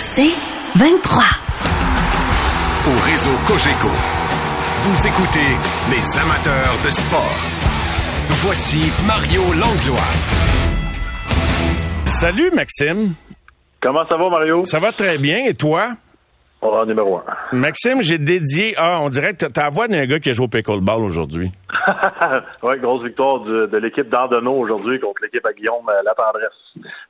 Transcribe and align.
C'est 0.00 0.34
23. 0.76 1.22
Au 2.86 3.00
réseau 3.04 3.30
Cogeco, 3.46 3.88
vous 4.82 5.06
écoutez 5.06 5.56
les 5.90 6.20
amateurs 6.20 6.74
de 6.84 6.90
sport. 6.90 7.36
Voici 8.44 8.92
Mario 9.06 9.42
Langlois. 9.54 10.00
Salut 12.04 12.50
Maxime. 12.52 13.14
Comment 13.80 14.06
ça 14.08 14.16
va, 14.16 14.28
Mario? 14.28 14.64
Ça 14.64 14.78
va 14.78 14.92
très 14.92 15.18
bien. 15.18 15.44
Et 15.46 15.54
toi? 15.54 15.96
Oh, 16.60 16.84
numéro 16.86 17.18
un. 17.18 17.56
Maxime, 17.56 18.02
j'ai 18.02 18.18
dédié. 18.18 18.74
Ah, 18.76 19.00
on 19.00 19.08
dirait 19.08 19.34
que 19.34 19.46
t'as 19.46 19.64
la 19.64 19.68
voix 19.70 19.88
d'un 19.88 20.06
gars 20.06 20.20
qui 20.20 20.30
a 20.30 20.32
joué 20.32 20.44
au 20.44 20.48
pickleball 20.48 21.02
aujourd'hui. 21.02 21.50
oui, 22.62 22.78
grosse 22.80 23.04
victoire 23.04 23.40
de 23.40 23.78
l'équipe 23.78 24.08
d'Ardeno 24.08 24.52
aujourd'hui 24.52 25.00
contre 25.00 25.22
l'équipe 25.22 25.46
à 25.46 25.52
Guillaume 25.52 25.86
euh, 25.90 26.02
La 26.04 26.12
Tendresse. 26.12 26.52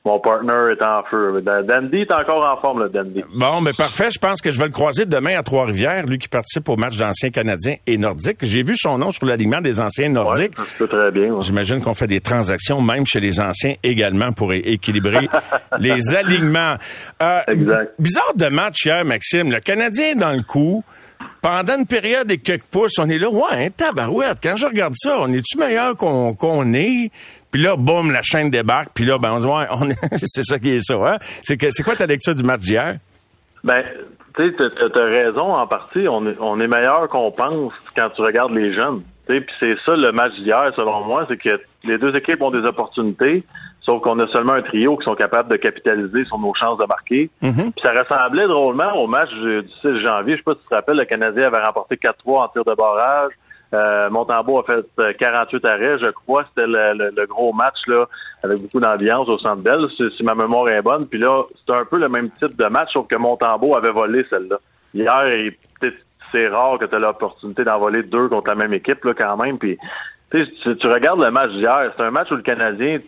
Mon 0.04 0.20
partner 0.20 0.72
est 0.72 0.84
en 0.84 1.02
feu. 1.04 1.38
Dandy 1.42 1.98
est 1.98 2.12
encore 2.12 2.44
en 2.44 2.60
forme, 2.60 2.84
le 2.84 2.88
Dandy. 2.88 3.22
Bon, 3.34 3.60
mais 3.60 3.72
parfait. 3.76 4.10
Je 4.12 4.18
pense 4.18 4.40
que 4.40 4.50
je 4.50 4.58
vais 4.58 4.66
le 4.66 4.72
croiser 4.72 5.06
demain 5.06 5.36
à 5.36 5.42
Trois-Rivières, 5.42 6.06
lui 6.06 6.18
qui 6.18 6.28
participe 6.28 6.68
au 6.68 6.76
match 6.76 6.96
d'anciens 6.96 7.30
Canadiens 7.30 7.76
et 7.86 7.98
Nordiques. 7.98 8.38
J'ai 8.42 8.62
vu 8.62 8.74
son 8.76 8.98
nom 8.98 9.12
sur 9.12 9.26
l'alignement 9.26 9.60
des 9.60 9.80
anciens 9.80 10.08
Nordiques. 10.08 10.58
Ouais, 10.58 10.86
très 10.86 11.10
bien. 11.10 11.40
J'imagine 11.40 11.80
qu'on 11.82 11.94
fait 11.94 12.06
des 12.06 12.20
transactions, 12.20 12.80
même 12.80 13.04
chez 13.06 13.20
les 13.20 13.40
anciens 13.40 13.74
également, 13.82 14.32
pour 14.32 14.52
équilibrer 14.52 15.28
les 15.78 16.14
alignements. 16.14 16.76
Euh, 17.22 17.40
exact. 17.48 17.94
Bizarre 17.98 18.34
de 18.34 18.46
match 18.46 18.84
hier, 18.84 19.04
Maxime. 19.04 19.50
Le 19.50 19.60
Canadien 19.60 20.10
est 20.10 20.14
dans 20.14 20.32
le 20.32 20.42
coup 20.42 20.84
pendant 21.42 21.76
une 21.76 21.86
période 21.86 22.30
et 22.30 22.38
quelques 22.38 22.64
pouces, 22.64 22.98
on 22.98 23.08
est 23.08 23.18
là, 23.18 23.28
ouais, 23.28 23.70
tabarouette, 23.70 24.38
quand 24.42 24.56
je 24.56 24.64
regarde 24.64 24.94
ça, 24.96 25.18
on 25.20 25.32
est-tu 25.32 25.58
meilleur 25.58 25.96
qu'on 25.96 26.34
qu'on 26.34 26.72
est? 26.72 27.10
Puis 27.50 27.60
là, 27.60 27.76
boum, 27.76 28.12
la 28.12 28.22
chaîne 28.22 28.48
débarque, 28.48 28.90
puis 28.94 29.04
là, 29.04 29.18
ben, 29.18 29.32
on 29.32 29.46
on 29.46 29.90
c'est 30.16 30.44
ça 30.44 30.58
qui 30.58 30.70
est 30.70 30.80
ça, 30.80 30.94
hein? 30.94 31.18
C'est, 31.42 31.58
que, 31.58 31.66
c'est 31.70 31.82
quoi 31.82 31.96
ta 31.96 32.06
lecture 32.06 32.34
du 32.34 32.44
match 32.44 32.60
d'hier? 32.60 32.96
Ben, 33.64 33.82
tu 34.36 34.48
sais, 34.48 34.54
t'as, 34.94 35.04
raison 35.04 35.52
en 35.52 35.66
partie. 35.66 36.08
On 36.08 36.26
est, 36.26 36.36
on 36.40 36.58
est 36.60 36.66
meilleur 36.66 37.08
qu'on 37.08 37.30
pense 37.30 37.72
quand 37.94 38.08
tu 38.10 38.22
regardes 38.22 38.54
les 38.54 38.74
jeunes. 38.74 39.02
Puis 39.26 39.44
c'est 39.60 39.74
ça 39.84 39.94
le 39.94 40.12
match 40.12 40.32
d'hier, 40.34 40.72
selon 40.76 41.04
moi, 41.04 41.26
c'est 41.28 41.36
que 41.36 41.60
les 41.84 41.98
deux 41.98 42.14
équipes 42.16 42.40
ont 42.42 42.50
des 42.50 42.66
opportunités. 42.66 43.44
Sauf 43.84 44.00
qu'on 44.00 44.18
a 44.20 44.28
seulement 44.28 44.52
un 44.52 44.62
trio 44.62 44.96
qui 44.96 45.04
sont 45.04 45.16
capables 45.16 45.50
de 45.50 45.56
capitaliser 45.56 46.24
sur 46.26 46.38
nos 46.38 46.54
chances 46.54 46.78
de 46.78 46.86
marquer. 46.86 47.30
Mm-hmm. 47.42 47.72
Puis 47.72 47.82
ça 47.82 47.92
ressemblait 47.92 48.46
drôlement 48.46 48.94
au 48.94 49.08
match 49.08 49.30
du 49.30 49.62
6 49.84 50.00
janvier. 50.04 50.34
Je 50.34 50.38
sais 50.38 50.44
pas 50.44 50.54
si 50.54 50.60
tu 50.60 50.68
te 50.68 50.74
rappelles, 50.74 50.98
le 50.98 51.04
Canadien 51.04 51.48
avait 51.48 51.64
remporté 51.64 51.96
4-3 51.96 52.12
en 52.26 52.48
tir 52.48 52.64
de 52.64 52.74
barrage. 52.74 53.32
Euh, 53.74 54.10
Montembeau 54.10 54.60
a 54.60 54.64
fait 54.64 55.16
48 55.16 55.64
euh, 55.64 55.68
arrêts, 55.68 55.98
je 55.98 56.10
crois. 56.10 56.44
C'était 56.48 56.68
le, 56.68 57.26
gros 57.26 57.52
match 57.52 57.78
là, 57.86 58.06
avec 58.42 58.60
beaucoup 58.60 58.80
d'ambiance 58.80 59.28
au 59.28 59.38
Centre 59.38 59.62
Bell, 59.62 59.86
si, 59.96 60.22
ma 60.22 60.34
mémoire 60.34 60.68
est 60.68 60.82
bonne. 60.82 61.06
Puis 61.06 61.18
là, 61.18 61.44
c'était 61.58 61.78
un 61.78 61.84
peu 61.84 61.98
le 61.98 62.08
même 62.08 62.30
type 62.40 62.56
de 62.56 62.66
match, 62.66 62.92
sauf 62.92 63.08
que 63.08 63.16
Montembeau 63.16 63.74
avait 63.76 63.90
volé 63.90 64.24
celle-là. 64.28 64.58
Hier, 64.94 65.52
c'est 66.30 66.48
rare 66.48 66.78
que 66.78 66.84
tu 66.84 66.94
aies 66.94 66.98
l'opportunité 66.98 67.64
d'en 67.64 67.78
voler 67.78 68.02
deux 68.02 68.28
contre 68.28 68.50
la 68.50 68.56
même 68.56 68.74
équipe 68.74 69.04
là, 69.04 69.14
quand 69.14 69.36
même. 69.38 69.58
Puis 69.58 69.78
tu, 70.30 70.46
tu 70.76 70.88
regardes 70.88 71.22
le 71.22 71.30
match 71.30 71.50
d'hier, 71.52 71.92
c'est 71.96 72.04
un 72.04 72.10
match 72.10 72.30
où 72.30 72.36
le 72.36 72.42
Canadien 72.42 72.98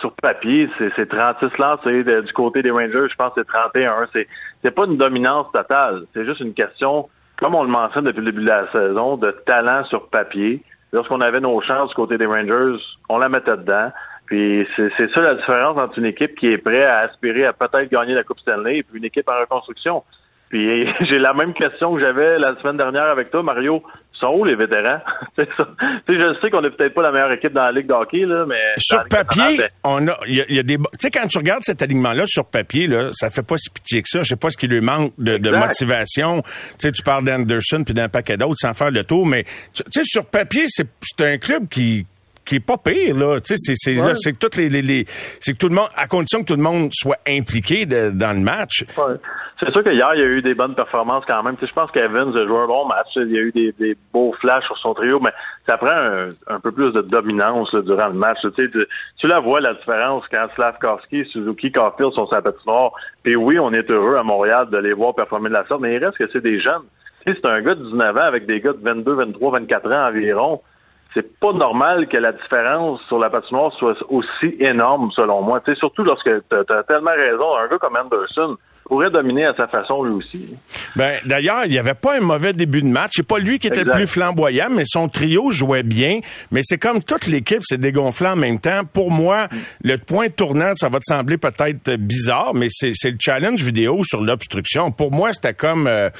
sur 0.00 0.12
papier, 0.12 0.68
c'est 0.78 1.08
36 1.08 1.58
lancés. 1.58 2.04
du 2.04 2.32
côté 2.32 2.62
des 2.62 2.70
Rangers, 2.70 3.08
je 3.10 3.14
pense 3.16 3.34
que 3.34 3.40
c'est 3.40 3.46
31. 3.46 4.06
C'est 4.12 4.26
c'est 4.62 4.70
pas 4.70 4.84
une 4.86 4.96
dominance 4.96 5.46
totale. 5.52 6.06
C'est 6.14 6.24
juste 6.24 6.40
une 6.40 6.54
question, 6.54 7.08
comme 7.38 7.54
on 7.54 7.62
le 7.62 7.68
mentionne 7.68 8.04
depuis 8.04 8.20
le 8.20 8.32
début 8.32 8.44
de 8.44 8.48
la 8.48 8.70
saison, 8.72 9.16
de 9.16 9.30
talent 9.46 9.84
sur 9.84 10.08
papier. 10.08 10.62
Lorsqu'on 10.92 11.20
avait 11.20 11.40
nos 11.40 11.60
chances 11.60 11.90
du 11.90 11.94
côté 11.94 12.18
des 12.18 12.26
Rangers, 12.26 12.80
on 13.08 13.18
la 13.18 13.28
mettait 13.28 13.56
dedans. 13.56 13.90
Puis 14.26 14.66
c'est 14.76 15.14
ça 15.14 15.22
la 15.22 15.34
différence 15.36 15.80
entre 15.80 15.98
une 15.98 16.06
équipe 16.06 16.34
qui 16.36 16.48
est 16.48 16.58
prête 16.58 16.82
à 16.82 17.00
aspirer 17.00 17.44
à 17.44 17.52
peut-être 17.52 17.90
gagner 17.90 18.14
la 18.14 18.24
Coupe 18.24 18.40
Stanley 18.40 18.78
et 18.78 18.82
puis 18.82 18.98
une 18.98 19.04
équipe 19.04 19.28
en 19.28 19.38
reconstruction. 19.38 20.02
Puis 20.48 20.88
j'ai 21.02 21.18
la 21.18 21.32
même 21.32 21.54
question 21.54 21.94
que 21.94 22.02
j'avais 22.02 22.38
la 22.38 22.56
semaine 22.56 22.76
dernière 22.76 23.06
avec 23.06 23.30
toi, 23.30 23.42
Mario 23.42 23.82
sont 24.20 24.34
où 24.38 24.44
les 24.44 24.56
vétérans? 24.56 25.00
je 25.38 26.38
sais 26.42 26.50
qu'on 26.50 26.62
n'est 26.62 26.70
peut-être 26.70 26.94
pas 26.94 27.02
la 27.02 27.12
meilleure 27.12 27.32
équipe 27.32 27.52
dans 27.52 27.64
la 27.64 27.72
Ligue 27.72 27.86
de 27.86 27.92
hockey, 27.92 28.24
là, 28.24 28.44
mais. 28.46 28.60
Sur 28.78 29.04
papier, 29.08 29.62
on 29.84 30.06
a, 30.08 30.16
il 30.26 30.44
y, 30.48 30.58
a 30.58 30.62
des, 30.62 30.76
tu 30.76 30.84
sais, 30.98 31.10
quand 31.10 31.26
tu 31.28 31.38
regardes 31.38 31.62
cet 31.62 31.82
alignement-là 31.82 32.24
sur 32.26 32.44
papier, 32.46 32.86
là, 32.86 33.10
ça 33.12 33.30
fait 33.30 33.46
pas 33.46 33.56
si 33.56 33.70
pitié 33.70 34.02
que 34.02 34.08
ça. 34.08 34.22
Je 34.22 34.28
sais 34.28 34.36
pas 34.36 34.50
ce 34.50 34.56
qui 34.56 34.66
lui 34.66 34.80
manque 34.80 35.12
de, 35.18 35.38
de 35.38 35.50
motivation. 35.50 36.42
Tu 36.42 36.52
sais, 36.78 36.92
tu 36.92 37.02
parles 37.02 37.24
d'Anderson 37.24 37.82
puis 37.84 37.94
d'un 37.94 38.08
paquet 38.08 38.36
d'autres 38.36 38.58
sans 38.58 38.74
faire 38.74 38.90
le 38.90 39.04
tour, 39.04 39.26
mais, 39.26 39.44
tu 39.74 39.82
sais, 39.90 40.02
sur 40.04 40.26
papier, 40.26 40.64
c'est, 40.68 40.86
un 41.20 41.38
club 41.38 41.68
qui, 41.68 42.06
qui 42.44 42.56
est 42.56 42.60
pas 42.60 42.78
pire 42.78 43.16
là. 43.16 43.40
Tu 43.40 43.56
sais, 43.56 43.74
c'est 43.74 43.94
c'est 44.14 44.32
que 44.32 44.38
toutes 44.38 44.56
les, 44.56 44.68
les, 44.68 45.06
c'est 45.40 45.52
que 45.52 45.58
tout 45.58 45.68
le 45.68 45.74
monde, 45.74 45.88
à 45.96 46.06
condition 46.06 46.40
que 46.40 46.46
tout 46.46 46.56
le 46.56 46.62
monde 46.62 46.90
soit 46.92 47.18
impliqué 47.28 47.86
dans 47.86 48.32
le 48.32 48.40
match. 48.40 48.84
C'est 49.62 49.72
sûr 49.72 49.82
qu'hier 49.82 50.14
il 50.14 50.20
y 50.20 50.22
a 50.22 50.26
eu 50.26 50.42
des 50.42 50.54
bonnes 50.54 50.74
performances 50.74 51.24
quand 51.26 51.42
même. 51.42 51.56
Tu 51.56 51.62
sais, 51.62 51.68
je 51.68 51.72
pense 51.72 51.90
qu'Evans 51.90 52.34
a 52.34 52.46
joué 52.46 52.58
un 52.58 52.66
bon 52.66 52.86
match. 52.86 53.08
Il 53.16 53.32
y 53.32 53.38
a 53.38 53.40
eu 53.40 53.52
des, 53.52 53.96
beaux 54.12 54.34
flashs 54.38 54.64
sur 54.66 54.76
son 54.76 54.92
trio, 54.92 55.18
mais 55.18 55.30
ça 55.66 55.78
prend 55.78 56.28
un, 56.48 56.60
peu 56.60 56.72
plus 56.72 56.92
de 56.92 57.00
dominance 57.00 57.74
durant 57.74 58.08
le 58.08 58.14
match. 58.14 58.38
Tu, 58.42 58.50
sais, 58.54 58.86
tu, 59.16 59.26
la 59.26 59.40
vois 59.40 59.60
la 59.60 59.72
différence 59.72 60.24
quand 60.30 60.46
Slavkovski, 60.54 61.24
Suzuki, 61.32 61.72
Caulfield 61.72 62.12
sont 62.12 62.26
sur 62.26 62.34
la 62.34 62.42
patinoire. 62.42 62.92
Puis 63.22 63.34
oui, 63.34 63.58
on 63.58 63.72
est 63.72 63.90
heureux 63.90 64.16
à 64.16 64.22
Montréal 64.22 64.68
de 64.70 64.76
les 64.76 64.92
voir 64.92 65.14
performer 65.14 65.48
de 65.48 65.54
la 65.54 65.66
sorte, 65.66 65.80
mais 65.80 65.94
il 65.94 66.04
reste 66.04 66.18
que 66.18 66.28
c'est 66.32 66.42
des 66.42 66.60
jeunes. 66.60 66.84
Tu 67.24 67.32
sais, 67.32 67.38
c'est 67.42 67.50
un 67.50 67.62
gars 67.62 67.74
de 67.74 67.82
19 67.82 68.14
ans 68.14 68.24
avec 68.24 68.44
des 68.44 68.60
gars 68.60 68.72
de 68.72 68.82
22, 68.82 69.14
23, 69.14 69.52
24 69.52 69.92
ans 69.92 70.08
environ 70.08 70.60
c'est 71.14 71.40
pas 71.40 71.52
normal 71.54 72.08
que 72.08 72.18
la 72.18 72.32
différence 72.32 73.00
sur 73.08 73.18
la 73.18 73.30
patinoire 73.30 73.72
soit 73.78 73.96
aussi 74.10 74.54
énorme, 74.60 75.10
selon 75.12 75.40
moi. 75.40 75.62
Tu 75.62 75.72
sais, 75.72 75.78
surtout 75.78 76.04
lorsque 76.04 76.28
tu 76.28 76.56
as, 76.58 76.82
tellement 76.82 77.12
raison, 77.12 77.56
un 77.56 77.68
gars 77.68 77.78
comme 77.78 77.96
Anderson 77.96 78.58
pourrait 78.88 79.10
dominer 79.10 79.44
à 79.46 79.54
sa 79.56 79.66
façon 79.68 80.02
lui 80.02 80.14
aussi. 80.14 80.54
Ben 80.96 81.18
d'ailleurs, 81.24 81.64
il 81.64 81.70
n'y 81.70 81.78
avait 81.78 81.94
pas 81.94 82.16
un 82.16 82.20
mauvais 82.20 82.52
début 82.52 82.82
de 82.82 82.86
match. 82.86 83.12
C'est 83.16 83.26
pas 83.26 83.38
lui 83.38 83.58
qui 83.58 83.66
était 83.66 83.84
le 83.84 83.90
plus 83.90 84.06
flamboyant, 84.06 84.68
mais 84.70 84.84
son 84.86 85.08
trio 85.08 85.50
jouait 85.50 85.82
bien. 85.82 86.20
Mais 86.50 86.60
c'est 86.62 86.78
comme 86.78 87.02
toute 87.02 87.26
l'équipe 87.26 87.62
s'est 87.62 87.78
dégonflée 87.78 88.28
en 88.28 88.36
même 88.36 88.60
temps. 88.60 88.82
Pour 88.84 89.10
moi, 89.10 89.48
le 89.82 89.98
point 89.98 90.28
tournant, 90.28 90.72
ça 90.74 90.88
va 90.88 90.98
te 90.98 91.04
sembler 91.06 91.36
peut-être 91.36 91.96
bizarre, 91.96 92.54
mais 92.54 92.68
c'est 92.70 93.10
le 93.10 93.16
challenge 93.20 93.62
vidéo 93.62 94.02
sur 94.04 94.20
l'obstruction. 94.20 94.90
Pour 94.90 95.12
moi, 95.12 95.32
c'était 95.32 95.54
comme 95.54 95.86
euh, 95.86 96.10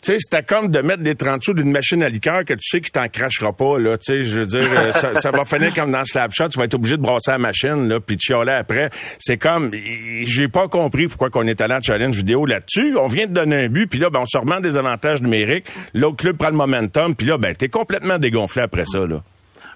tu 0.00 0.12
sais, 0.12 0.18
c'était 0.18 0.44
comme 0.44 0.68
de 0.68 0.80
mettre 0.80 1.02
des 1.02 1.16
30 1.16 1.42
sous 1.42 1.54
d'une 1.54 1.72
machine 1.72 2.02
à 2.04 2.08
liqueur 2.08 2.44
que 2.44 2.54
tu 2.54 2.62
sais 2.62 2.80
qu'il 2.80 2.92
t'en 2.92 3.08
crachera 3.08 3.52
pas, 3.52 3.78
là. 3.78 3.98
Tu 3.98 4.04
sais, 4.04 4.22
je 4.22 4.40
veux 4.40 4.46
dire, 4.46 4.68
euh, 4.70 4.92
ça, 4.92 5.30
va 5.32 5.44
finir 5.44 5.72
comme 5.72 5.90
dans 5.90 6.04
Slapshot, 6.04 6.48
tu 6.50 6.58
vas 6.58 6.66
être 6.66 6.74
obligé 6.74 6.96
de 6.96 7.02
brasser 7.02 7.32
la 7.32 7.38
machine, 7.38 7.88
là, 7.88 7.98
puis 7.98 8.16
de 8.16 8.20
chialer 8.20 8.52
après. 8.52 8.90
C'est 9.18 9.38
comme, 9.38 9.70
j'ai 9.72 10.46
pas 10.46 10.68
compris 10.68 11.08
pourquoi 11.08 11.30
qu'on 11.30 11.46
est 11.48 11.60
allé 11.60 11.74
en 11.74 11.80
challenge 11.80 12.14
vidéo 12.14 12.46
là-dessus. 12.46 12.96
On 12.96 13.08
vient 13.08 13.26
de 13.26 13.32
donner 13.32 13.64
un 13.64 13.68
but, 13.68 13.88
puis 13.88 13.98
là, 13.98 14.08
ben, 14.08 14.20
on 14.20 14.26
se 14.26 14.38
remet 14.38 14.60
des 14.60 14.76
avantages 14.76 15.20
numériques. 15.20 15.66
L'autre 15.94 16.16
club 16.16 16.36
prend 16.36 16.50
le 16.50 16.56
momentum, 16.56 17.16
puis 17.16 17.26
là, 17.26 17.36
ben, 17.36 17.54
t'es 17.54 17.68
complètement 17.68 18.18
dégonflé 18.18 18.62
après 18.62 18.84
ça, 18.86 19.00
là. 19.00 19.22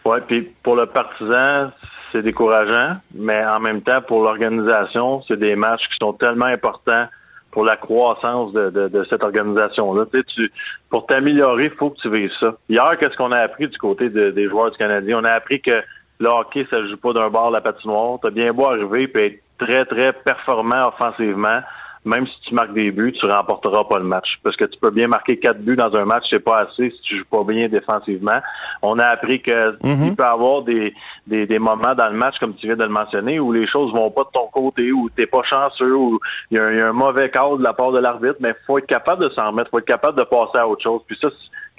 Ouais, 0.05 0.21
puis 0.27 0.49
pour 0.63 0.77
le 0.77 0.87
partisan, 0.87 1.71
c'est 2.13 2.23
décourageant, 2.23 2.97
mais 3.15 3.45
en 3.45 3.61
même 3.61 3.83
temps, 3.83 4.03
pour 4.07 4.23
l'organisation, 4.23 5.23
c'est 5.27 5.39
des 5.39 5.57
matchs 5.57 5.83
qui 5.91 5.97
sont 6.01 6.13
tellement 6.13 6.47
importants 6.47 7.07
pour 7.53 7.65
la 7.65 7.77
croissance 7.77 8.53
de, 8.53 8.71
de, 8.71 9.07
cette 9.11 9.23
organisation-là. 9.23 10.07
Tu, 10.13 10.19
sais, 10.19 10.25
tu 10.25 10.53
pour 10.91 11.07
t'améliorer, 11.07 11.65
il 11.65 11.71
faut 11.71 11.91
que 11.91 12.01
tu 12.01 12.11
vives 12.11 12.33
ça. 12.41 12.55
Hier, 12.69 12.97
qu'est-ce 12.99 13.17
qu'on 13.17 13.31
a 13.31 13.39
appris 13.39 13.69
du 13.69 13.79
côté 13.79 14.09
des 14.09 14.49
joueurs 14.49 14.71
du 14.73 14.79
Canadien? 14.79 15.21
On 15.21 15.25
a 15.25 15.33
appris 15.33 15.61
que 15.61 15.83
le 16.19 16.29
hockey, 16.29 16.67
ça 16.71 16.85
joue 16.87 16.97
pas 16.97 17.13
d'un 17.13 17.29
bord 17.29 17.51
la 17.51 17.61
patinoire. 17.61 18.19
T'as 18.23 18.31
bien 18.31 18.53
beau 18.53 18.67
arriver 18.67 19.11
et 19.15 19.27
être 19.27 19.43
très, 19.59 19.85
très 19.85 20.13
performant 20.13 20.89
offensivement 20.89 21.61
même 22.05 22.27
si 22.27 22.35
tu 22.49 22.55
marques 22.55 22.73
des 22.73 22.91
buts, 22.91 23.13
tu 23.13 23.27
remporteras 23.27 23.85
pas 23.85 23.99
le 23.99 24.05
match. 24.05 24.39
Parce 24.43 24.57
que 24.57 24.65
tu 24.65 24.79
peux 24.81 24.91
bien 24.91 25.07
marquer 25.07 25.39
quatre 25.39 25.61
buts 25.61 25.77
dans 25.77 25.95
un 25.95 26.05
match, 26.05 26.25
c'est 26.31 26.41
pas 26.41 26.61
assez 26.61 26.91
si 26.91 27.01
tu 27.03 27.19
joues 27.19 27.25
pas 27.31 27.45
bien 27.45 27.69
défensivement. 27.69 28.41
On 28.83 28.99
a 28.99 29.07
appris 29.07 29.41
que 29.41 29.73
mhm. 29.85 30.07
il 30.07 30.17
peut 30.17 30.25
y 30.25 30.27
avoir 30.27 30.63
des, 30.63 30.95
des, 31.27 31.47
des, 31.47 31.59
moments 31.61 31.95
dans 31.95 32.09
le 32.09 32.17
match, 32.17 32.35
comme 32.41 32.55
tu 32.55 32.67
viens 32.67 32.77
de 32.77 32.83
le 32.83 32.89
mentionner, 32.89 33.39
où 33.39 33.53
les 33.53 33.69
choses 33.69 33.93
vont 33.93 34.11
pas 34.11 34.25
de 34.25 34.31
ton 34.33 34.49
côté, 34.49 34.91
où 34.91 35.11
t'es 35.11 35.27
pas 35.27 35.43
chanceux, 35.45 35.95
où 35.95 36.19
il 36.51 36.57
y, 36.57 36.61
a 36.61 36.89
un 36.89 36.93
mauvais 36.93 37.31
cadre 37.31 37.59
de 37.59 37.63
la 37.63 37.73
part 37.73 37.93
de 37.93 38.01
l'arbitre, 38.01 38.37
mais 38.41 38.55
faut 38.67 38.79
être 38.79 38.87
capable 38.87 39.23
de 39.23 39.29
s'en 39.31 39.49
remettre, 39.49 39.71
faut 39.71 39.79
être 39.79 39.85
capable 39.85 40.19
de 40.19 40.25
passer 40.25 40.59
à 40.59 40.67
autre 40.67 40.83
chose. 40.83 41.03
Puis 41.07 41.17
ça, 41.23 41.29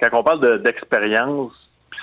quand 0.00 0.18
on 0.18 0.22
parle 0.22 0.62
d'expérience, 0.62 1.52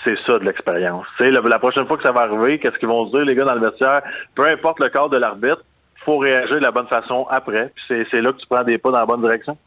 c'est 0.03 0.17
ça 0.27 0.38
de 0.38 0.45
l'expérience. 0.45 1.06
La, 1.19 1.41
la 1.41 1.59
prochaine 1.59 1.88
fois 1.88 1.97
que 1.97 2.03
ça 2.03 2.12
va 2.12 2.21
arriver, 2.21 2.59
qu'est-ce 2.59 2.77
qu'ils 2.77 2.88
vont 2.88 3.07
se 3.07 3.12
dire, 3.12 3.25
les 3.25 3.35
gars, 3.35 3.45
dans 3.45 3.56
le 3.56 3.67
vestiaire? 3.67 4.01
Peu 4.35 4.47
importe 4.47 4.79
le 4.79 4.89
cadre 4.89 5.09
de 5.09 5.17
l'arbitre, 5.17 5.63
faut 6.06 6.18
réagir 6.18 6.56
de 6.56 6.63
la 6.63 6.71
bonne 6.71 6.88
façon 6.88 7.25
après. 7.30 7.71
Puis 7.75 8.06
c'est 8.12 8.21
là 8.21 8.31
que 8.31 8.38
tu 8.38 8.48
prends 8.50 8.63
des 8.63 8.77
pas 8.77 8.92
dans 8.92 9.00
la 9.00 9.06
bonne 9.06 9.21
direction. 9.21 9.57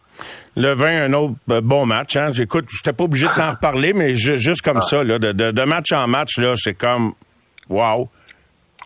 Le 0.57 0.75
20, 0.75 1.05
un 1.05 1.13
autre 1.15 1.35
euh, 1.51 1.61
bon 1.61 1.87
match. 1.87 2.17
Hein? 2.17 2.29
J'écoute, 2.33 2.67
j'étais 2.71 2.93
pas 2.93 3.05
obligé 3.05 3.27
de 3.27 3.35
t'en 3.35 3.51
reparler, 3.51 3.93
mais 3.93 4.15
juste 4.15 4.63
comme 4.63 4.79
ah. 4.79 4.83
ça, 4.83 5.03
là, 5.03 5.19
de, 5.19 5.33
de, 5.33 5.63
match 5.65 5.93
en 5.93 6.07
match, 6.07 6.39
là, 6.39 6.53
c'est 6.55 6.75
comme 6.75 7.13
wow. 7.69 8.09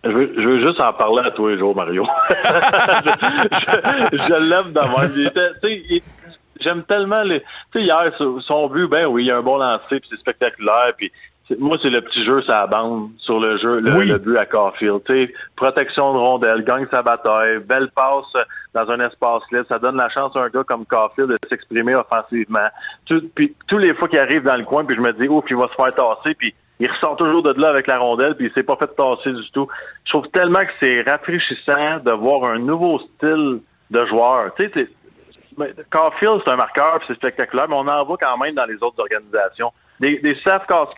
Je 0.04 0.10
veux, 0.10 0.32
je 0.36 0.48
veux, 0.48 0.62
juste 0.62 0.80
en 0.80 0.92
parler 0.92 1.22
à 1.26 1.30
tous 1.32 1.48
les 1.48 1.58
jours, 1.58 1.74
Mario. 1.76 2.06
je, 2.30 2.34
je, 4.12 4.48
l'aime 4.48 4.72
d'avoir. 4.72 5.06
J'aime 6.60 6.84
tellement 6.84 7.22
les. 7.22 7.40
Tu 7.40 7.80
sais, 7.80 7.82
hier, 7.82 8.12
son 8.46 8.68
but, 8.68 8.88
ben 8.88 9.06
oui, 9.06 9.24
il 9.24 9.28
y 9.28 9.30
a 9.30 9.38
un 9.38 9.42
bon 9.42 9.56
lancer, 9.58 10.00
puis 10.00 10.08
c'est 10.10 10.20
spectaculaire, 10.20 10.92
puis 10.96 11.10
moi, 11.58 11.78
c'est 11.82 11.90
le 11.90 12.02
petit 12.02 12.24
jeu 12.24 12.42
ça 12.42 12.66
bande 12.66 13.10
sur 13.18 13.40
le 13.40 13.56
jeu, 13.58 13.80
le, 13.80 14.18
but 14.18 14.36
à 14.36 14.46
Carfield. 14.46 15.00
protection 15.56 16.12
de 16.12 16.18
rondelle, 16.18 16.64
gagne 16.64 16.86
sa 16.90 17.02
bataille, 17.02 17.58
belle 17.60 17.90
passe 17.94 18.44
dans 18.74 18.90
un 18.90 19.00
espace 19.00 19.42
libre. 19.50 19.64
Ça 19.70 19.78
donne 19.78 19.96
la 19.96 20.10
chance 20.10 20.36
à 20.36 20.40
un 20.40 20.48
gars 20.48 20.64
comme 20.64 20.84
Carfield 20.84 21.30
de 21.30 21.36
s'exprimer 21.48 21.94
offensivement. 21.94 22.68
puis 23.34 23.54
tous 23.66 23.78
les 23.78 23.94
fois 23.94 24.08
qu'il 24.08 24.18
arrive 24.18 24.42
dans 24.42 24.56
le 24.56 24.64
coin, 24.64 24.84
puis 24.84 24.96
je 24.96 25.00
me 25.00 25.12
dis, 25.12 25.28
ouf, 25.28 25.44
il 25.48 25.56
va 25.56 25.68
se 25.68 25.74
faire 25.74 25.94
tasser, 25.94 26.34
puis 26.34 26.54
il 26.80 26.90
ressort 26.90 27.16
toujours 27.16 27.42
de 27.42 27.60
là 27.60 27.70
avec 27.70 27.86
la 27.86 27.98
rondelle, 27.98 28.34
puis 28.36 28.46
il 28.46 28.52
s'est 28.52 28.62
pas 28.62 28.76
fait 28.76 28.94
tasser 28.94 29.32
du 29.32 29.50
tout. 29.52 29.68
Je 30.04 30.12
trouve 30.12 30.28
tellement 30.28 30.60
que 30.60 30.72
c'est 30.80 31.02
rafraîchissant 31.02 31.98
de 32.04 32.12
voir 32.12 32.50
un 32.50 32.58
nouveau 32.58 33.00
style 33.00 33.60
de 33.90 34.06
joueur. 34.06 34.54
Tu 34.56 34.70
sais, 34.70 34.88
Carfield, 35.90 36.42
c'est 36.44 36.52
un 36.52 36.56
marqueur, 36.56 37.00
c'est 37.06 37.14
spectaculaire, 37.14 37.68
mais 37.68 37.74
on 37.74 37.88
en 37.88 38.04
voit 38.04 38.18
quand 38.18 38.36
même 38.38 38.54
dans 38.54 38.66
les 38.66 38.76
autres 38.76 39.00
organisations. 39.00 39.72
Des, 40.00 40.20
des 40.20 40.36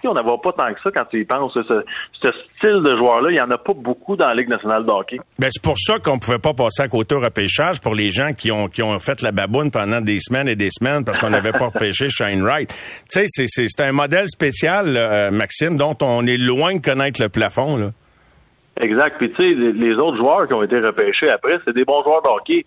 on 0.04 0.14
n'en 0.14 0.22
voit 0.22 0.40
pas 0.40 0.52
tant 0.52 0.74
que 0.74 0.80
ça 0.82 0.90
quand 0.94 1.04
tu 1.10 1.20
y 1.20 1.24
penses. 1.24 1.52
Ce, 1.54 1.60
ce 1.62 2.30
style 2.56 2.82
de 2.82 2.96
joueur-là, 2.96 3.30
il 3.30 3.34
n'y 3.34 3.40
en 3.40 3.50
a 3.50 3.58
pas 3.58 3.72
beaucoup 3.74 4.16
dans 4.16 4.26
la 4.26 4.34
Ligue 4.34 4.48
nationale 4.48 4.84
de 4.84 4.90
hockey. 4.90 5.16
Ben, 5.38 5.48
c'est 5.50 5.62
pour 5.62 5.78
ça 5.78 5.98
qu'on 5.98 6.18
pouvait 6.18 6.38
pas 6.38 6.52
passer 6.52 6.82
à 6.82 6.88
côté 6.88 7.14
au 7.14 7.20
repêchage 7.20 7.80
pour 7.80 7.94
les 7.94 8.10
gens 8.10 8.32
qui 8.34 8.52
ont, 8.52 8.68
qui 8.68 8.82
ont 8.82 8.98
fait 8.98 9.22
la 9.22 9.32
baboune 9.32 9.70
pendant 9.70 10.00
des 10.00 10.18
semaines 10.20 10.48
et 10.48 10.56
des 10.56 10.70
semaines 10.70 11.04
parce 11.04 11.18
qu'on 11.18 11.30
n'avait 11.30 11.52
pas 11.52 11.66
repêché 11.72 12.08
Shine 12.08 12.42
Wright. 12.42 12.68
Tu 13.10 13.24
sais, 13.26 13.44
c'est 13.46 13.82
un 13.82 13.92
modèle 13.92 14.28
spécial, 14.28 14.96
euh, 14.96 15.30
Maxime, 15.30 15.76
dont 15.76 15.96
on 16.02 16.26
est 16.26 16.36
loin 16.36 16.74
de 16.74 16.80
connaître 16.80 17.22
le 17.22 17.28
plafond. 17.28 17.76
Là. 17.78 17.90
Exact. 18.80 19.16
Puis 19.18 19.30
tu 19.30 19.36
sais, 19.36 19.54
les, 19.54 19.72
les, 19.72 19.94
autres 19.94 20.16
joueurs 20.16 20.46
qui 20.46 20.54
ont 20.54 20.62
été 20.62 20.78
repêchés 20.78 21.30
après, 21.30 21.58
c'est 21.66 21.74
des 21.74 21.84
bons 21.84 22.02
joueurs 22.02 22.22
de 22.22 22.28
hockey. 22.28 22.66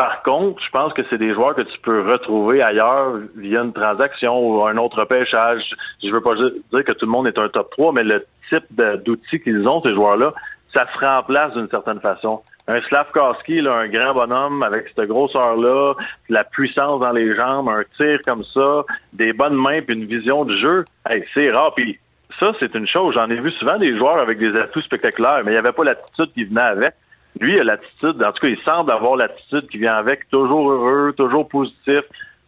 Par 0.00 0.22
contre, 0.22 0.62
je 0.64 0.70
pense 0.70 0.94
que 0.94 1.02
c'est 1.10 1.18
des 1.18 1.34
joueurs 1.34 1.54
que 1.54 1.60
tu 1.60 1.78
peux 1.82 2.00
retrouver 2.10 2.62
ailleurs 2.62 3.18
via 3.36 3.60
une 3.60 3.74
transaction 3.74 4.32
ou 4.38 4.66
un 4.66 4.78
autre 4.78 5.00
repêchage. 5.00 5.62
Je 6.02 6.08
veux 6.10 6.22
pas 6.22 6.34
dire 6.36 6.84
que 6.86 6.92
tout 6.92 7.04
le 7.04 7.12
monde 7.12 7.26
est 7.26 7.36
un 7.36 7.50
top 7.50 7.70
3, 7.72 7.92
mais 7.92 8.02
le 8.02 8.24
type 8.50 8.64
d'outils 9.04 9.40
qu'ils 9.40 9.68
ont, 9.68 9.82
ces 9.84 9.92
joueurs-là, 9.92 10.32
ça 10.74 10.86
se 10.86 11.04
remplace 11.04 11.52
d'une 11.52 11.68
certaine 11.68 12.00
façon. 12.00 12.40
Un 12.66 12.80
Slavkowski, 12.80 13.58
un 13.58 13.84
grand 13.84 14.14
bonhomme 14.14 14.62
avec 14.62 14.86
cette 14.88 15.06
grosseur-là, 15.06 15.92
la 16.30 16.44
puissance 16.44 16.98
dans 17.02 17.12
les 17.12 17.36
jambes, 17.36 17.68
un 17.68 17.82
tir 17.98 18.20
comme 18.26 18.44
ça, 18.54 18.84
des 19.12 19.34
bonnes 19.34 19.56
mains 19.56 19.82
puis 19.82 19.98
une 19.98 20.06
vision 20.06 20.46
du 20.46 20.58
jeu, 20.62 20.86
c'est 21.34 21.50
rare. 21.50 21.74
Puis 21.76 21.98
ça, 22.40 22.52
c'est 22.58 22.74
une 22.74 22.88
chose. 22.88 23.16
J'en 23.18 23.28
ai 23.28 23.38
vu 23.38 23.50
souvent 23.50 23.76
des 23.76 23.94
joueurs 23.98 24.18
avec 24.18 24.38
des 24.38 24.58
atouts 24.58 24.80
spectaculaires, 24.80 25.42
mais 25.44 25.50
il 25.50 25.56
n'y 25.56 25.58
avait 25.58 25.72
pas 25.72 25.84
l'attitude 25.84 26.32
qui 26.32 26.44
venait 26.44 26.62
avec 26.62 26.94
lui, 27.38 27.60
a 27.60 27.64
l'attitude, 27.64 28.22
en 28.22 28.32
tout 28.32 28.40
cas, 28.40 28.48
il 28.48 28.58
semble 28.64 28.90
avoir 28.90 29.16
l'attitude 29.16 29.68
qui 29.68 29.78
vient 29.78 29.94
avec, 29.94 30.28
toujours 30.30 30.70
heureux, 30.70 31.12
toujours 31.16 31.48
positif, 31.48 32.00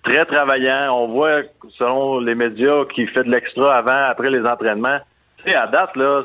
très 0.02 0.24
travaillant. 0.26 0.92
On 0.92 1.08
voit, 1.08 1.42
selon 1.78 2.18
les 2.20 2.34
médias, 2.34 2.84
qu'il 2.86 3.08
fait 3.08 3.24
de 3.24 3.30
l'extra 3.30 3.76
avant, 3.76 4.10
après 4.10 4.30
les 4.30 4.44
entraînements 4.44 4.98
à 5.50 5.66
date, 5.66 5.96
là, 5.96 6.22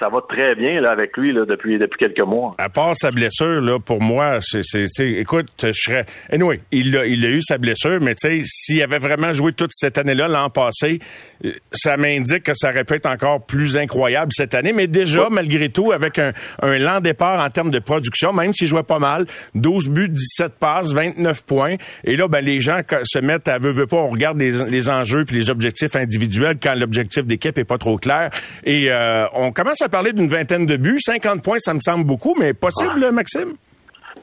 ça 0.00 0.08
va 0.08 0.20
très 0.28 0.54
bien 0.54 0.80
là, 0.80 0.90
avec 0.92 1.16
lui 1.16 1.32
là, 1.32 1.44
depuis, 1.44 1.78
depuis 1.78 1.98
quelques 1.98 2.26
mois. 2.26 2.52
À 2.58 2.68
part 2.68 2.94
sa 2.96 3.10
blessure, 3.10 3.60
là, 3.60 3.78
pour 3.78 4.00
moi, 4.00 4.38
c'est, 4.40 4.86
écoute, 5.00 5.48
je 5.62 5.72
serais. 5.72 6.06
Anyway, 6.30 6.60
il 6.70 6.96
a, 6.96 7.06
il 7.06 7.24
a 7.24 7.28
eu 7.28 7.42
sa 7.42 7.58
blessure, 7.58 7.98
mais 8.00 8.14
tu 8.14 8.28
sais, 8.28 8.42
s'il 8.44 8.82
avait 8.82 8.98
vraiment 8.98 9.32
joué 9.32 9.52
toute 9.52 9.70
cette 9.72 9.98
année-là, 9.98 10.28
l'an 10.28 10.48
passé, 10.50 11.00
euh, 11.44 11.52
ça 11.72 11.96
m'indique 11.96 12.44
que 12.44 12.52
ça 12.54 12.70
aurait 12.70 12.84
pu 12.84 12.94
être 12.94 13.06
encore 13.06 13.44
plus 13.44 13.76
incroyable 13.76 14.30
cette 14.32 14.54
année. 14.54 14.72
Mais 14.72 14.86
déjà, 14.86 15.28
malgré 15.30 15.68
tout, 15.70 15.92
avec 15.92 16.18
un, 16.18 16.32
un 16.62 16.78
lent 16.78 17.00
départ 17.00 17.44
en 17.44 17.50
termes 17.50 17.70
de 17.70 17.80
production, 17.80 18.32
même 18.32 18.54
s'il 18.54 18.68
jouait 18.68 18.82
pas 18.82 18.98
mal, 18.98 19.26
12 19.54 19.88
buts, 19.88 20.08
17 20.08 20.54
passes, 20.58 20.92
29 20.92 21.44
points. 21.44 21.76
Et 22.04 22.16
là, 22.16 22.28
ben, 22.28 22.44
les 22.44 22.60
gens 22.60 22.80
se 23.02 23.18
mettent 23.18 23.48
à 23.48 23.58
veut, 23.58 23.72
veut 23.72 23.86
pas, 23.86 23.96
on 23.96 24.08
regarde 24.08 24.38
les, 24.38 24.52
les 24.70 24.88
enjeux 24.88 25.24
puis 25.24 25.36
les 25.36 25.50
objectifs 25.50 25.96
individuels 25.96 26.58
quand 26.62 26.74
l'objectif 26.74 27.24
d'équipe 27.24 27.58
est 27.58 27.64
pas 27.64 27.78
trop 27.78 27.96
clair. 27.98 28.30
Et 28.64 28.90
euh, 28.90 29.26
on 29.34 29.52
commence 29.52 29.82
à 29.82 29.88
parler 29.88 30.12
d'une 30.12 30.28
vingtaine 30.28 30.66
de 30.66 30.76
buts. 30.76 30.98
50 30.98 31.42
points, 31.42 31.58
ça 31.58 31.74
me 31.74 31.80
semble 31.80 32.04
beaucoup, 32.04 32.34
mais 32.38 32.54
possible, 32.54 33.10
Maxime? 33.12 33.54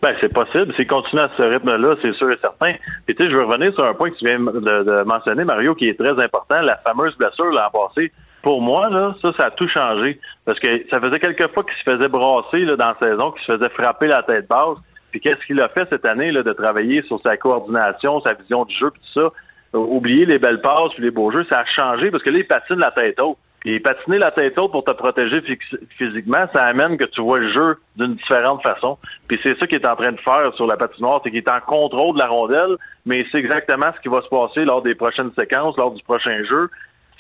Ben, 0.01 0.13
c'est 0.19 0.33
possible. 0.33 0.73
S'il 0.75 0.87
continue 0.87 1.21
à 1.21 1.29
ce 1.37 1.43
rythme-là, 1.43 1.95
c'est 2.03 2.13
sûr 2.15 2.29
et 2.29 2.37
certain. 2.41 2.73
Et 3.07 3.13
tu 3.13 3.23
sais, 3.23 3.31
je 3.31 3.35
veux 3.37 3.45
revenir 3.45 3.73
sur 3.73 3.85
un 3.85 3.93
point 3.93 4.09
que 4.09 4.17
tu 4.17 4.25
viens 4.25 4.37
de, 4.37 5.03
mentionner, 5.03 5.45
Mario, 5.45 5.75
qui 5.75 5.87
est 5.87 5.97
très 5.97 6.21
important, 6.21 6.59
la 6.61 6.77
fameuse 6.85 7.15
blessure 7.15 7.51
l'an 7.51 7.69
passé. 7.71 8.11
Pour 8.41 8.61
moi, 8.61 8.89
là, 8.89 9.15
ça, 9.21 9.31
ça 9.37 9.45
a 9.45 9.51
tout 9.51 9.69
changé. 9.69 10.19
Parce 10.43 10.59
que 10.59 10.67
ça 10.89 10.99
faisait 10.99 11.19
quelques 11.19 11.53
fois 11.53 11.63
qu'il 11.63 11.73
se 11.85 11.95
faisait 11.95 12.09
brasser 12.09 12.65
là, 12.65 12.75
dans 12.75 12.87
la 12.87 12.97
saison, 12.99 13.31
qu'il 13.31 13.45
se 13.45 13.53
faisait 13.53 13.69
frapper 13.69 14.07
la 14.07 14.23
tête 14.23 14.49
basse. 14.49 14.77
Puis 15.11 15.21
qu'est-ce 15.21 15.45
qu'il 15.45 15.61
a 15.61 15.69
fait 15.69 15.87
cette 15.89 16.05
année 16.05 16.31
là, 16.31 16.43
de 16.43 16.51
travailler 16.51 17.01
sur 17.03 17.21
sa 17.21 17.37
coordination, 17.37 18.19
sa 18.21 18.33
vision 18.33 18.65
du 18.65 18.75
jeu, 18.75 18.89
tout 18.89 19.21
ça? 19.21 19.29
Oublier 19.77 20.25
les 20.25 20.37
belles 20.37 20.61
passes 20.61 20.91
puis 20.95 21.03
les 21.03 21.11
beaux 21.11 21.31
jeux, 21.31 21.45
ça 21.49 21.59
a 21.59 21.65
changé 21.65 22.11
parce 22.11 22.23
que 22.23 22.29
là, 22.29 22.39
il 22.39 22.47
patine 22.47 22.79
la 22.79 22.91
tête 22.91 23.21
haute. 23.21 23.37
Et 23.65 23.79
patiner 23.79 24.17
la 24.17 24.31
tête 24.31 24.59
haute 24.59 24.71
pour 24.71 24.83
te 24.83 24.91
protéger 24.91 25.41
physiquement, 25.97 26.45
ça 26.53 26.65
amène 26.65 26.97
que 26.97 27.05
tu 27.05 27.21
vois 27.21 27.39
le 27.39 27.53
jeu 27.53 27.77
d'une 27.95 28.15
différente 28.15 28.61
façon. 28.61 28.97
Puis 29.27 29.39
c'est 29.41 29.57
ça 29.57 29.67
qu'il 29.67 29.77
est 29.77 29.87
en 29.87 29.95
train 29.95 30.11
de 30.11 30.19
faire 30.19 30.53
sur 30.55 30.67
la 30.67 30.75
patinoire, 30.75 31.21
c'est 31.23 31.29
qu'il 31.29 31.39
est 31.39 31.49
en 31.49 31.61
contrôle 31.61 32.15
de 32.15 32.19
la 32.19 32.27
rondelle, 32.27 32.75
mais 33.05 33.25
c'est 33.31 33.39
exactement 33.39 33.87
ce 33.95 34.01
qui 34.01 34.09
va 34.09 34.21
se 34.21 34.27
passer 34.27 34.65
lors 34.65 34.81
des 34.81 34.95
prochaines 34.95 35.31
séquences, 35.37 35.77
lors 35.77 35.91
du 35.91 36.03
prochain 36.03 36.43
jeu. 36.43 36.69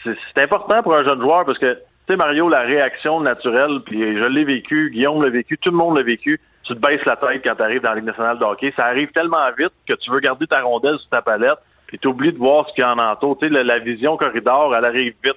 C'est 0.03 0.43
important 0.43 0.83
pour 0.83 0.95
un 0.95 1.05
jeune 1.05 1.21
joueur 1.21 1.45
parce 1.45 1.57
que, 1.59 1.73
tu 1.75 1.79
sais, 2.09 2.15
Mario, 2.17 2.49
la 2.49 2.63
réaction 2.63 3.21
naturelle, 3.21 3.79
puis 3.85 4.21
je 4.21 4.27
l'ai 4.27 4.43
vécu, 4.43 4.91
Guillaume 4.91 5.23
l'a 5.23 5.29
vécu, 5.29 5.57
tout 5.57 5.71
le 5.71 5.77
monde 5.77 5.95
l'a 5.95 6.03
vécu, 6.03 6.41
tu 6.63 6.75
te 6.75 6.79
baisses 6.79 7.05
la 7.05 7.15
tête 7.15 7.41
quand 7.41 7.55
tu 7.55 7.61
arrives 7.61 7.81
dans 7.81 7.91
la 7.91 7.95
Ligue 7.95 8.05
nationale 8.05 8.37
de 8.37 8.43
hockey. 8.43 8.73
Ça 8.77 8.87
arrive 8.87 9.09
tellement 9.13 9.49
vite 9.57 9.71
que 9.87 9.93
tu 9.93 10.11
veux 10.11 10.19
garder 10.19 10.45
ta 10.45 10.61
rondelle 10.61 10.97
sur 10.99 11.09
ta 11.09 11.21
palette 11.21 11.59
puis 11.93 11.99
tu 11.99 12.07
oublies 12.07 12.33
de 12.33 12.39
voir 12.39 12.67
ce 12.67 12.73
qu'il 12.73 12.83
y 12.83 12.87
en 12.87 12.97
entoure. 12.97 13.37
Tu 13.37 13.47
sais, 13.47 13.63
la, 13.63 13.77
vision 13.77 14.17
corridor, 14.17 14.75
elle 14.75 14.83
arrive 14.83 15.13
vite 15.23 15.35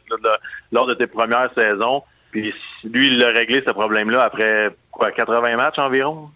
lors 0.73 0.87
de 0.87 0.95
tes 0.95 1.07
premières 1.07 1.51
saisons. 1.55 2.03
Puis 2.31 2.51
lui, 2.83 3.09
il 3.09 3.23
a 3.23 3.29
réglé 3.29 3.63
ce 3.67 3.73
problème-là 3.73 4.23
après 4.23 4.71
quoi, 4.91 5.13
80 5.13 5.55
matchs 5.57 5.79
environ? 5.79 6.31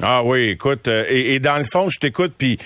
Ah 0.00 0.22
oui, 0.22 0.50
écoute, 0.50 0.86
euh, 0.86 1.06
et, 1.08 1.40
dans 1.40 1.58
le 1.58 1.64
fond, 1.64 1.88
je 1.88 1.98
t'écoute, 1.98 2.34
puis 2.38 2.56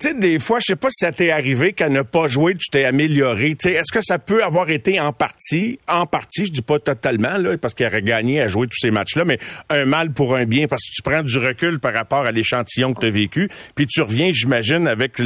tu 0.00 0.08
sais, 0.08 0.14
des 0.14 0.38
fois, 0.38 0.58
je 0.60 0.64
sais 0.72 0.76
pas 0.76 0.88
si 0.90 1.04
ça 1.04 1.12
t'est 1.12 1.30
arrivé 1.30 1.74
qu'à 1.74 1.90
ne 1.90 2.00
pas 2.00 2.26
jouer, 2.26 2.54
tu 2.54 2.70
t'es 2.70 2.84
amélioré. 2.84 3.54
Tu 3.54 3.68
est-ce 3.68 3.92
que 3.92 4.00
ça 4.02 4.18
peut 4.18 4.42
avoir 4.42 4.70
été 4.70 4.98
en 4.98 5.12
partie, 5.12 5.78
en 5.86 6.06
partie, 6.06 6.46
je 6.46 6.52
dis 6.52 6.62
pas 6.62 6.78
totalement, 6.78 7.36
là, 7.36 7.58
parce 7.58 7.74
qu'il 7.74 7.86
aurait 7.86 8.02
gagné 8.02 8.40
à 8.40 8.48
jouer 8.48 8.66
tous 8.66 8.78
ces 8.80 8.90
matchs-là, 8.90 9.24
mais 9.26 9.38
un 9.68 9.84
mal 9.84 10.12
pour 10.12 10.34
un 10.34 10.46
bien, 10.46 10.66
parce 10.68 10.82
que 10.82 10.92
tu 10.94 11.02
prends 11.02 11.22
du 11.22 11.38
recul 11.38 11.80
par 11.80 11.92
rapport 11.92 12.26
à 12.26 12.30
l'échantillon 12.30 12.94
que 12.94 13.00
tu 13.00 13.06
as 13.06 13.10
vécu, 13.10 13.50
puis 13.74 13.86
tu 13.86 14.00
reviens, 14.00 14.30
j'imagine, 14.32 14.88
avec 14.88 15.18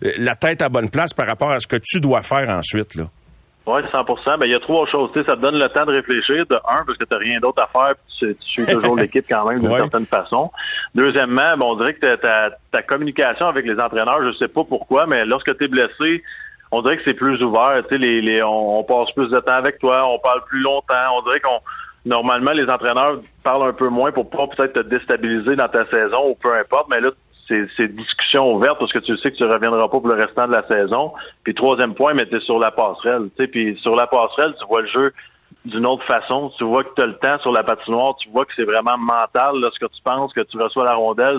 la 0.00 0.36
tête 0.36 0.62
à 0.62 0.70
bonne 0.70 0.88
place 0.88 1.12
par 1.12 1.26
rapport 1.26 1.50
à 1.50 1.60
ce 1.60 1.66
que 1.66 1.76
tu 1.76 2.00
dois 2.00 2.22
faire 2.22 2.48
ensuite, 2.48 2.94
là. 2.94 3.10
Oui, 3.64 3.80
100% 3.92 4.38
ben, 4.38 4.46
il 4.46 4.50
y 4.50 4.54
a 4.54 4.60
trois 4.60 4.86
choses. 4.88 5.10
Tu 5.12 5.20
sais, 5.20 5.26
ça 5.26 5.36
te 5.36 5.40
donne 5.40 5.56
le 5.56 5.68
temps 5.68 5.86
de 5.86 5.92
réfléchir. 5.92 6.44
De 6.46 6.56
un, 6.56 6.84
parce 6.84 6.98
que 6.98 7.04
tu 7.04 7.12
n'as 7.14 7.18
rien 7.18 7.38
d'autre 7.38 7.62
à 7.62 7.66
faire, 7.68 7.94
tu, 8.18 8.34
tu 8.34 8.64
suis 8.64 8.66
toujours 8.66 8.96
l'équipe 8.98 9.24
quand 9.28 9.48
même 9.48 9.60
d'une 9.60 9.76
certaine 9.76 10.06
façon. 10.06 10.50
Deuxièmement, 10.94 11.56
bon, 11.56 11.72
on 11.72 11.76
dirait 11.76 11.94
que 11.94 12.16
ta, 12.16 12.50
ta 12.72 12.82
communication 12.82 13.46
avec 13.46 13.64
les 13.64 13.78
entraîneurs, 13.80 14.24
je 14.24 14.36
sais 14.38 14.48
pas 14.48 14.64
pourquoi, 14.64 15.06
mais 15.06 15.24
lorsque 15.24 15.56
tu 15.56 15.64
es 15.64 15.68
blessé, 15.68 16.24
on 16.72 16.82
dirait 16.82 16.96
que 16.96 17.04
c'est 17.04 17.14
plus 17.14 17.40
ouvert. 17.42 17.82
Tu 17.88 17.94
sais, 17.94 17.98
les, 17.98 18.20
les, 18.20 18.42
on, 18.42 18.82
passe 18.82 19.12
plus 19.14 19.28
de 19.28 19.38
temps 19.38 19.52
avec 19.52 19.78
toi, 19.78 20.08
on 20.08 20.18
parle 20.18 20.42
plus 20.44 20.60
longtemps. 20.60 21.18
On 21.18 21.22
dirait 21.22 21.40
qu'on 21.40 21.60
normalement 22.04 22.50
les 22.50 22.68
entraîneurs 22.68 23.20
parlent 23.44 23.68
un 23.68 23.72
peu 23.72 23.88
moins 23.88 24.10
pour 24.10 24.28
pas 24.28 24.48
peut-être 24.48 24.72
te 24.72 24.80
déstabiliser 24.80 25.54
dans 25.54 25.68
ta 25.68 25.86
saison 25.86 26.30
ou 26.30 26.34
peu 26.34 26.52
importe, 26.52 26.88
mais 26.90 27.00
là, 27.00 27.10
c'est 27.48 27.94
discussion 27.94 28.54
ouverte 28.54 28.78
parce 28.78 28.92
que 28.92 28.98
tu 29.00 29.16
sais 29.18 29.30
que 29.30 29.36
tu 29.36 29.44
reviendras 29.44 29.88
pas 29.88 30.00
pour 30.00 30.08
le 30.08 30.14
restant 30.14 30.46
de 30.46 30.52
la 30.52 30.66
saison. 30.66 31.12
Puis 31.44 31.54
troisième 31.54 31.94
point, 31.94 32.14
mais 32.14 32.26
tu 32.26 32.40
sur 32.40 32.58
la 32.58 32.70
passerelle. 32.70 33.28
Puis 33.36 33.78
sur 33.82 33.94
la 33.96 34.06
passerelle, 34.06 34.54
tu 34.58 34.66
vois 34.66 34.82
le 34.82 34.88
jeu 34.88 35.12
d'une 35.64 35.86
autre 35.86 36.04
façon. 36.04 36.52
Tu 36.56 36.64
vois 36.64 36.84
que 36.84 36.94
tu 36.96 37.02
as 37.02 37.06
le 37.06 37.16
temps 37.18 37.38
sur 37.40 37.52
la 37.52 37.62
patinoire, 37.62 38.16
tu 38.16 38.28
vois 38.30 38.44
que 38.44 38.52
c'est 38.56 38.64
vraiment 38.64 38.96
mental 38.98 39.56
lorsque 39.60 39.88
tu 39.90 40.02
penses 40.02 40.32
que 40.32 40.40
tu 40.40 40.56
reçois 40.58 40.84
la 40.84 40.94
rondelle 40.94 41.38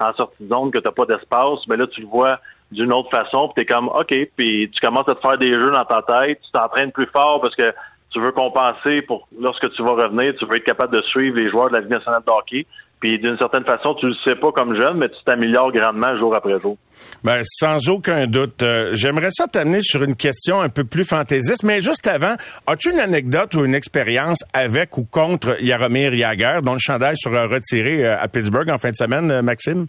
en 0.00 0.12
sortie 0.14 0.44
de 0.44 0.52
zone, 0.52 0.70
que 0.70 0.78
tu 0.78 0.90
pas 0.90 1.06
d'espace, 1.06 1.60
mais 1.68 1.76
là 1.76 1.86
tu 1.86 2.00
le 2.00 2.06
vois 2.06 2.38
d'une 2.72 2.92
autre 2.92 3.10
façon, 3.10 3.48
puis 3.48 3.64
tu 3.64 3.72
es 3.72 3.74
comme 3.74 3.88
OK, 3.88 4.14
puis 4.36 4.70
tu 4.70 4.80
commences 4.80 5.08
à 5.08 5.14
te 5.14 5.20
faire 5.20 5.38
des 5.38 5.52
jeux 5.52 5.70
dans 5.70 5.84
ta 5.84 6.02
tête, 6.02 6.40
tu 6.44 6.50
t'entraînes 6.52 6.92
plus 6.92 7.06
fort 7.06 7.40
parce 7.40 7.54
que 7.54 7.72
tu 8.10 8.20
veux 8.20 8.32
compenser 8.32 9.02
pour 9.02 9.28
lorsque 9.38 9.70
tu 9.72 9.82
vas 9.82 9.92
revenir, 9.92 10.34
tu 10.38 10.46
veux 10.46 10.56
être 10.56 10.64
capable 10.64 10.94
de 10.96 11.02
suivre 11.02 11.36
les 11.36 11.50
joueurs 11.50 11.68
de 11.68 11.74
la 11.74 11.80
Ligue 11.80 11.90
nationale 11.90 12.22
de 12.26 12.32
hockey. 12.32 12.66
Puis 13.00 13.18
d'une 13.18 13.36
certaine 13.36 13.64
façon, 13.64 13.94
tu 13.94 14.06
le 14.06 14.14
sais 14.24 14.36
pas 14.36 14.52
comme 14.52 14.74
jeune, 14.76 14.96
mais 14.96 15.08
tu 15.08 15.22
t'améliores 15.24 15.70
grandement 15.70 16.16
jour 16.18 16.34
après 16.34 16.58
jour. 16.60 16.78
Ben, 17.22 17.42
sans 17.44 17.90
aucun 17.90 18.26
doute. 18.26 18.62
Euh, 18.62 18.90
j'aimerais 18.94 19.30
ça 19.30 19.46
t'amener 19.46 19.82
sur 19.82 20.02
une 20.02 20.16
question 20.16 20.60
un 20.60 20.70
peu 20.70 20.84
plus 20.84 21.04
fantaisiste, 21.04 21.62
mais 21.62 21.82
juste 21.82 22.06
avant, 22.06 22.36
as-tu 22.66 22.90
une 22.92 22.98
anecdote 23.00 23.54
ou 23.54 23.64
une 23.64 23.74
expérience 23.74 24.42
avec 24.54 24.96
ou 24.96 25.04
contre 25.04 25.62
Yaromir 25.62 26.14
Yager, 26.14 26.60
dont 26.62 26.72
le 26.72 26.78
chandail 26.78 27.16
sera 27.16 27.46
retiré 27.46 28.06
euh, 28.06 28.16
à 28.18 28.28
Pittsburgh 28.28 28.70
en 28.70 28.78
fin 28.78 28.90
de 28.90 28.96
semaine, 28.96 29.30
euh, 29.30 29.42
Maxime? 29.42 29.86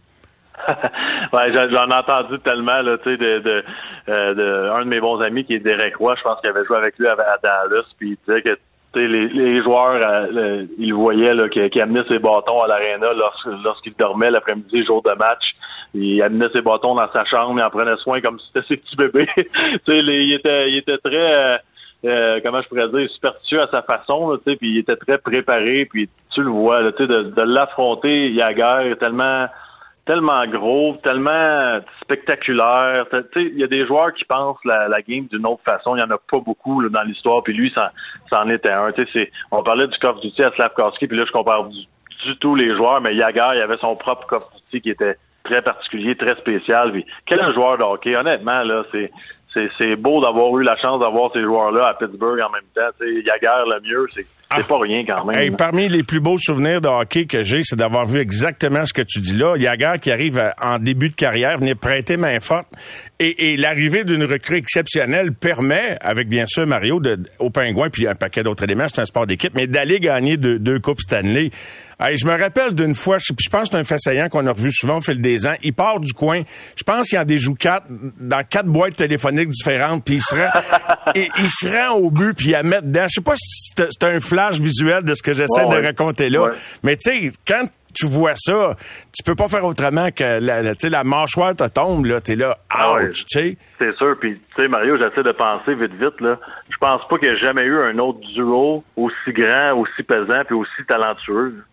ouais, 0.68 1.54
j'en 1.54 1.88
ai 1.88 1.94
entendu 1.94 2.40
tellement 2.40 2.82
là, 2.82 2.98
tu 2.98 3.12
sais, 3.12 3.18
de, 3.18 3.40
de, 3.40 3.64
de, 4.08 4.70
un 4.70 4.84
de 4.84 4.90
mes 4.90 5.00
bons 5.00 5.22
amis 5.22 5.46
qui 5.46 5.54
est 5.54 5.60
Derek 5.60 5.96
Roy, 5.96 6.16
je 6.18 6.24
pense 6.24 6.42
qu'il 6.42 6.50
avait 6.50 6.66
joué 6.66 6.78
avec 6.78 6.98
lui 6.98 7.08
à, 7.08 7.16
Dallas, 7.16 7.86
puis 7.98 8.18
il 8.18 8.18
disait 8.28 8.42
que 8.42 8.60
les, 8.98 9.28
les, 9.28 9.62
joueurs, 9.64 10.02
euh, 10.04 10.66
ils 10.78 10.94
voyaient 10.94 11.34
là, 11.34 11.50
qu'il, 11.50 11.82
amenait 11.82 12.04
ses 12.10 12.20
bâtons 12.20 12.62
à 12.62 12.68
l'aréna 12.68 13.08
lorsqu'il 13.64 13.94
dormait 13.98 14.32
l'après-midi, 14.32 14.86
jour 14.86 15.02
de 15.04 15.12
match. 15.12 15.44
Il 15.94 16.22
amenait 16.22 16.48
ses 16.54 16.62
bâtons 16.62 16.96
dans 16.96 17.12
sa 17.14 17.26
chambre, 17.26 17.60
il 17.60 17.64
en 17.64 17.70
prenait 17.70 17.96
soin 17.98 18.22
comme 18.22 18.40
si 18.40 18.46
c'était 18.54 18.68
ses 18.68 18.78
petits 18.78 18.96
bébés. 18.96 19.28
il 19.88 20.34
était, 20.34 20.70
il 20.70 20.78
était 20.78 20.98
très, 20.98 21.60
euh, 22.06 22.40
comment 22.44 22.62
je 22.62 22.68
pourrais 22.68 22.90
dire, 22.90 23.10
superstitieux 23.10 23.62
à 23.62 23.68
sa 23.72 23.82
façon, 23.82 24.38
puis 24.46 24.58
il 24.62 24.78
était 24.80 24.96
très 24.96 25.18
préparé, 25.18 25.86
puis 25.86 26.10
tu 26.34 26.42
le 26.42 26.50
vois, 26.50 26.82
sais, 26.98 27.08
de, 27.08 27.24
de 27.24 27.42
l'affronter, 27.42 28.32
Yaguer, 28.32 28.96
tellement 29.00 29.48
tellement 30.08 30.48
gros, 30.48 30.98
tellement 31.04 31.80
spectaculaire. 32.02 33.06
Il 33.36 33.60
y 33.60 33.64
a 33.64 33.68
des 33.68 33.86
joueurs 33.86 34.14
qui 34.14 34.26
pensent 34.26 34.64
la, 34.66 34.88
la 34.88 35.02
game 35.02 35.26
d'une 35.26 35.46
autre 35.46 35.62
façon. 35.64 35.96
Il 35.96 36.00
y 36.00 36.04
en 36.04 36.10
a 36.10 36.18
pas 36.18 36.40
beaucoup 36.40 36.80
là, 36.80 36.90
dans 36.90 37.04
l'histoire. 37.04 37.44
Puis 37.44 37.54
lui, 37.54 37.72
ça, 37.76 37.92
ça 38.32 38.42
en 38.42 38.50
était 38.50 38.72
un. 38.72 38.92
On 39.52 39.62
parlait 39.62 39.88
du 39.88 39.98
of 40.04 40.22
Duty 40.22 40.44
à 40.44 40.52
Slavkowski, 40.52 41.08
puis 41.08 41.18
là, 41.18 41.26
je 41.28 41.32
compare 41.32 41.66
du, 41.66 41.80
du, 42.26 42.38
tout 42.38 42.56
les 42.56 42.76
joueurs, 42.76 43.02
mais 43.02 43.16
Yagar, 43.16 43.54
il 43.56 43.62
avait 43.62 43.78
son 43.78 43.96
propre 43.96 44.38
of 44.38 44.44
Duty 44.56 44.82
qui 44.82 44.90
était 44.90 45.18
très 45.44 45.62
particulier, 45.62 46.16
très 46.16 46.36
spécial. 46.36 46.92
Puis, 46.92 47.06
quel 47.26 47.40
joueur 47.54 47.78
de 47.78 47.84
hockey, 47.84 48.18
honnêtement, 48.18 48.64
là, 48.64 48.84
c'est 48.92 49.12
c'est 49.78 49.96
beau 49.96 50.22
d'avoir 50.22 50.58
eu 50.58 50.64
la 50.64 50.76
chance 50.78 51.00
d'avoir 51.00 51.32
ces 51.34 51.42
joueurs-là 51.42 51.90
à 51.90 51.94
Pittsburgh 51.94 52.40
en 52.42 52.52
même 52.52 52.62
temps. 52.74 52.90
Le 53.00 53.82
mieux, 53.82 54.08
c'est 54.16 54.26
ah. 54.50 54.60
pas 54.68 54.80
rien 54.80 55.04
quand 55.06 55.26
même. 55.26 55.56
parmi 55.56 55.90
les 55.90 56.04
plus 56.04 56.20
beaux 56.20 56.38
souvenirs 56.38 56.80
de 56.80 56.88
hockey 56.88 57.26
que 57.26 57.44
j'ai, 57.44 57.64
c'est 57.64 57.76
d'avoir 57.76 58.06
vu 58.06 58.20
exactement 58.20 58.86
ce 58.86 58.94
que 58.94 59.02
tu 59.02 59.20
dis 59.20 59.34
là. 59.34 59.56
Yaguer 59.58 59.96
qui 60.02 60.12
arrive 60.12 60.42
en 60.62 60.80
début 60.80 61.10
de 61.10 61.16
carrière, 61.16 61.58
venir 61.58 61.76
prêter 61.78 62.18
main 62.18 62.40
forte. 62.40 62.68
Et, 63.20 63.58
l'arrivée 63.58 64.04
d'une 64.04 64.24
recrue 64.24 64.58
exceptionnelle 64.58 65.34
permet, 65.34 65.98
avec 66.02 66.30
bien 66.30 66.46
sûr 66.46 66.68
Mario, 66.68 67.00
de, 67.00 67.18
au 67.40 67.50
Pingouin, 67.50 67.90
puis 67.90 68.08
un 68.08 68.16
paquet 68.16 68.44
d'autres 68.44 68.64
éléments, 68.64 68.88
c'est 68.88 69.02
un 69.02 69.06
sport 69.06 69.26
d'équipe, 69.26 69.54
mais 69.56 69.68
d'aller 69.68 70.00
gagner 70.00 70.38
deux, 70.38 70.60
deux 70.60 70.80
Coupes 70.80 71.02
Stanley. 71.02 71.50
Je 72.00 72.26
me 72.26 72.40
rappelle 72.40 72.76
d'une 72.76 72.96
fois, 72.96 73.18
je, 73.18 73.34
je 73.40 73.50
pense 73.50 73.64
que 73.64 73.68
c'est 73.72 73.78
un 73.78 73.84
fait 73.84 74.30
qu'on 74.30 74.46
a 74.46 74.52
revu 74.52 74.72
souvent 74.72 74.98
au 74.98 75.02
fil 75.02 75.20
des 75.20 75.48
ans. 75.48 75.56
Il 75.64 75.74
part 75.74 76.00
du 76.00 76.14
coin. 76.14 76.42
Je 76.76 76.84
pense 76.84 77.08
qu'il 77.10 77.18
en 77.18 77.26
déjoue 77.26 77.56
quatre 77.56 77.86
dans 77.90 78.44
quatre 78.44 78.68
boîtes 78.68 78.96
téléphoniques 78.96 79.50
différentes, 79.50 80.06
puis 80.06 80.16
il 80.16 80.22
se 80.22 80.36
rend, 80.36 80.52
et, 81.16 81.28
il 81.40 81.50
se 81.50 81.68
rend 81.68 81.96
au 81.98 82.12
but, 82.12 82.34
puis 82.36 82.54
à 82.56 82.64
mettre 82.64 82.88
dedans. 82.88 83.06
Je 83.08 83.16
sais 83.16 83.22
pas 83.22 83.36
si 83.36 83.74
c'est 83.76 84.04
un 84.04 84.20
flash 84.20 84.60
visuel 84.60 85.04
de 85.04 85.14
ce 85.14 85.24
que 85.24 85.34
j'essaie 85.34 85.66
de 85.66 85.86
raconter 85.86 86.30
là, 86.30 86.50
mais 86.84 86.96
tu 86.98 87.12
sais, 87.12 87.32
quand 87.48 87.68
tu 87.98 88.06
vois 88.06 88.36
ça, 88.36 88.76
tu 89.16 89.24
peux 89.24 89.36
pas 89.36 89.48
faire 89.48 89.66
autrement 89.66 90.12
que 90.12 90.24
la, 90.24 90.62
la, 90.62 90.74
la 90.84 91.04
mâchoire 91.04 91.56
te 91.56 91.68
tombe, 91.68 92.06
là, 92.06 92.22
t'es 92.22 92.36
là, 92.36 92.58
ah 92.70 92.96
ouch, 92.96 93.26
tu 93.26 93.40
sais. 93.40 93.58
C'est 93.80 93.96
sûr, 93.98 94.16
puis 94.20 94.40
tu 94.56 94.62
sais, 94.62 94.68
Mario, 94.68 94.98
j'essaie 94.98 95.24
de 95.24 95.32
penser 95.32 95.74
vite, 95.74 95.94
vite, 95.94 96.22
là. 96.22 96.38
Je 96.70 96.78
pense 96.78 97.08
pas 97.08 97.18
qu'il 97.18 97.30
y 97.30 97.32
ait 97.32 97.40
jamais 97.40 97.64
eu 97.64 97.80
un 97.80 97.98
autre 97.98 98.20
duo 98.36 98.84
aussi 98.96 99.32
grand, 99.34 99.80
aussi 99.80 100.04
pesant, 100.04 100.44
puis 100.46 100.56
aussi 100.56 100.86
talentueux. 100.88 101.64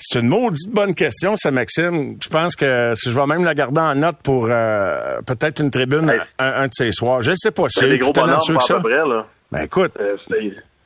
C'est 0.00 0.20
une 0.20 0.28
maudite 0.28 0.70
bonne 0.70 0.94
question, 0.94 1.36
ça, 1.36 1.50
Maxime. 1.50 2.16
Je 2.22 2.28
pense 2.28 2.54
que 2.54 2.92
si 2.94 3.10
je 3.10 3.16
vais 3.18 3.26
même 3.26 3.44
la 3.44 3.54
garder 3.54 3.80
en 3.80 3.96
note 3.96 4.18
pour 4.22 4.46
euh, 4.48 5.20
peut-être 5.26 5.60
une 5.60 5.72
tribune 5.72 6.12
un, 6.38 6.66
de 6.66 6.72
ces 6.72 6.92
soirs. 6.92 7.20
Je 7.22 7.32
sais 7.34 7.50
pas 7.50 7.68
si 7.68 7.80
c'est 7.80 7.98
gros 7.98 8.12
là. 8.14 9.26
Ben 9.50 9.62
écoute, 9.62 9.92
euh, 9.98 10.16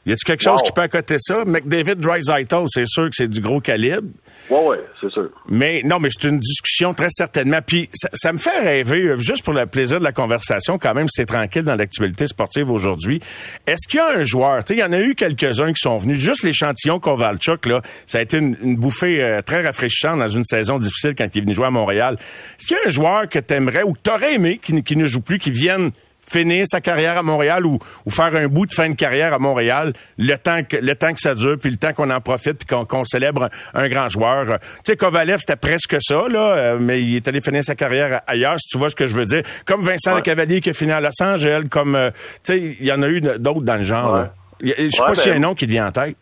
y 0.04 0.12
a-tu 0.12 0.25
quelque 0.25 0.42
chose 0.42 0.61
qui 0.62 0.73
peut 0.73 0.82
accoter 0.82 1.16
ça? 1.18 1.44
McDavid 1.44 1.97
Dreisaitl, 1.97 2.64
c'est 2.66 2.87
sûr 2.87 3.04
que 3.04 3.14
c'est 3.14 3.28
du 3.28 3.40
gros 3.40 3.61
calibre. 3.61 4.09
Oui, 4.50 4.59
oui, 4.66 4.76
c'est 5.00 5.11
sûr. 5.11 5.30
Mais 5.49 5.82
non, 5.85 6.00
mais 6.00 6.09
c'est 6.11 6.28
une 6.28 6.40
discussion 6.40 6.92
très 6.92 7.09
certainement. 7.11 7.61
Puis 7.64 7.88
ça, 7.92 8.32
me 8.32 8.38
fait 8.38 8.59
rêver, 8.59 9.02
euh, 9.02 9.16
juste 9.16 9.44
pour 9.44 9.54
le 9.54 9.66
plaisir 9.66 10.00
de 10.00 10.04
la 10.04 10.12
conversation, 10.12 10.78
quand 10.78 10.94
même, 10.94 11.06
c'est 11.09 11.26
tranquille 11.26 11.62
dans 11.62 11.76
l'actualité 11.76 12.26
sportive 12.26 12.71
aujourd'hui. 12.71 13.21
Est-ce 13.66 13.87
qu'il 13.88 13.99
y 13.99 14.00
a 14.00 14.18
un 14.18 14.25
joueur, 14.25 14.64
tu 14.64 14.75
sais, 14.75 14.80
il 14.80 14.80
y 14.80 14.85
en 14.85 14.92
a 14.92 15.00
eu 15.00 15.14
quelques-uns 15.14 15.73
qui 15.73 15.80
sont 15.80 15.99
venus, 15.99 16.18
juste 16.18 16.42
l'échantillon 16.42 16.99
Kovalchuk, 16.99 17.66
là, 17.66 17.80
ça 18.06 18.18
a 18.18 18.23
été 18.23 18.38
une, 18.38 18.76
bouffée 18.76 19.23
euh, 19.23 19.40
très 19.42 19.62
rafraîchissante 19.62 20.18
dans 20.18 20.28
une 20.28 20.44
saison 20.44 20.78
difficile 20.78 21.14
quand 21.16 21.26
il 21.32 21.38
est 21.38 21.42
venu 21.42 21.54
jouer 21.54 21.66
à 21.66 21.71
Montréal. 21.71 22.16
Est-ce 22.59 22.66
qu'il 22.66 22.76
y 22.76 22.80
a 22.80 22.87
un 22.88 22.90
joueur 22.90 23.28
que 23.28 23.38
tu 23.38 23.54
aimerais 23.54 23.85
ou 23.85 23.92
que 23.92 24.00
tu 24.02 24.11
aurais 24.11 24.35
aimé 24.35 24.59
qui, 24.61 24.82
qui 24.82 24.97
ne 24.97 25.06
joue 25.06 25.21
plus, 25.21 25.38
qui 25.38 25.52
vienne 25.52 25.92
finir 26.25 26.64
sa 26.67 26.81
carrière 26.81 27.19
à 27.19 27.23
Montréal 27.23 27.67
ou, 27.67 27.79
ou, 28.07 28.11
faire 28.11 28.35
un 28.35 28.49
bout 28.49 28.67
de 28.67 28.73
fin 28.73 28.88
de 28.88 28.95
carrière 28.95 29.33
à 29.33 29.38
Montréal, 29.38 29.93
le 30.19 30.37
temps 30.37 30.62
que 30.62 30.76
le 30.76 30.95
temps 30.97 31.12
que 31.12 31.21
ça 31.21 31.35
dure, 31.35 31.57
puis 31.61 31.71
le 31.71 31.76
temps 31.76 31.93
qu'on 31.93 32.11
en 32.11 32.21
profite, 32.21 32.64
puis 32.64 32.76
qu'on 32.87 33.05
célèbre 33.05 33.50
un, 33.75 33.88
grand 33.88 34.09
joueur. 34.09 34.59
Tu 34.61 34.81
sais, 34.85 34.97
Kovalev, 34.97 35.38
c'était 35.38 35.57
presque 35.57 35.97
ça, 36.00 36.29
là, 36.29 36.57
euh, 36.57 36.79
mais 36.81 37.02
il 37.02 37.17
est 37.17 37.29
allé 37.29 37.41
finir 37.41 37.62
sa 37.62 37.75
carrière 37.75 38.23
ailleurs, 38.26 38.59
si 38.59 38.69
tu 38.69 38.79
vois 38.79 38.88
ce 38.88 38.97
que 38.97 39.07
je 39.07 39.17
veux 39.17 39.25
dire. 39.25 39.43
Comme 39.67 39.83
Vincent 39.83 40.14
Le 40.14 40.23
Cavalier 40.23 40.61
qui 40.61 40.71
a 40.71 40.73
fini 40.73 40.93
à 40.93 41.00
Los 41.00 41.23
Angeles, 41.23 41.64
comme, 41.71 41.95
euh, 41.95 42.11
tu 42.45 42.52
sais, 42.52 42.76
il 42.81 42.87
y 42.87 42.93
en 42.93 43.02
a 43.02 43.09
eu 43.09 43.21
d'autres 43.21 43.62
dans 43.62 43.76
le 43.76 43.83
genre. 43.83 44.26
Je 44.62 44.88
sais 44.88 45.02
pas 45.05 45.14
s'il 45.14 45.29
y 45.29 45.31
a 45.31 45.35
ben 45.35 45.45
un 45.45 45.49
nom 45.49 45.55
qui 45.55 45.67
vient 45.67 45.88
en 45.88 45.93
tête. 45.93 46.17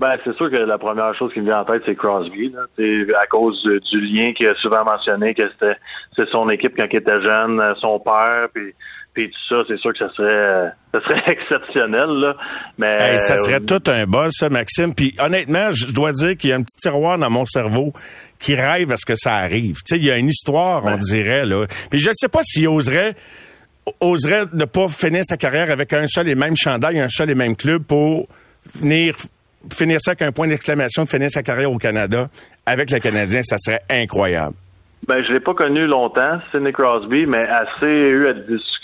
Ben, 0.00 0.16
c'est 0.24 0.34
sûr 0.36 0.50
que 0.50 0.56
la 0.56 0.78
première 0.78 1.14
chose 1.14 1.32
qui 1.32 1.40
me 1.40 1.46
vient 1.46 1.60
en 1.60 1.64
tête, 1.64 1.82
c'est 1.86 1.94
Crosby. 1.94 2.50
Là. 2.50 2.62
à 3.20 3.26
cause 3.26 3.62
du 3.62 4.00
lien 4.00 4.32
qu'il 4.32 4.48
a 4.48 4.54
souvent 4.56 4.84
mentionné, 4.84 5.34
que 5.34 5.48
c'était 5.52 5.76
c'est 6.16 6.28
son 6.30 6.48
équipe 6.48 6.74
quand 6.76 6.86
il 6.90 6.98
était 6.98 7.22
jeune, 7.22 7.62
son 7.80 8.00
père, 8.00 8.48
puis 8.52 8.74
puis 9.14 9.30
tout 9.30 9.54
ça, 9.54 9.62
c'est 9.68 9.78
sûr 9.78 9.92
que 9.92 9.98
ça 9.98 10.08
serait, 10.14 10.72
ça 10.92 11.00
serait 11.00 11.22
exceptionnel, 11.32 12.08
là. 12.08 12.36
Mais 12.76 13.18
ça 13.18 13.36
serait 13.36 13.60
tout 13.60 13.82
un 13.86 14.06
bol, 14.06 14.28
ça, 14.32 14.48
Maxime. 14.48 14.92
Puis 14.92 15.14
honnêtement, 15.20 15.70
je 15.70 15.86
dois 15.86 16.12
dire 16.12 16.36
qu'il 16.36 16.50
y 16.50 16.52
a 16.52 16.56
un 16.56 16.62
petit 16.62 16.76
tiroir 16.76 17.16
dans 17.16 17.30
mon 17.30 17.46
cerveau 17.46 17.92
qui 18.40 18.56
rêve 18.56 18.90
à 18.90 18.96
ce 18.96 19.06
que 19.06 19.14
ça 19.16 19.36
arrive. 19.36 19.76
Tu 19.76 19.94
sais, 19.94 19.98
il 19.98 20.04
y 20.04 20.10
a 20.10 20.18
une 20.18 20.28
histoire, 20.28 20.84
on 20.84 20.96
dirait 20.96 21.44
là. 21.44 21.66
Puis 21.90 22.00
je 22.00 22.08
ne 22.08 22.14
sais 22.14 22.28
pas 22.28 22.40
s'il 22.42 22.68
oserait 22.68 23.14
oserait 24.00 24.46
ne 24.52 24.64
pas 24.64 24.88
finir 24.88 25.22
sa 25.24 25.36
carrière 25.36 25.70
avec 25.70 25.92
un 25.92 26.06
seul 26.06 26.28
et 26.28 26.34
même 26.34 26.56
chandail, 26.56 26.98
un 26.98 27.08
seul 27.08 27.30
et 27.30 27.34
même 27.34 27.54
club 27.54 27.82
pour 27.84 28.28
venir 28.74 29.14
finir 29.72 29.98
ça 30.00 30.12
avec 30.12 30.22
un 30.22 30.32
point 30.32 30.48
d'exclamation 30.48 31.04
de 31.04 31.08
finir 31.08 31.30
sa 31.30 31.42
carrière 31.42 31.70
au 31.70 31.78
Canada 31.78 32.28
avec 32.66 32.90
le 32.90 32.98
Canadien, 32.98 33.42
ça 33.42 33.56
serait 33.58 33.80
incroyable. 33.88 34.54
Ben, 35.06 35.22
je 35.22 35.32
l'ai 35.32 35.40
pas 35.40 35.54
connu 35.54 35.86
longtemps, 35.86 36.38
Sidney 36.50 36.72
Crosby, 36.72 37.26
mais 37.26 37.46
assez 37.46 37.86
eu 37.86 38.26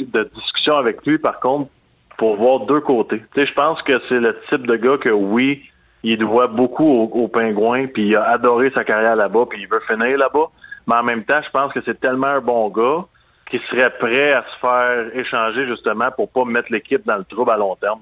de 0.00 0.30
discussion 0.34 0.76
avec 0.76 1.04
lui, 1.06 1.18
par 1.18 1.40
contre, 1.40 1.70
pour 2.18 2.36
voir 2.36 2.60
deux 2.66 2.80
côtés. 2.80 3.22
Tu 3.34 3.40
sais, 3.40 3.46
je 3.46 3.54
pense 3.54 3.80
que 3.82 3.94
c'est 4.08 4.20
le 4.20 4.36
type 4.50 4.66
de 4.66 4.76
gars 4.76 4.98
que, 4.98 5.10
oui, 5.10 5.62
il 6.02 6.18
doit 6.18 6.48
beaucoup 6.48 7.08
aux, 7.12 7.28
Pingouins, 7.28 7.86
puis 7.86 8.08
il 8.08 8.16
a 8.16 8.30
adoré 8.30 8.70
sa 8.74 8.84
carrière 8.84 9.16
là-bas, 9.16 9.46
puis 9.48 9.62
il 9.62 9.68
veut 9.68 9.80
finir 9.88 10.18
là-bas. 10.18 10.48
Mais 10.86 10.96
en 10.96 11.02
même 11.02 11.24
temps, 11.24 11.40
je 11.42 11.50
pense 11.50 11.72
que 11.72 11.80
c'est 11.84 11.98
tellement 11.98 12.28
un 12.28 12.40
bon 12.40 12.68
gars 12.68 13.04
qu'il 13.50 13.60
serait 13.70 13.90
prêt 13.98 14.32
à 14.32 14.44
se 14.44 14.58
faire 14.60 15.06
échanger 15.14 15.66
justement 15.66 16.10
pour 16.16 16.30
pas 16.30 16.44
mettre 16.44 16.68
l'équipe 16.70 17.04
dans 17.06 17.16
le 17.16 17.24
trouble 17.24 17.50
à 17.52 17.56
long 17.56 17.76
terme. 17.76 18.00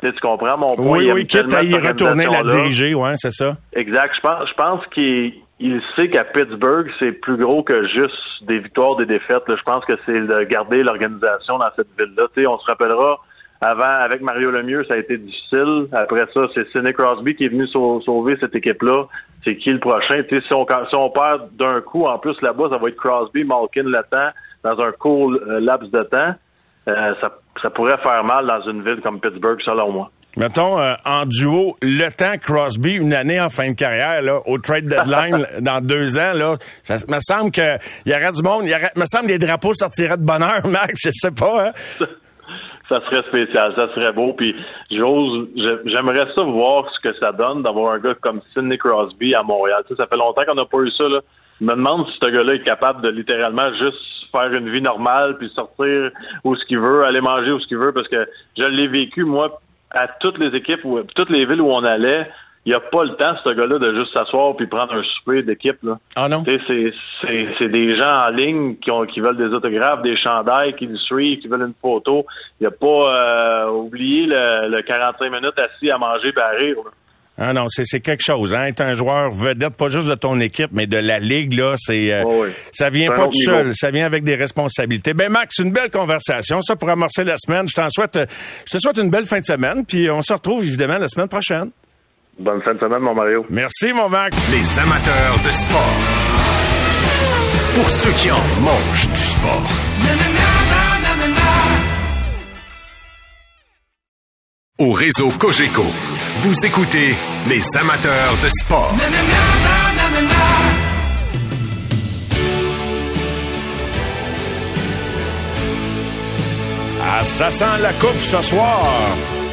Tu, 0.00 0.06
sais, 0.06 0.12
tu 0.12 0.20
comprends 0.20 0.58
mon 0.58 0.76
point? 0.76 0.98
Oui, 0.98 1.10
oui, 1.12 1.26
quitte 1.26 1.52
à 1.54 1.62
y 1.62 1.74
retourner 1.74 2.26
la 2.26 2.42
diriger, 2.42 2.94
ouais, 2.94 3.14
c'est 3.16 3.32
ça. 3.32 3.56
Exact. 3.72 4.14
Je 4.16 4.20
pense, 4.20 4.48
je 4.48 4.54
pense 4.54 4.86
qu'il 4.88 5.34
il 5.64 5.80
sait 5.96 6.08
qu'à 6.08 6.24
Pittsburgh, 6.24 6.90
c'est 7.00 7.12
plus 7.12 7.38
gros 7.38 7.62
que 7.62 7.88
juste 7.88 8.12
des 8.42 8.58
victoires, 8.58 8.96
des 8.96 9.06
défaites. 9.06 9.44
Je 9.48 9.62
pense 9.62 9.82
que 9.86 9.94
c'est 10.04 10.20
de 10.20 10.42
garder 10.44 10.82
l'organisation 10.82 11.56
dans 11.56 11.70
cette 11.74 11.88
ville-là. 11.98 12.26
on 12.50 12.58
se 12.58 12.66
rappellera, 12.66 13.18
avant, 13.62 13.82
avec 14.04 14.20
Mario 14.20 14.50
Lemieux, 14.50 14.84
ça 14.84 14.92
a 14.92 14.98
été 14.98 15.16
difficile. 15.16 15.86
Après 15.92 16.26
ça, 16.34 16.42
c'est 16.54 16.68
Sidney 16.70 16.92
Crosby 16.92 17.34
qui 17.34 17.46
est 17.46 17.48
venu 17.48 17.66
sauver 17.68 18.36
cette 18.40 18.54
équipe-là. 18.54 19.06
C'est 19.42 19.56
qui 19.56 19.70
le 19.70 19.78
prochain? 19.78 20.22
si, 20.28 20.52
on, 20.52 20.66
si 20.66 20.94
on 20.96 21.08
perd 21.08 21.48
d'un 21.56 21.80
coup, 21.80 22.04
en 22.04 22.18
plus 22.18 22.38
là-bas, 22.42 22.68
ça 22.70 22.76
va 22.76 22.88
être 22.88 22.96
Crosby, 22.96 23.44
Malkin 23.44 23.90
temps, 24.10 24.30
dans 24.64 24.84
un 24.84 24.92
court 24.92 25.32
euh, 25.32 25.60
laps 25.60 25.90
de 25.90 26.02
temps. 26.02 26.34
Euh, 26.90 27.14
ça, 27.22 27.38
ça 27.62 27.70
pourrait 27.70 27.96
faire 28.04 28.22
mal 28.22 28.46
dans 28.46 28.60
une 28.70 28.82
ville 28.82 29.00
comme 29.00 29.18
Pittsburgh, 29.18 29.60
selon 29.64 29.92
moi. 29.92 30.10
Mettons, 30.36 30.80
euh, 30.80 30.94
en 31.04 31.26
duo, 31.26 31.76
le 31.80 32.08
temps 32.10 32.36
Crosby, 32.38 32.94
une 32.94 33.12
année 33.12 33.40
en 33.40 33.50
fin 33.50 33.70
de 33.70 33.76
carrière, 33.76 34.20
là, 34.20 34.40
au 34.46 34.58
trade 34.58 34.86
deadline, 34.86 35.46
dans 35.60 35.80
deux 35.80 36.18
ans, 36.18 36.32
là, 36.34 36.56
ça 36.82 36.96
me 37.08 37.18
semble 37.20 37.52
que 37.52 37.78
il 38.04 38.12
y 38.12 38.14
aurait 38.14 38.32
du 38.32 38.42
monde, 38.42 38.64
il 38.66 38.76
me 38.96 39.06
semble 39.06 39.26
que 39.26 39.32
les 39.32 39.38
drapeaux 39.38 39.74
sortiraient 39.74 40.16
de 40.16 40.24
bonheur, 40.24 40.62
Max, 40.66 41.00
je 41.04 41.10
sais 41.12 41.30
pas, 41.30 41.68
hein? 41.68 41.72
ça 42.88 43.00
serait 43.08 43.22
spécial, 43.28 43.74
ça 43.76 43.88
serait 43.94 44.12
beau. 44.12 44.32
Puis 44.32 44.54
j'ose, 44.90 45.48
j'aimerais 45.86 46.26
ça 46.34 46.42
voir 46.42 46.90
ce 46.90 47.08
que 47.08 47.16
ça 47.20 47.32
donne 47.32 47.62
d'avoir 47.62 47.92
un 47.92 47.98
gars 47.98 48.14
comme 48.20 48.40
Sidney 48.52 48.76
Crosby 48.76 49.34
à 49.34 49.42
Montréal. 49.42 49.84
ça 49.88 50.06
fait 50.06 50.16
longtemps 50.16 50.42
qu'on 50.44 50.54
n'a 50.54 50.66
pas 50.66 50.78
eu 50.78 50.90
ça. 50.90 51.08
Là. 51.08 51.20
Je 51.60 51.66
me 51.66 51.74
demande 51.74 52.06
si 52.08 52.18
ce 52.20 52.28
gars-là 52.28 52.54
est 52.54 52.64
capable 52.64 53.02
de 53.02 53.10
littéralement 53.10 53.72
juste 53.80 53.98
faire 54.32 54.52
une 54.52 54.68
vie 54.68 54.82
normale, 54.82 55.38
puis 55.38 55.50
sortir 55.54 56.10
où 56.42 56.56
ce 56.56 56.64
qu'il 56.66 56.80
veut, 56.80 57.04
aller 57.04 57.20
manger 57.20 57.52
où 57.52 57.60
ce 57.60 57.68
qu'il 57.68 57.78
veut, 57.78 57.92
parce 57.92 58.08
que 58.08 58.28
je 58.58 58.66
l'ai 58.66 58.88
vécu 58.88 59.24
moi 59.24 59.60
à 59.94 60.08
toutes 60.20 60.38
les 60.38 60.56
équipes, 60.56 60.84
ou 60.84 61.00
toutes 61.14 61.30
les 61.30 61.46
villes 61.46 61.60
où 61.60 61.70
on 61.70 61.84
allait, 61.84 62.28
il 62.66 62.70
n'y 62.70 62.74
a 62.74 62.80
pas 62.80 63.04
le 63.04 63.14
temps, 63.16 63.34
ce 63.44 63.50
gars-là, 63.50 63.78
de 63.78 63.94
juste 63.94 64.14
s'asseoir 64.14 64.56
puis 64.56 64.66
prendre 64.66 64.94
un 64.94 65.02
souper 65.02 65.42
d'équipe. 65.42 65.76
Là. 65.82 65.98
Ah 66.16 66.28
non? 66.28 66.44
C'est 66.46 67.68
des 67.68 67.98
gens 67.98 68.26
en 68.26 68.28
ligne 68.28 68.76
qui, 68.76 68.90
ont, 68.90 69.04
qui 69.04 69.20
veulent 69.20 69.36
des 69.36 69.52
autographes, 69.54 70.00
des 70.02 70.16
chandails, 70.16 70.74
qui 70.74 70.86
le 70.86 70.96
suivent, 70.96 71.40
qui 71.40 71.48
veulent 71.48 71.66
une 71.66 71.74
photo. 71.80 72.24
Il 72.60 72.62
n'y 72.62 72.66
a 72.66 72.70
pas 72.70 73.66
euh, 73.66 73.70
oublié 73.70 74.26
le, 74.26 74.80
45 74.80 75.30
minutes 75.30 75.58
assis 75.58 75.90
à 75.90 75.98
manger 75.98 76.32
et 76.34 76.40
à 76.40 76.48
rire. 76.50 76.76
Ah 77.36 77.52
non, 77.52 77.66
c'est 77.68 78.00
quelque 78.00 78.22
chose. 78.22 78.54
Hein? 78.54 78.66
Être 78.66 78.80
un 78.80 78.92
joueur 78.92 79.30
vedette, 79.32 79.74
pas 79.74 79.88
juste 79.88 80.08
de 80.08 80.14
ton 80.14 80.38
équipe, 80.38 80.70
mais 80.72 80.86
de 80.86 80.98
la 80.98 81.18
ligue, 81.18 81.54
là, 81.54 81.74
c'est 81.76 82.12
euh, 82.12 82.22
oh 82.24 82.46
ça 82.72 82.90
vient 82.90 83.10
pas 83.10 83.26
tout 83.26 83.42
seul. 83.44 83.74
Ça 83.74 83.90
vient 83.90 84.06
avec 84.06 84.22
des 84.22 84.36
responsabilités. 84.36 85.14
Ben 85.14 85.30
Max, 85.30 85.58
une 85.58 85.72
belle 85.72 85.90
conversation. 85.90 86.62
Ça 86.62 86.76
pour 86.76 86.88
amorcer 86.90 87.24
la 87.24 87.36
semaine. 87.36 87.66
Je 87.68 87.74
t'en 87.74 87.88
souhaite, 87.88 88.18
je 88.66 88.76
te 88.76 88.78
souhaite 88.78 88.98
une 88.98 89.10
belle 89.10 89.24
fin 89.24 89.40
de 89.40 89.46
semaine. 89.46 89.84
Puis 89.84 90.08
on 90.10 90.22
se 90.22 90.32
retrouve 90.32 90.64
évidemment 90.64 90.98
la 90.98 91.08
semaine 91.08 91.28
prochaine. 91.28 91.70
Bonne 92.38 92.62
fin 92.62 92.74
de 92.74 92.78
semaine, 92.78 93.00
mon 93.00 93.14
Mario. 93.14 93.44
Merci, 93.50 93.92
mon 93.92 94.08
Max. 94.08 94.50
Les 94.52 94.78
amateurs 94.78 95.38
de 95.44 95.50
sport. 95.50 95.94
Pour 97.74 97.88
ceux 97.90 98.12
qui 98.12 98.30
en 98.30 98.38
mangent 98.60 99.08
du 99.08 99.18
sport. 99.18 100.63
Au 104.84 104.92
réseau 104.92 105.30
Cogeco. 105.38 105.84
Vous 106.38 106.66
écoutez 106.66 107.16
les 107.48 107.62
amateurs 107.80 108.36
de 108.42 108.48
sport. 108.50 108.94
Ah, 117.02 117.24
ça 117.24 117.48
la 117.80 117.92
coupe 117.94 118.18
ce 118.18 118.42
soir. 118.42 118.86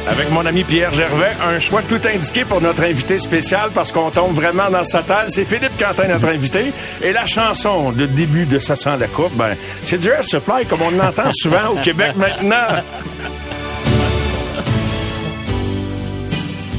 Avec 0.08 0.30
mon 0.32 0.44
ami 0.44 0.64
Pierre 0.64 0.92
Gervais, 0.92 1.32
un 1.42 1.58
choix 1.58 1.80
tout 1.82 2.00
indiqué 2.04 2.44
pour 2.44 2.60
notre 2.60 2.82
invité 2.82 3.18
spécial 3.18 3.70
parce 3.72 3.90
qu'on 3.92 4.10
tombe 4.10 4.34
vraiment 4.34 4.68
dans 4.68 4.84
sa 4.84 5.02
taille. 5.02 5.28
C'est 5.28 5.44
Philippe 5.44 5.78
Quentin, 5.78 6.08
notre 6.08 6.28
invité. 6.28 6.72
Et 7.02 7.12
la 7.12 7.24
chanson 7.24 7.92
de 7.92 8.04
début 8.04 8.44
de 8.44 8.58
Ça 8.58 8.76
sent 8.76 8.96
la 8.98 9.06
coupe, 9.06 9.34
ben, 9.36 9.56
c'est 9.84 9.98
du 9.98 10.08
Air 10.08 10.24
Supply 10.24 10.66
comme 10.68 10.82
on 10.82 10.98
entend 11.00 11.30
souvent 11.32 11.68
au 11.70 11.76
Québec 11.76 12.12
maintenant. 12.16 12.82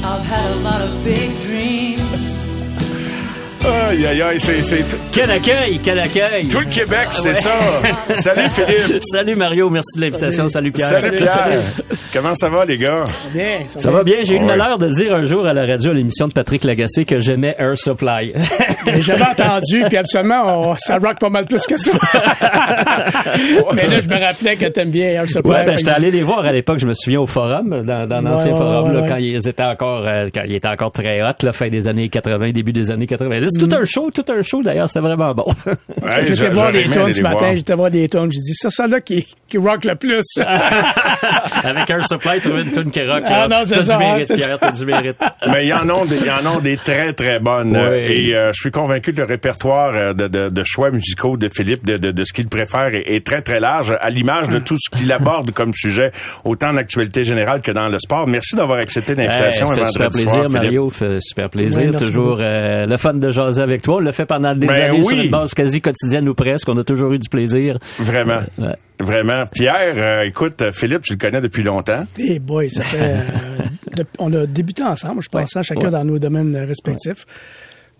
I've 0.06 0.20
had 0.26 0.50
a 0.52 0.56
lot 0.56 0.82
of 0.82 1.02
big 1.02 1.30
dreams. 1.40 2.33
Aïe, 3.66 4.06
aïe, 4.06 4.20
aïe, 4.22 4.38
c'est, 4.40 4.60
c'est 4.62 4.84
Quel 5.10 5.30
accueil, 5.30 5.80
quel 5.82 5.98
accueil. 5.98 6.46
tout 6.48 6.58
le 6.60 6.66
Québec, 6.66 7.06
c'est 7.10 7.28
Ouais. 7.28 7.34
ça. 7.34 7.50
Salut 8.14 8.50
Philippe. 8.50 9.02
Salut 9.10 9.34
Mario, 9.36 9.70
merci 9.70 9.96
de 9.96 10.02
l'invitation. 10.02 10.48
Salut, 10.48 10.70
Pierre. 10.70 10.88
Salut 10.88 11.16
Pierre. 11.16 11.58
Comment 12.12 12.34
ça 12.34 12.50
va 12.50 12.66
les 12.66 12.76
gars? 12.76 13.04
Bien, 13.32 13.60
Ça 13.74 13.90
va 13.90 14.02
bien. 14.04 14.16
J'ai 14.22 14.36
eu 14.36 14.40
le 14.40 14.44
malheur 14.44 14.76
de 14.78 14.88
dire 14.88 15.14
un 15.14 15.24
jour 15.24 15.46
à 15.46 15.54
la 15.54 15.64
radio 15.64 15.92
à 15.92 15.94
l'émission 15.94 16.28
de 16.28 16.32
Patrick 16.34 16.62
Lagacé 16.64 17.06
que 17.06 17.20
j'aimais 17.20 17.54
Air 17.58 17.78
Supply. 17.78 18.34
Mais 18.86 19.00
J'avais 19.00 19.22
entendu, 19.24 19.82
puis 19.88 19.96
absolument, 19.96 20.70
on- 20.72 20.76
ça 20.76 20.98
rock 20.98 21.18
pas 21.18 21.30
mal 21.30 21.46
plus 21.46 21.66
que 21.66 21.78
ça. 21.78 21.92
Mais 23.74 23.86
là, 23.86 24.00
je 24.00 24.08
me 24.08 24.20
rappelais 24.22 24.56
que 24.56 24.66
t'aimes 24.66 24.90
bien 24.90 25.06
Air 25.08 25.26
Supply. 25.26 25.50
Ouais, 25.50 25.64
ben, 25.64 25.78
j'étais 25.78 25.90
allé 25.90 26.10
les 26.10 26.22
voir 26.22 26.40
à 26.44 26.52
l'époque, 26.52 26.80
je 26.80 26.86
me 26.86 26.92
souviens 26.94 27.20
au 27.20 27.26
forum, 27.26 27.82
dans, 27.82 28.06
dans 28.06 28.20
l'ancien 28.20 28.52
Ouais, 28.52 28.58
ouais, 28.58 28.58
forum, 28.58 28.88
ouais, 28.88 28.94
là, 28.94 29.00
ouais. 29.02 29.08
quand 29.08 29.16
ils 29.16 29.48
étaient 29.48 29.62
encore, 29.62 30.04
euh, 30.06 30.28
quand 30.34 30.42
ils 30.46 30.54
étaient 30.54 30.68
encore 30.68 30.92
très 30.92 31.22
hot, 31.22 31.28
la 31.42 31.52
fin 31.52 31.68
des 31.68 31.88
années 31.88 32.08
80, 32.10 32.50
début 32.50 32.72
des 32.74 32.90
années 32.90 33.06
90. 33.06 33.53
Mm. 33.58 33.68
Tout 33.68 33.76
un 33.76 33.84
show, 33.84 34.10
tout 34.10 34.24
un 34.32 34.42
show, 34.42 34.62
d'ailleurs, 34.62 34.88
c'était 34.88 35.00
vraiment 35.06 35.34
bon. 35.34 35.44
Ouais, 36.02 36.24
J'étais 36.24 36.50
voir 36.50 36.70
des 36.72 36.84
aller 36.98 37.12
ce 37.12 37.22
matin, 37.22 37.54
j'étais 37.54 37.74
voir 37.74 37.90
des 37.90 38.08
tunes, 38.08 38.30
j'ai 38.30 38.40
dit, 38.40 38.54
ça, 38.54 38.68
ça 38.70 38.86
là 38.86 39.00
qui, 39.00 39.26
qui 39.48 39.56
rock 39.58 39.84
le 39.84 39.94
plus. 39.94 40.22
Avec 41.64 41.88
Air 41.90 42.06
Supply, 42.06 42.40
trouver 42.40 42.62
une 42.62 42.70
tune 42.72 42.90
qui 42.90 43.00
rock, 43.02 43.22
Ah, 43.26 43.46
là. 43.46 43.48
non, 43.48 43.64
c'est 43.64 43.76
T'as 43.76 43.82
ça, 43.82 43.92
du 43.96 43.98
mérite, 44.04 44.30
hein, 44.30 44.34
c'est 44.36 44.44
Pierre, 44.44 44.58
t'as 44.58 44.72
du 44.72 44.84
mérite. 44.86 45.16
Mais 45.48 45.64
il 45.64 45.68
y 45.68 45.72
en 45.74 45.88
ont 45.90 46.04
des, 46.04 46.18
il 46.18 46.26
y 46.26 46.30
en 46.30 46.56
ont 46.56 46.60
des 46.60 46.76
très 46.76 47.12
très 47.12 47.38
bonnes. 47.38 47.76
Oui. 47.76 47.98
Et 47.98 48.36
euh, 48.36 48.50
je 48.52 48.60
suis 48.60 48.70
convaincu 48.70 49.12
que 49.12 49.20
le 49.20 49.26
répertoire 49.26 49.94
euh, 49.94 50.12
de, 50.14 50.28
de, 50.28 50.48
de 50.50 50.62
choix 50.64 50.90
musicaux 50.90 51.36
de 51.36 51.48
Philippe, 51.48 51.84
de, 51.86 51.96
de, 51.96 52.10
de 52.10 52.24
ce 52.24 52.32
qu'il 52.32 52.48
préfère, 52.48 52.88
est, 52.94 53.04
est 53.14 53.24
très 53.24 53.42
très 53.42 53.60
large, 53.60 53.94
à 54.00 54.10
l'image 54.10 54.48
de 54.48 54.58
tout 54.58 54.76
ce 54.78 54.90
qu'il 54.96 55.10
aborde 55.12 55.50
comme 55.52 55.72
sujet, 55.74 56.12
autant 56.44 56.68
en 56.70 56.76
actualité 56.76 57.24
générale 57.24 57.60
que 57.62 57.70
dans 57.72 57.88
le 57.88 57.98
sport. 57.98 58.26
Merci 58.26 58.56
d'avoir 58.56 58.78
accepté 58.78 59.14
l'invitation. 59.14 59.66
Hey, 59.72 59.80
un 59.80 59.84
fait 59.84 59.90
super 59.90 60.08
plaisir, 60.10 60.30
soir, 60.30 60.42
Philippe. 60.44 60.54
Mario. 60.62 60.90
Fait 60.90 61.18
super 61.20 61.50
plaisir. 61.50 61.94
Toujours 61.98 62.38
euh, 62.40 62.86
le 62.86 62.96
fun 62.96 63.14
de 63.14 63.30
jaser 63.46 63.62
avec 63.62 63.82
toi. 63.82 63.96
On 63.96 64.00
l'a 64.00 64.12
fait 64.12 64.26
pendant 64.26 64.54
des 64.54 64.66
Ben 64.66 64.82
années 64.82 65.02
sur 65.02 65.16
oui. 65.16 65.24
une 65.26 65.30
base 65.30 65.54
quasi 65.54 65.80
quotidienne 65.80 66.28
ou 66.28 66.34
presque. 66.34 66.68
On 66.68 66.76
a 66.78 66.84
toujours 66.84 67.12
eu 67.12 67.18
du 67.18 67.28
plaisir. 67.28 67.78
Vraiment. 67.98 68.40
Ouais. 68.58 68.76
Vraiment. 69.00 69.44
Pierre, 69.52 69.94
euh, 69.96 70.22
écoute, 70.22 70.62
euh, 70.62 70.70
Philippe, 70.72 71.02
tu 71.02 71.14
le 71.14 71.18
connais 71.18 71.40
depuis 71.40 71.62
longtemps. 71.62 72.06
Eh 72.18 72.38
boy, 72.38 72.70
ça 72.70 72.82
fait. 72.84 73.02
euh, 73.02 73.20
de- 73.96 74.06
on 74.18 74.32
a 74.32 74.46
débuté 74.46 74.82
ensemble, 74.82 75.20
je 75.22 75.28
pense, 75.28 75.56
hein, 75.56 75.62
chacun 75.62 75.86
Ouais. 75.86 75.90
dans 75.90 76.04
nos 76.04 76.18
domaines 76.18 76.56
respectifs. 76.56 77.26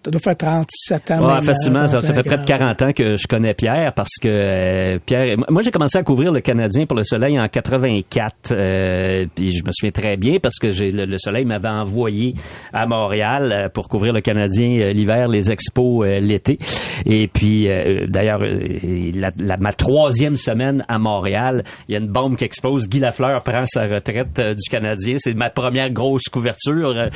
Ça 0.05 0.11
doit 0.11 0.21
faire 0.21 0.37
37 0.37 1.11
ans. 1.13 1.27
Ouais, 1.27 1.35
même, 1.35 1.43
facilement, 1.43 1.89
ça, 1.89 2.01
fait 2.03 2.13
35 2.23 2.25
près 2.27 2.39
de 2.39 2.45
40 2.45 2.83
ans 2.83 2.93
que 2.93 3.17
je 3.17 3.27
connais 3.27 3.55
Pierre 3.55 3.93
parce 3.95 4.11
que 4.21 4.29
euh, 4.29 4.99
Pierre, 5.07 5.37
moi 5.49 5.63
j'ai 5.63 5.71
commencé 5.71 5.97
à 5.97 6.03
couvrir 6.03 6.31
le 6.31 6.41
Canadien 6.41 6.85
pour 6.85 6.97
le 6.97 7.05
Soleil 7.05 7.41
en 7.41 7.49
84, 7.49 8.35
euh, 8.51 9.27
puis 9.35 9.55
je 9.57 9.65
me 9.65 9.71
souviens 9.73 9.93
très 9.93 10.17
bien 10.19 10.39
parce 10.43 10.57
que 10.59 10.71
j'ai 10.71 10.91
le, 10.91 11.07
le 11.07 11.17
Soleil 11.19 11.47
m'avait 11.47 11.69
envoyé 11.71 12.35
à 12.75 12.87
Montréal 12.87 13.51
euh, 13.53 13.69
pour 13.71 13.89
couvrir 13.89 14.13
le 14.13 14.21
Canadien 14.21 14.79
euh, 14.81 14.93
l'hiver, 14.93 15.29
les 15.29 15.51
expos 15.51 16.07
euh, 16.07 16.21
l'été, 16.21 16.59
et 17.07 17.27
puis 17.29 17.67
d'ailleurs 18.09 18.41
la, 18.41 19.31
la- 19.39 19.57
ma 19.57 19.73
troisième 19.73 20.37
semaine 20.37 20.85
à 20.89 20.99
Montréal, 20.99 21.65
il 21.89 21.93
y 21.93 21.97
a 21.97 22.01
une 22.01 22.09
bombe 22.09 22.37
qui 22.37 22.45
explose, 22.45 22.89
Guy 22.89 23.01
Lafleur 23.01 23.43
prend 23.43 23.65
sa 23.65 23.87
retraite 23.87 24.39
du 24.39 24.69
Canadien, 24.71 25.17
c'est 25.19 25.33
ma 25.35 25.49
première 25.51 25.91
grosse 25.91 26.25
couverture, 26.31 27.09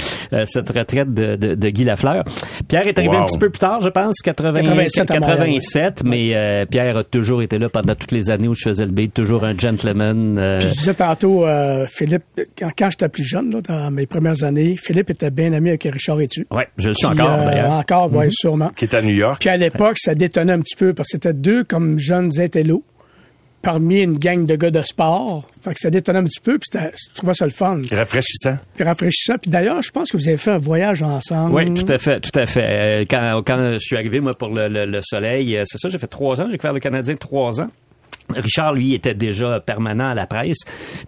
cette 0.44 0.70
retraite 0.70 1.12
de, 1.12 1.36
de, 1.36 1.54
de 1.54 1.68
Guy 1.68 1.84
Lafleur. 1.84 2.24
Pierre 2.66 2.77
est 2.86 2.98
arrivé 2.98 3.16
Wow. 3.16 3.22
un 3.22 3.26
petit 3.26 3.38
peu 3.38 3.50
plus 3.50 3.58
tard, 3.58 3.80
je 3.80 3.88
pense, 3.88 4.14
80, 4.22 4.62
87 4.62 5.10
à 5.10 5.14
Montréal, 5.20 5.38
87, 5.38 6.02
mais 6.04 6.36
euh, 6.36 6.64
Pierre 6.66 6.96
a 6.98 7.04
toujours 7.04 7.42
été 7.42 7.58
là 7.58 7.68
pendant 7.68 7.94
toutes 7.94 8.12
les 8.12 8.30
années 8.30 8.48
où 8.48 8.54
je 8.54 8.62
faisais 8.64 8.84
le 8.84 8.92
beat, 8.92 9.12
toujours 9.14 9.44
un 9.44 9.56
gentleman. 9.56 10.38
euh, 10.38 10.58
Puis 10.58 10.68
je 10.68 10.74
disais 10.74 10.94
tantôt, 10.94 11.46
euh, 11.46 11.86
Philippe, 11.88 12.22
quand, 12.58 12.70
quand 12.78 12.90
j'étais 12.90 13.08
plus 13.08 13.24
jeune, 13.24 13.50
là, 13.52 13.60
dans 13.66 13.90
mes 13.90 14.06
premières 14.06 14.44
années, 14.44 14.76
Philippe 14.76 15.10
était 15.10 15.30
bien 15.30 15.52
ami 15.52 15.70
avec 15.70 15.84
Richard 15.84 16.20
Etu. 16.20 16.46
ouais, 16.50 16.68
je 16.76 16.88
le 16.88 16.94
suis 16.94 17.06
encore 17.06 17.28
euh. 17.30 17.62
Mhm. 17.64 17.70
Encore, 17.72 18.10
oui, 18.14 18.26
sûrement. 18.30 18.68
qui 18.76 18.84
est 18.84 18.94
à 18.94 19.02
New 19.02 19.14
York. 19.14 19.38
Puis 19.40 19.48
à 19.48 19.56
l'époque, 19.56 19.98
ça 19.98 20.14
détonnait 20.14 20.52
un 20.52 20.60
petit 20.60 20.76
peu 20.76 20.92
parce 20.92 21.08
que 21.08 21.12
c'était 21.12 21.32
deux 21.34 21.64
comme 21.64 21.98
jeunes 21.98 22.30
intellos 22.38 22.82
parmi 23.62 24.02
une 24.02 24.18
gang 24.18 24.44
de 24.44 24.56
gars 24.56 24.70
de 24.70 24.80
sport. 24.82 25.44
Fait 25.62 25.74
que 25.74 25.80
ça 25.80 25.90
détonnait 25.90 26.20
un 26.20 26.24
petit 26.24 26.40
peu, 26.40 26.58
puis 26.58 26.68
je 26.72 27.14
trouvais 27.14 27.34
ça 27.34 27.44
le 27.44 27.50
fun. 27.50 27.78
Rafraîchissant. 27.90 28.56
Puis 28.74 28.84
rafraîchissant. 28.84 29.34
Puis 29.40 29.50
d'ailleurs, 29.50 29.82
je 29.82 29.90
pense 29.90 30.10
que 30.10 30.16
vous 30.16 30.28
avez 30.28 30.36
fait 30.36 30.52
un 30.52 30.56
voyage 30.58 31.02
ensemble. 31.02 31.54
Oui, 31.54 31.74
tout 31.74 31.92
à 31.92 31.98
fait, 31.98 32.20
tout 32.20 32.38
à 32.38 32.46
fait. 32.46 33.00
Euh, 33.02 33.04
Quand, 33.10 33.42
quand 33.44 33.72
je 33.72 33.78
suis 33.78 33.96
arrivé, 33.96 34.20
moi, 34.20 34.34
pour 34.34 34.48
le, 34.48 34.68
le- 34.68 34.86
le 34.86 35.00
Soleil, 35.02 35.56
euh, 35.56 35.62
c'est 35.66 35.78
ça, 35.78 35.88
j'ai 35.88 35.98
fait 35.98 36.06
trois 36.06 36.40
ans, 36.40 36.46
j'ai 36.50 36.58
fait 36.58 36.72
le 36.72 36.80
Canadien 36.80 37.14
trois 37.16 37.60
ans. 37.60 37.68
Richard, 38.34 38.74
lui, 38.74 38.94
était 38.94 39.14
déjà 39.14 39.60
permanent 39.60 40.10
à 40.10 40.14
la 40.14 40.26
presse. 40.26 40.58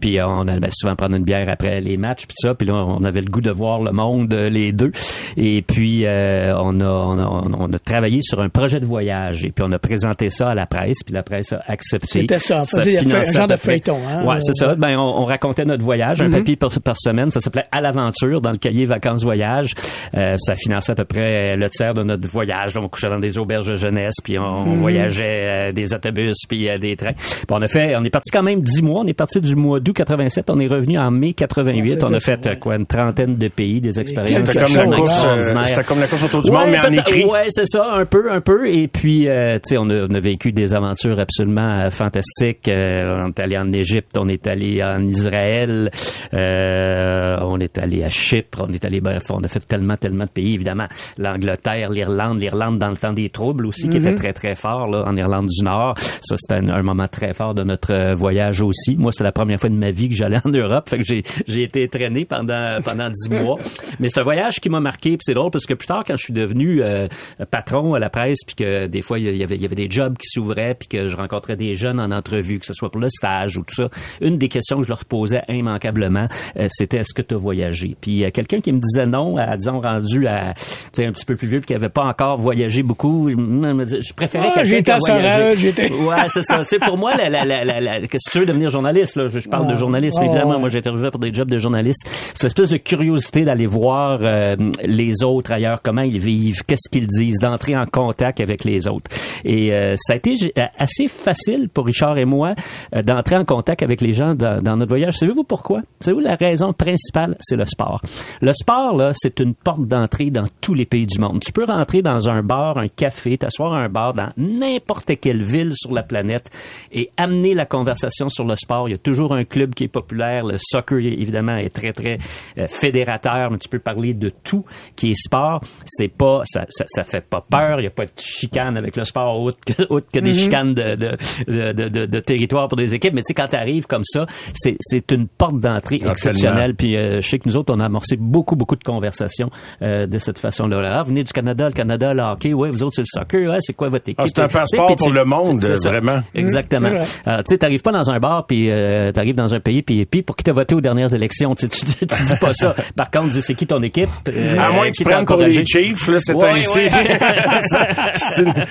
Puis 0.01 0.19
euh, 0.19 0.27
on 0.27 0.49
allait 0.49 0.69
souvent 0.73 0.97
prendre 0.97 1.17
une 1.17 1.25
bière 1.25 1.47
après 1.51 1.81
les 1.81 1.97
matchs, 1.97 2.27
puis 2.27 2.37
ça. 2.39 2.55
Puis 2.55 2.67
là, 2.67 2.75
on 2.75 3.05
avait 3.05 3.21
le 3.21 3.31
goût 3.31 3.41
de 3.41 3.51
voir 3.51 3.81
le 3.83 3.93
monde, 3.93 4.33
euh, 4.33 4.49
les 4.49 4.73
deux. 4.73 4.91
Et 5.37 5.63
puis, 5.63 6.07
euh, 6.07 6.55
on, 6.59 6.81
a, 6.81 6.85
on, 6.87 7.19
a, 7.19 7.57
on 7.59 7.73
a 7.73 7.79
travaillé 7.79 8.21
sur 8.23 8.41
un 8.41 8.49
projet 8.49 8.81
de 8.81 8.87
voyage. 8.87 9.45
Et 9.45 9.51
puis, 9.51 9.65
on 9.67 9.73
a 9.73 9.79
présenté 9.79 10.31
ça 10.31 10.51
à 10.51 10.55
la 10.55 10.67
presse. 10.67 10.99
Puis 11.05 11.15
la 11.15 11.23
presse 11.23 11.53
a 11.53 11.63
accepté. 11.67 12.21
C'était 12.21 12.39
ça. 12.39 12.63
Faisait 12.65 12.99
un 12.99 13.23
genre 13.23 13.47
de 13.47 13.57
feuilleton, 13.57 13.99
hein? 14.09 14.25
Ouais, 14.25 14.41
c'est 14.41 14.55
ça. 14.55 14.75
Ben, 14.75 14.97
on, 14.99 15.23
on 15.23 15.25
racontait 15.25 15.65
notre 15.65 15.85
voyage, 15.85 16.23
un 16.23 16.31
papier 16.31 16.57
par, 16.57 16.71
par 16.81 16.97
semaine. 16.99 17.31
Ça 17.31 17.41
s'appelait 17.41 17.67
À 17.73 17.81
l'aventure 17.81 18.41
dans 18.41 18.53
le 18.53 18.59
cahier 18.59 18.87
vacances 18.87 19.23
voyage. 19.23 19.75
Euh, 20.17 20.37
ça 20.39 20.55
finançait 20.55 20.93
à 20.93 20.95
peu 20.95 21.05
près 21.05 21.57
le 21.57 21.69
tiers 21.71 21.95
de 21.95 22.03
notre 22.03 22.29
voyage. 22.29 22.75
Donc, 22.75 22.85
on 22.85 22.89
couchait 22.89 23.09
dans 23.09 23.19
des 23.21 23.39
auberges 23.39 23.69
de 23.69 23.75
jeunesse, 23.75 24.15
puis 24.23 24.39
on, 24.39 24.43
on 24.43 24.77
voyageait 24.77 25.73
des 25.73 25.93
autobus, 25.95 26.37
puis 26.49 26.69
des 26.79 26.97
trains. 26.97 27.10
Puis 27.15 27.47
on 27.51 27.61
a 27.63 27.69
fait, 27.69 27.97
on 27.97 28.05
est 28.05 28.11
parti 28.11 28.31
quand 28.31 28.43
même 28.43 28.61
dix 28.63 28.83
mois. 28.83 29.01
On 29.03 29.07
est 29.07 29.15
parti 29.15 29.41
du 29.41 29.57
mois 29.57 29.81
d'août 29.81 29.95
87. 29.95 30.51
On 30.51 30.59
est 30.61 30.67
revenu 30.67 30.99
en 30.99 31.11
mai 31.11 31.33
88. 31.33 31.99
Ah, 32.03 32.07
on 32.09 32.15
a 32.15 32.21
fait 32.21 32.47
euh, 32.47 32.55
quoi, 32.57 32.77
une 32.77 32.87
trentaine 32.87 33.37
de 33.37 33.49
pays, 33.49 33.81
des 33.81 33.99
expériences 34.01 34.35
C'était 34.35 34.53
C'était 34.53 34.65
comme, 34.65 34.91
la 34.91 34.97
chose, 34.97 34.97
course, 34.97 35.25
euh, 35.25 35.65
c'était 35.67 35.85
comme 35.85 36.01
la 36.01 36.07
course 36.07 36.23
autour 36.25 36.43
du 36.43 36.51
Ouais, 36.51 36.59
monde, 36.59 36.71
mais 36.71 36.79
en 36.79 36.93
écrit. 36.93 37.25
Ouais, 37.25 37.47
c'est 37.49 37.67
ça, 37.67 37.87
un 37.93 38.05
peu, 38.07 38.31
un 38.33 38.41
peu. 38.41 38.69
Et 38.69 38.89
puis, 38.89 39.29
euh, 39.29 39.55
tu 39.57 39.71
sais, 39.71 39.77
on 39.79 39.89
a, 39.91 40.05
on 40.09 40.15
a 40.15 40.21
vécu 40.21 40.53
des 40.53 40.75
aventures 40.75 41.19
absolument 41.19 41.81
euh, 41.81 41.91
fantastiques. 41.91 42.69
Euh, 42.69 43.23
on 43.25 43.29
est 43.29 43.41
allé 43.41 43.57
en 43.59 43.73
Égypte, 43.73 44.17
on 44.19 44.29
est 44.29 44.47
allé 44.47 44.83
en 44.83 45.07
Israël, 45.07 45.91
on 46.33 47.59
est 47.61 47.79
allé 47.79 48.05
à 48.05 48.11
Chypre, 48.11 48.67
on 48.69 48.73
est 48.73 48.85
allé, 48.85 49.01
bref, 49.01 49.25
on 49.31 49.43
a 49.43 49.49
fait 49.49 49.61
tellement, 49.67 49.97
tellement 49.97 50.25
de 50.25 50.31
pays, 50.31 50.55
évidemment. 50.55 50.87
L'Angleterre, 51.19 51.91
l'Irlande, 51.91 52.41
l'Irlande 52.41 52.79
dans 52.79 52.91
le 52.91 52.97
temps 52.97 53.13
des 53.13 53.31
troubles 53.31 53.67
aussi, 53.67 53.89
qui 53.89 53.99
était 53.99 54.15
très, 54.15 54.33
très 54.33 54.55
fort, 54.55 54.89
là, 54.89 55.05
en 55.07 55.17
Irlande 55.17 55.49
du 55.49 55.65
Nord. 55.65 55.95
Ça, 55.99 56.37
c'était 56.37 56.55
un, 56.57 56.69
un 56.69 56.83
moment 56.83 57.00
très 57.09 57.35
fort 57.35 57.55
de 57.55 57.63
notre 57.63 57.93
euh, 57.93 58.15
voyage 58.15 58.61
aussi. 58.63 58.97
Moi, 58.97 59.13
c'est 59.13 59.25
la 59.25 59.33
première 59.33 59.59
fois 59.61 59.69
de 59.71 59.75
ma 59.75 59.91
vie 59.91 60.09
que 60.09 60.15
j'allais 60.15 60.39
en 60.45 60.51
Europe. 60.51 60.89
Fait 60.89 60.99
que 60.99 61.05
j'ai, 61.05 61.23
j'ai 61.47 61.63
été 61.63 61.87
traîné 61.89 62.25
pendant, 62.25 62.79
pendant 62.85 63.09
dix 63.09 63.29
mois. 63.31 63.59
Mais 64.01 64.09
c'est 64.09 64.21
un 64.21 64.25
voyage 64.25 64.61
qui 64.61 64.69
m'a 64.69 64.81
marqué. 64.81 65.11
Puis 65.11 65.21
c'est 65.23 65.35
drôle 65.35 65.51
parce 65.51 65.67
que 65.67 65.75
plus 65.75 65.87
tard, 65.87 66.05
quand 66.07 66.17
je 66.17 66.25
suis 66.25 66.33
devenu 66.33 66.83
euh, 66.83 67.09
patron 67.51 67.95
à 67.95 67.99
la 67.99 68.11
presse, 68.11 68.39
puis 68.47 68.55
que 68.55 68.87
des 68.87 69.03
fois, 69.03 69.19
il 69.19 69.37
y 69.37 69.43
avait, 69.43 69.57
il 69.57 69.63
y 69.63 69.65
avait 69.65 69.75
des 69.77 69.91
jobs 69.91 70.17
qui 70.17 70.27
s'ouvraient, 70.29 70.75
puis 70.75 70.89
que 70.89 71.07
je 71.07 71.17
rencontrais 71.17 71.57
des 71.57 71.75
jeunes 71.75 72.01
en 72.01 72.11
entrevue, 72.11 72.59
que 72.59 72.67
ce 72.67 72.75
soit 72.75 72.91
pour 72.91 73.01
le 73.01 73.09
stage 73.11 73.57
ou 73.57 73.63
tout 73.65 73.75
ça, 73.75 73.89
une 74.21 74.39
des 74.39 74.49
questions 74.49 74.79
que 74.79 74.85
je 74.85 74.89
leur 74.89 75.05
posais 75.05 75.43
immanquablement, 75.49 76.29
euh, 76.57 76.67
c'était 76.71 76.99
est-ce 76.99 77.15
que 77.15 77.23
tu 77.23 77.35
as 77.35 77.39
voyagé? 77.39 77.97
Puis 78.01 78.25
euh, 78.25 78.31
quelqu'un 78.31 78.61
qui 78.61 78.73
me 78.73 78.79
disait 78.81 79.07
non, 79.07 79.37
à, 79.37 79.57
disons, 79.57 79.81
rendu 79.81 80.27
à, 80.27 80.51
un 80.51 81.13
petit 81.13 81.25
peu 81.25 81.37
plus 81.37 81.49
vieux, 81.49 81.59
puis 81.59 81.67
qui 81.67 81.75
avait 81.75 81.89
pas 81.89 82.05
encore 82.05 82.37
voyagé 82.39 82.83
beaucoup, 82.83 83.29
je 83.31 84.13
préférais 84.15 84.51
Ah, 84.55 84.63
quelqu'un 84.63 84.83
qui 84.83 84.91
a 84.91 84.99
voyagé. 84.99 85.57
j'étais- 85.57 85.91
Ouais, 85.93 86.17
c'est 86.29 86.43
ça. 86.43 86.63
Pour 86.91 86.99
moi, 86.99 87.15
la, 87.15 87.29
la, 87.29 87.45
la, 87.45 87.65
la, 87.65 87.81
la- 87.81 88.01
que 88.09 88.19
si 88.19 88.31
tu 88.33 88.41
veux 88.41 88.47
devenir 88.47 88.69
journaliste, 88.69 89.15
là, 89.15 89.29
je, 89.29 89.49
parle 89.49 89.69
de 89.69 89.77
journalisme, 89.77 90.25
évidemment. 90.25 90.59
Moi, 90.59 90.69
j'ai 90.71 90.79
interviewé 90.79 91.09
pour 91.13 91.21
des 91.21 91.33
jobs 91.33 91.49
de 91.49 91.57
journaliste. 91.57 92.05
Cette 92.35 92.47
espèce 92.47 92.71
de 92.71 92.79
curiosité 92.79 93.45
d'aller 93.45 93.67
voir 93.67 94.19
euh, 94.23 94.57
les 94.85 95.23
autres 95.23 95.53
ailleurs, 95.53 95.81
comment 95.85 96.03
ils 96.03 96.19
vivent, 96.19 96.65
qu'est-ce 96.67 96.89
qu'ils 96.91 97.07
disent, 97.07 97.39
d'entrer 97.39 97.77
en 97.77 97.87
contact 97.87 98.41
avec 98.41 98.65
les 98.65 98.89
autres. 98.89 99.09
Et 99.45 99.73
euh, 99.73 99.95
ça 99.99 100.15
a 100.15 100.17
été 100.17 100.35
j- 100.35 100.53
assez 100.77 101.07
facile 101.07 101.69
pour 101.73 101.87
Richard 101.87 102.19
et 102.19 102.25
moi 102.25 102.55
euh, 102.97 103.03
d'entrer 103.03 103.37
en 103.37 103.45
contact 103.45 103.85
avec 103.85 104.01
les 104.01 104.13
gens 104.15 104.35
dans, 104.35 104.61
dans 104.61 104.77
notre 104.77 104.89
voyage. 104.91 105.15
Savez-vous 105.15 105.45
pourquoi? 105.45 105.83
Savez-vous 106.01 106.21
la 106.25 106.35
raison 106.35 106.73
principale? 106.73 107.37
C'est 107.41 107.57
le 107.57 107.67
sport. 107.67 108.01
Le 108.43 108.53
sport, 108.53 108.97
là, 108.97 109.13
c'est 109.15 109.39
une 109.39 109.55
porte 109.55 109.87
d'entrée 109.87 110.31
dans 110.31 110.47
tous 110.61 110.75
les 110.75 110.87
pays 110.87 111.07
du 111.07 111.21
monde. 111.21 111.39
Tu 111.41 111.53
peux 111.53 111.65
rentrer 111.65 112.03
dans 112.03 112.29
un 112.29 112.43
bar, 112.43 112.79
un 112.79 112.89
café, 112.89 113.39
t'asseoir 113.39 113.75
à 113.75 113.79
un 113.81 113.89
bar 113.89 114.13
dans 114.15 114.31
n'importe 114.37 115.13
quelle 115.21 115.45
ville 115.45 115.73
sur 115.75 115.93
la 115.93 116.03
planète 116.03 116.51
et 116.93 117.11
amener 117.17 117.55
la 117.55 117.67
conversation 117.67 118.29
sur 118.29 118.45
le 118.45 118.57
sport. 118.57 118.89
Il 118.89 118.93
y 118.93 118.95
a 118.95 118.99
toujours 118.99 119.35
un 119.35 119.45
club 119.45 119.75
qui 119.75 119.85
est 119.85 119.89
populaire. 119.89 120.45
Le 120.45 120.57
soccer, 120.59 120.99
évidemment, 120.99 121.57
est 121.57 121.71
très, 121.71 121.93
très 121.93 122.19
euh, 122.59 122.67
fédérateur, 122.69 123.51
mais 123.51 123.59
tu 123.59 123.69
peux 123.69 123.79
parler 123.79 124.15
de 124.15 124.31
tout 124.43 124.65
qui 124.97 125.13
est 125.13 125.21
sport. 125.23 125.63
C'est 125.87 126.09
pas, 126.09 126.43
ça, 126.45 126.67
ça, 126.69 126.85
ça 126.89 127.05
fait 127.05 127.25
pas 127.25 127.45
peur. 127.49 127.79
Il 127.79 127.83
n'y 127.83 127.89
a 127.89 127.91
pas 127.91 128.05
de 128.05 128.13
chicane 128.17 128.77
avec 128.77 128.97
le 128.97 129.05
sport 129.05 129.41
autre 129.41 129.59
que, 129.65 129.83
autre 129.89 130.07
que 130.13 130.21
des 130.21 130.35
chicanes 130.35 130.75
de, 130.75 130.97
de, 130.97 131.17
de, 131.47 131.89
de, 131.89 132.07
de 132.07 132.21
territoire 132.21 132.69
pour 132.69 132.77
des 132.77 132.95
équipes. 132.95 133.15
Mais 133.15 133.23
tu 133.23 133.29
sais, 133.29 133.35
quand 133.35 133.49
tu 133.49 133.57
arrives 133.57 133.87
comme 133.87 134.05
ça, 134.05 134.27
c'est, 134.55 134.77
c'est 134.81 135.11
une 135.13 135.27
porte 135.29 135.59
d'entrée 135.61 136.01
exceptionnelle. 136.05 136.75
Puis 136.75 136.97
euh, 136.97 137.21
je 137.21 137.29
sais 137.29 137.39
que 137.39 137.49
nous 137.49 137.57
autres, 137.57 137.75
on 137.75 137.81
a 137.81 137.87
amorcé 137.87 138.17
beaucoup, 138.17 138.57
beaucoup 138.57 138.77
de 138.77 138.85
conversations 138.85 139.51
euh, 139.83 140.07
de 140.07 140.19
cette 140.19 140.39
façon-là. 140.39 140.81
Ah, 140.93 141.03
vous 141.03 141.11
venez 141.11 141.25
du 141.25 141.33
Canada, 141.33 141.67
le 141.67 141.73
Canada, 141.73 142.15
le 142.15 142.23
hockey, 142.23 142.53
ouais, 142.53 142.71
vous 142.71 142.83
autres, 142.83 142.95
c'est 142.97 143.03
le 143.03 143.21
soccer, 143.21 143.51
ouais, 143.51 143.59
c'est 143.61 143.75
quoi 143.75 143.89
votre 143.89 144.09
équipe? 144.09 144.21
Ah, 144.21 144.27
c'est 144.27 144.41
un 144.43 144.49
passeport 144.49 144.97
pour 144.97 145.11
le 145.11 145.25
monde, 145.25 145.63
vraiment. 145.63 146.23
Exactement. 146.35 146.70
Euh, 146.77 147.39
tu 147.39 147.43
sais, 147.47 147.59
t'arrives 147.59 147.83
pas 147.83 147.93
dans 147.93 148.11
un 148.11 148.19
bar 148.19 148.47
puis 148.47 148.71
euh, 148.71 149.13
t'arrives 149.13 149.35
dans 149.35 149.55
un 149.55 149.61
pays 149.61 149.83
puis 149.83 150.05
puis 150.07 150.23
pour 150.23 150.37
qui 150.37 150.45
t'as 150.45 150.53
voté 150.53 150.75
aux 150.75 150.81
dernières 150.81 151.13
élections. 151.15 151.55
Tu, 151.55 151.67
sais, 151.67 151.69
tu, 151.69 152.07
tu 152.07 152.23
dis 152.23 152.37
pas 152.41 152.53
ça. 152.53 152.75
Par 152.97 153.11
contre, 153.11 153.29
dis 153.31 153.43
c'est 153.43 153.55
qui 153.55 153.67
ton 153.67 153.83
équipe? 153.83 154.09
euh, 154.29 154.57
À 154.59 154.71
moins 154.73 154.91
que 154.91 154.97
tu 154.97 155.05
prennes 155.05 155.25
pour 155.27 155.37
les 155.39 155.65
Chiefs, 155.65 156.09
là, 156.09 156.19
c'est 156.21 156.35
Ouais, 156.35 156.55
ici. 156.55 156.79
ouais. 156.79 156.91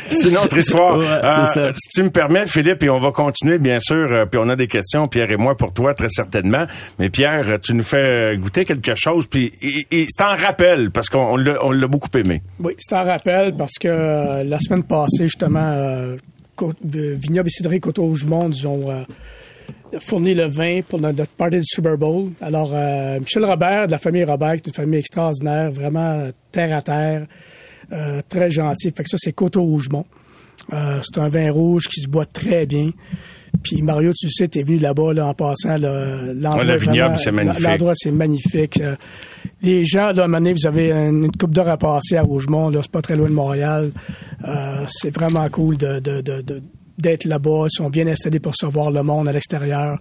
c'est 0.09 0.29
une, 0.29 0.37
autre 0.37 0.57
histoire. 0.57 0.97
Ouais, 0.97 1.19
c'est 1.43 1.53
ça. 1.53 1.71
Si 1.75 1.89
tu 1.89 2.03
me 2.03 2.09
permets, 2.09 2.47
Philippe, 2.47 2.83
et 2.83 2.89
on 2.89 2.99
va 2.99 3.11
continuer, 3.11 3.57
bien 3.57 3.79
sûr, 3.79 3.95
euh, 4.11 4.25
puis 4.25 4.39
on 4.43 4.49
a 4.49 4.55
des 4.55 4.67
questions, 4.67 5.07
Pierre 5.07 5.31
et 5.31 5.37
moi, 5.37 5.55
pour 5.55 5.73
toi, 5.73 5.93
très 5.93 6.09
certainement. 6.09 6.65
Mais 6.97 7.09
Pierre, 7.09 7.59
tu 7.61 7.73
nous 7.73 7.83
fais 7.83 8.35
goûter 8.37 8.65
quelque 8.65 8.95
chose, 8.95 9.27
puis 9.27 9.53
c'est 9.61 10.23
en 10.23 10.35
rappel, 10.35 10.91
parce 10.91 11.09
qu'on 11.09 11.37
on 11.61 11.71
l'a 11.71 11.87
beaucoup 11.87 12.09
aimé. 12.17 12.41
Oui, 12.59 12.73
c'est 12.77 12.95
un 12.95 13.03
rappel 13.03 13.53
parce 13.57 13.73
que 13.79 13.87
euh, 13.87 14.43
la 14.43 14.59
semaine 14.59 14.83
passée, 14.83 15.23
justement, 15.23 16.15
Vignoble 16.81 17.47
et 17.47 17.51
Cidrerie 17.51 17.79
Côte-Rouge-Monde, 17.79 18.55
ils 18.55 18.67
ont 18.67 18.89
euh, 18.89 19.03
fourni 19.99 20.33
le 20.33 20.45
vin 20.45 20.81
pour 20.81 20.99
notre, 20.99 21.27
party 21.27 21.57
du 21.57 21.65
Super 21.65 21.97
Bowl. 21.97 22.31
Alors, 22.41 22.71
euh, 22.73 23.19
Michel 23.19 23.45
Robert, 23.45 23.87
de 23.87 23.91
la 23.91 23.97
famille 23.97 24.23
Robert, 24.23 24.55
qui 24.61 24.61
est 24.61 24.67
une 24.67 24.73
famille 24.73 24.99
extraordinaire, 24.99 25.71
vraiment 25.71 26.19
euh, 26.19 26.31
terre 26.51 26.75
à 26.75 26.81
terre, 26.81 27.27
très 28.29 28.51
gentil. 28.51 28.91
Fait 28.91 29.03
que 29.03 29.09
ça, 29.09 29.17
c'est 29.19 29.33
Côte-Rougemont. 29.33 30.05
C'est 30.69 31.17
un 31.17 31.27
vin 31.27 31.51
rouge 31.51 31.87
qui 31.87 32.01
se 32.01 32.07
boit 32.07 32.25
très 32.25 32.67
bien. 32.67 32.91
Puis 33.63 33.81
Mario, 33.81 34.11
tu 34.13 34.29
sais, 34.29 34.47
t'es 34.47 34.61
venu 34.63 34.77
là-bas 34.77 35.13
là, 35.13 35.27
en 35.27 35.33
passant. 35.33 35.77
là, 35.77 36.33
L'endroit, 36.33 36.59
Ouais, 36.59 36.65
le 36.65 36.77
vraiment- 36.77 37.17
c'est 37.17 37.31
magnifique. 37.31 37.63
L'endroit, 37.67 37.93
c'est 37.95 38.11
magnifique. 38.11 38.81
Euh, 38.81 38.95
les 39.61 39.83
gens, 39.85 40.11
là, 40.11 40.21
à 40.21 40.25
un 40.25 40.27
moment 40.27 40.37
donné, 40.39 40.53
vous 40.53 40.67
avez 40.67 40.91
une, 40.91 41.25
une 41.25 41.31
coupe 41.31 41.53
d'heure 41.53 41.67
à 41.69 41.77
passer 41.77 42.15
à 42.17 42.21
Rougemont. 42.21 42.69
Là, 42.69 42.79
c'est 42.81 42.91
pas 42.91 43.01
très 43.01 43.15
loin 43.15 43.27
de 43.27 43.33
Montréal. 43.33 43.91
Euh, 44.47 44.83
c'est 44.87 45.13
vraiment 45.13 45.47
cool 45.49 45.77
de, 45.77 45.99
de, 45.99 46.21
de, 46.21 46.41
de- 46.41 46.63
d'être 47.01 47.25
là-bas. 47.25 47.65
Ils 47.65 47.75
sont 47.75 47.89
bien 47.89 48.07
installés 48.07 48.39
pour 48.39 48.51
recevoir 48.53 48.91
le 48.91 49.03
monde 49.03 49.27
à 49.27 49.31
l'extérieur. 49.31 49.97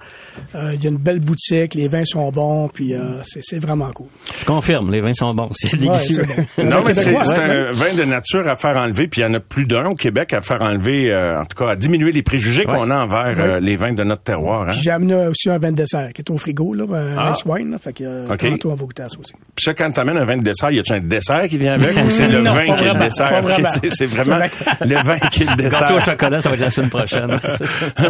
Euh, 0.54 0.72
Il 0.74 0.82
y 0.82 0.86
a 0.86 0.90
une 0.90 0.96
belle 0.98 1.20
boutique. 1.20 1.74
Les 1.74 1.88
vins 1.88 2.04
sont 2.04 2.30
bons. 2.30 2.68
Puis 2.68 2.94
euh, 2.94 3.22
c'est, 3.24 3.58
vraiment 3.58 3.90
cool. 3.92 4.06
Je 4.38 4.44
confirme, 4.44 4.90
les 4.90 5.00
vins 5.00 5.12
sont 5.14 5.32
bons. 5.34 5.48
C'est 5.52 5.76
délicieux. 5.78 6.22
Non, 6.62 6.82
mais 6.84 6.94
c'est 6.94 7.14
un 7.16 7.70
vin 7.72 7.94
de 7.96 8.04
nature 8.04 8.46
à 8.48 8.56
faire 8.56 8.76
enlever, 8.76 9.08
puis 9.08 9.20
il 9.20 9.24
y 9.24 9.26
en 9.26 9.34
a 9.34 9.40
plus 9.40 9.66
d'un 9.66 9.86
au 9.86 9.94
Québec 9.94 10.32
à 10.32 10.40
faire 10.40 10.60
enlever, 10.62 11.10
euh, 11.12 11.40
en 11.40 11.44
tout 11.44 11.56
cas, 11.56 11.70
à 11.72 11.76
diminuer 11.76 12.12
les 12.12 12.22
préjugés 12.22 12.64
qu'on 12.64 12.90
a 12.90 13.04
envers 13.04 13.34
euh, 13.38 13.60
les 13.60 13.76
vins 13.76 13.92
de 13.92 14.02
notre 14.04 14.22
terroir. 14.22 14.68
Hein? 14.68 14.72
J'ai 14.72 14.90
amené 14.90 15.14
aussi 15.26 15.48
un 15.50 15.58
vin 15.58 15.70
de 15.70 15.76
dessert 15.76 16.10
qui 16.14 16.22
est 16.22 16.30
au 16.30 16.38
frigo, 16.38 16.74
là, 16.74 16.84
un 16.92 17.16
Ah. 17.18 17.32
ice 17.34 17.44
wine. 17.46 17.70
Là, 17.72 17.78
fait 17.78 17.92
que 17.92 18.04
euh, 18.04 18.24
OK. 18.30 18.38
tantôt, 18.38 18.70
on 18.70 18.74
va 18.74 18.84
goûter 18.84 19.02
à 19.02 19.08
ça 19.08 19.18
aussi. 19.18 19.32
Puis 19.54 19.64
ça, 19.64 19.74
quand 19.74 19.90
t'amènes 19.92 20.16
un 20.16 20.24
vin 20.24 20.36
de 20.36 20.42
dessert, 20.42 20.70
y 20.70 20.78
a-tu 20.78 20.92
un 20.92 21.00
dessert 21.00 21.46
qui 21.48 21.58
vient 21.58 21.74
avec 21.74 21.96
ou 22.04 22.10
c'est 22.10 22.26
le 22.28 22.40
Non, 22.42 22.54
vin 22.54 22.62
qui 22.64 22.70
est 22.70 22.74
le 22.84 22.90
vraiment, 22.92 23.04
dessert? 23.04 23.42
c'est- 23.92 24.06
vraiment 24.06 24.38
le 24.80 25.02
vin 25.04 25.18
qui 25.30 25.42
est 25.42 25.46
le 25.56 25.68
Gâteau 25.68 25.94
au 25.94 25.96
dessert. 25.96 26.00
chocolat, 26.04 26.40
ça 26.40 26.48
va 26.48 26.54
être 26.54 26.60
la 26.62 26.70
semaine 26.70 26.87
prochaine. 26.88 27.38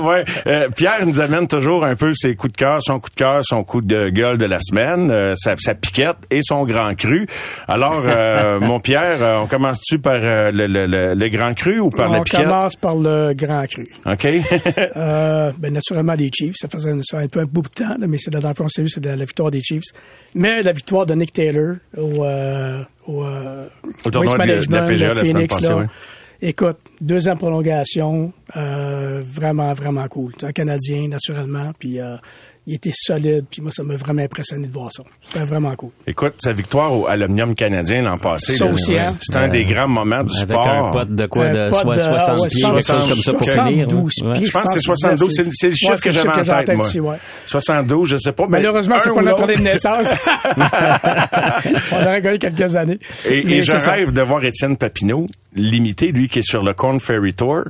Ouais. 0.02 0.24
Euh, 0.46 0.68
Pierre 0.76 1.04
nous 1.06 1.20
amène 1.20 1.46
toujours 1.48 1.84
un 1.84 1.94
peu 1.96 2.12
ses 2.14 2.34
coups 2.34 2.52
de 2.52 2.56
cœur, 2.58 2.78
son 2.82 3.00
coup 3.00 3.10
de 3.10 3.14
cœur, 3.14 3.40
son 3.42 3.64
coup 3.64 3.80
de 3.80 4.08
gueule 4.10 4.38
de 4.38 4.44
la 4.44 4.58
semaine, 4.60 5.10
euh, 5.10 5.34
sa, 5.36 5.56
sa 5.58 5.74
piquette 5.74 6.16
et 6.30 6.40
son 6.42 6.64
grand 6.64 6.94
cru. 6.94 7.26
Alors, 7.66 8.02
euh, 8.04 8.60
mon 8.60 8.80
Pierre, 8.80 9.16
euh, 9.22 9.38
on 9.42 9.46
commence-tu 9.46 9.98
par 9.98 10.14
euh, 10.14 10.50
le, 10.52 10.66
le- 10.66 10.86
le- 10.86 11.14
le 11.14 11.28
grand 11.28 11.54
cru 11.54 11.80
ou 11.80 11.90
par 11.90 12.08
la 12.10 12.20
on 12.20 12.22
piquette? 12.22 12.44
commence 12.44 12.76
par 12.76 12.94
le 12.94 13.32
grand 13.34 13.66
cru. 13.66 13.84
OK? 14.06 14.26
Euh, 14.96 15.52
ben, 15.58 15.72
naturellement, 15.72 16.14
les 16.14 16.30
Chiefs. 16.32 16.56
Ça 16.56 16.68
faisait 16.68 16.90
un, 16.90 17.00
ça 17.02 17.18
fait 17.18 17.24
un 17.24 17.28
peu 17.28 17.40
un 17.40 17.44
bout 17.44 17.62
de 17.62 17.68
temps, 17.68 17.96
là, 17.98 18.06
mais 18.06 18.18
c'est 18.18 18.32
la, 18.32 18.40
dans 18.40 18.48
le 18.48 18.54
fond, 18.54 18.66
c'est 18.68 18.86
c'est 18.88 19.04
la, 19.04 19.16
la 19.16 19.24
victoire 19.24 19.50
des 19.50 19.60
Chiefs. 19.60 19.82
Mais 20.34 20.62
la 20.62 20.72
victoire 20.72 21.06
de 21.06 21.14
Nick 21.14 21.32
Taylor 21.32 21.76
au, 21.96 22.24
euh, 22.24 22.82
au, 23.06 23.24
euh, 23.24 23.66
Au 24.04 24.10
tournoi 24.10 24.32
de- 24.34 24.38
de 24.38 24.42
la 24.42 24.46
Management 24.46 24.86
PGA 24.88 25.06
la 25.08 25.12
semaine 25.14 25.26
Phoenix, 25.32 25.54
passée, 25.54 25.68
là. 25.68 25.76
ouais. 25.76 25.86
Écoute, 26.40 26.78
deuxième 27.00 27.36
prolongation, 27.36 28.32
euh, 28.56 29.24
vraiment, 29.24 29.72
vraiment 29.72 30.06
cool. 30.06 30.32
Un 30.42 30.52
Canadien, 30.52 31.08
naturellement, 31.08 31.72
puis 31.76 32.00
euh, 32.00 32.16
il 32.68 32.74
était 32.74 32.92
solide, 32.92 33.46
puis 33.50 33.62
moi, 33.62 33.70
ça 33.72 33.82
m'a 33.82 33.96
vraiment 33.96 34.20
impressionné 34.22 34.66
de 34.66 34.72
voir 34.72 34.92
ça. 34.92 35.02
C'était 35.22 35.42
vraiment 35.42 35.74
cool. 35.74 35.88
Écoute, 36.06 36.34
sa 36.36 36.52
victoire 36.52 36.92
au 36.92 37.06
Alumnium 37.06 37.54
canadien 37.54 38.02
l'an 38.02 38.18
passé, 38.18 38.62
hein? 38.62 38.72
c'est 39.22 39.36
un 39.38 39.48
des 39.48 39.64
grands 39.64 39.88
moments 39.88 40.22
du 40.22 40.36
Avec 40.36 40.50
sport. 40.50 40.68
un 40.68 40.90
pote 40.90 41.14
de 41.14 41.26
quoi, 41.26 41.48
de 41.48 41.70
pot 41.70 41.76
soit 41.76 41.94
de- 41.94 42.00
60 42.00 42.28
ah 42.28 42.34
ouais, 42.42 42.48
pieds, 42.48 42.62
quelque 42.62 42.86
chose 42.86 43.08
comme 43.08 43.22
ça 43.22 43.32
pour 43.32 43.48
finir. 43.48 43.88
72 43.88 44.12
ouais. 44.22 44.32
pieds, 44.34 44.44
Je 44.44 44.50
pense 44.52 44.74
que 44.74 44.80
c'est 44.80 44.86
je 44.86 44.92
disais, 44.92 45.16
72, 45.16 45.34
c'est 45.34 45.68
le 45.68 45.74
chiffre 45.74 45.92
ouais, 45.92 45.98
que 45.98 46.10
j'avais 46.10 46.28
en 46.28 46.32
que 46.32 46.42
j'ai 46.42 46.52
en 46.52 46.64
tête, 46.64 46.76
moi. 46.76 46.86
aussi, 46.86 47.00
ouais. 47.00 47.16
72, 47.46 48.08
je 48.10 48.16
sais 48.18 48.32
pas, 48.32 48.44
mais 48.44 48.58
Malheureusement, 48.58 48.96
c'est 48.98 49.14
pas 49.14 49.22
notre 49.22 49.42
année 49.44 49.54
de 49.54 49.60
naissance. 49.62 50.12
On 51.92 52.02
aurait 52.04 52.20
gagné 52.20 52.38
quelques 52.38 52.76
années. 52.76 52.98
Et, 53.30 53.38
et 53.56 53.62
je 53.62 53.72
rêve 53.72 54.12
de 54.12 54.20
voir 54.20 54.44
Étienne 54.44 54.76
Papineau 54.76 55.26
limité, 55.54 56.12
lui 56.12 56.28
qui 56.28 56.40
est 56.40 56.46
sur 56.48 56.62
le 56.62 56.74
Corn 56.74 57.00
Ferry 57.00 57.32
Tour. 57.32 57.64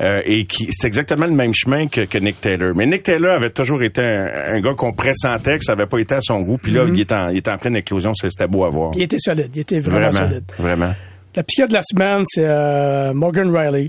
Euh, 0.00 0.22
et 0.24 0.46
qui 0.46 0.68
c'est 0.70 0.86
exactement 0.86 1.26
le 1.26 1.32
même 1.34 1.52
chemin 1.54 1.86
que, 1.88 2.02
que 2.02 2.18
Nick 2.18 2.40
Taylor. 2.40 2.72
Mais 2.74 2.86
Nick 2.86 3.02
Taylor 3.02 3.36
avait 3.36 3.50
toujours 3.50 3.82
été 3.82 4.00
un, 4.02 4.54
un 4.54 4.60
gars 4.60 4.74
qu'on 4.74 4.92
pressentait 4.92 5.58
que 5.58 5.64
ça 5.64 5.72
avait 5.72 5.86
pas 5.86 5.98
été 5.98 6.14
à 6.14 6.20
son 6.20 6.40
goût. 6.40 6.56
Puis 6.58 6.72
là, 6.72 6.84
il, 6.92 6.98
est 7.00 7.12
en, 7.12 7.28
il 7.28 7.36
est 7.38 7.48
en 7.48 7.58
pleine 7.58 7.76
éclosion. 7.76 8.12
C'était 8.14 8.48
beau 8.48 8.64
à 8.64 8.70
voir. 8.70 8.92
Mm-hmm. 8.92 8.98
Il 8.98 9.02
était 9.02 9.18
solide. 9.18 9.50
Il 9.54 9.60
était 9.60 9.80
vraiment, 9.80 10.10
Vraiment, 10.10 10.28
solide. 10.28 10.44
vraiment. 10.58 10.92
La 11.36 11.42
piquette 11.42 11.68
de 11.68 11.74
la 11.74 11.82
semaine, 11.82 12.22
c'est 12.26 12.44
euh, 12.44 13.12
Morgan 13.14 13.54
Riley. 13.54 13.88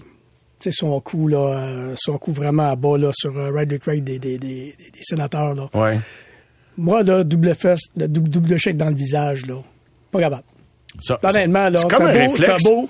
Tu 0.60 0.70
sais, 0.70 0.72
son 0.72 1.00
coup, 1.00 1.28
là, 1.28 1.40
euh, 1.40 1.94
son 1.98 2.18
coup 2.20 2.32
vraiment 2.34 2.70
à 2.72 2.76
bas, 2.76 2.98
là, 2.98 3.10
sur 3.14 3.36
euh, 3.36 3.50
Ryder 3.52 3.80
Craig 3.80 4.04
des, 4.04 4.20
des, 4.20 4.38
des, 4.38 4.48
des- 4.78 4.92
des 4.94 5.00
sénateurs, 5.02 5.56
là. 5.56 5.68
Ouais. 5.74 5.98
Moi, 6.78 7.02
là, 7.04 7.24
double 7.24 7.56
fesse, 7.56 7.82
le 7.98 8.08
double, 8.08 8.30
double 8.30 8.58
chèque 8.60 8.78
dans 8.78 8.90
le 8.90 8.94
visage, 8.96 9.46
là. 9.48 9.56
Pas 10.12 10.20
capable. 10.20 10.44
Ça, 11.00 11.20
Honnêtement, 11.24 11.70
là, 11.70 11.80
c'est 11.80 11.90
comme 11.90 12.06
un 12.06 12.14
beau, 12.14 12.32
réflexe. 12.34 12.64
beau. 12.64 12.90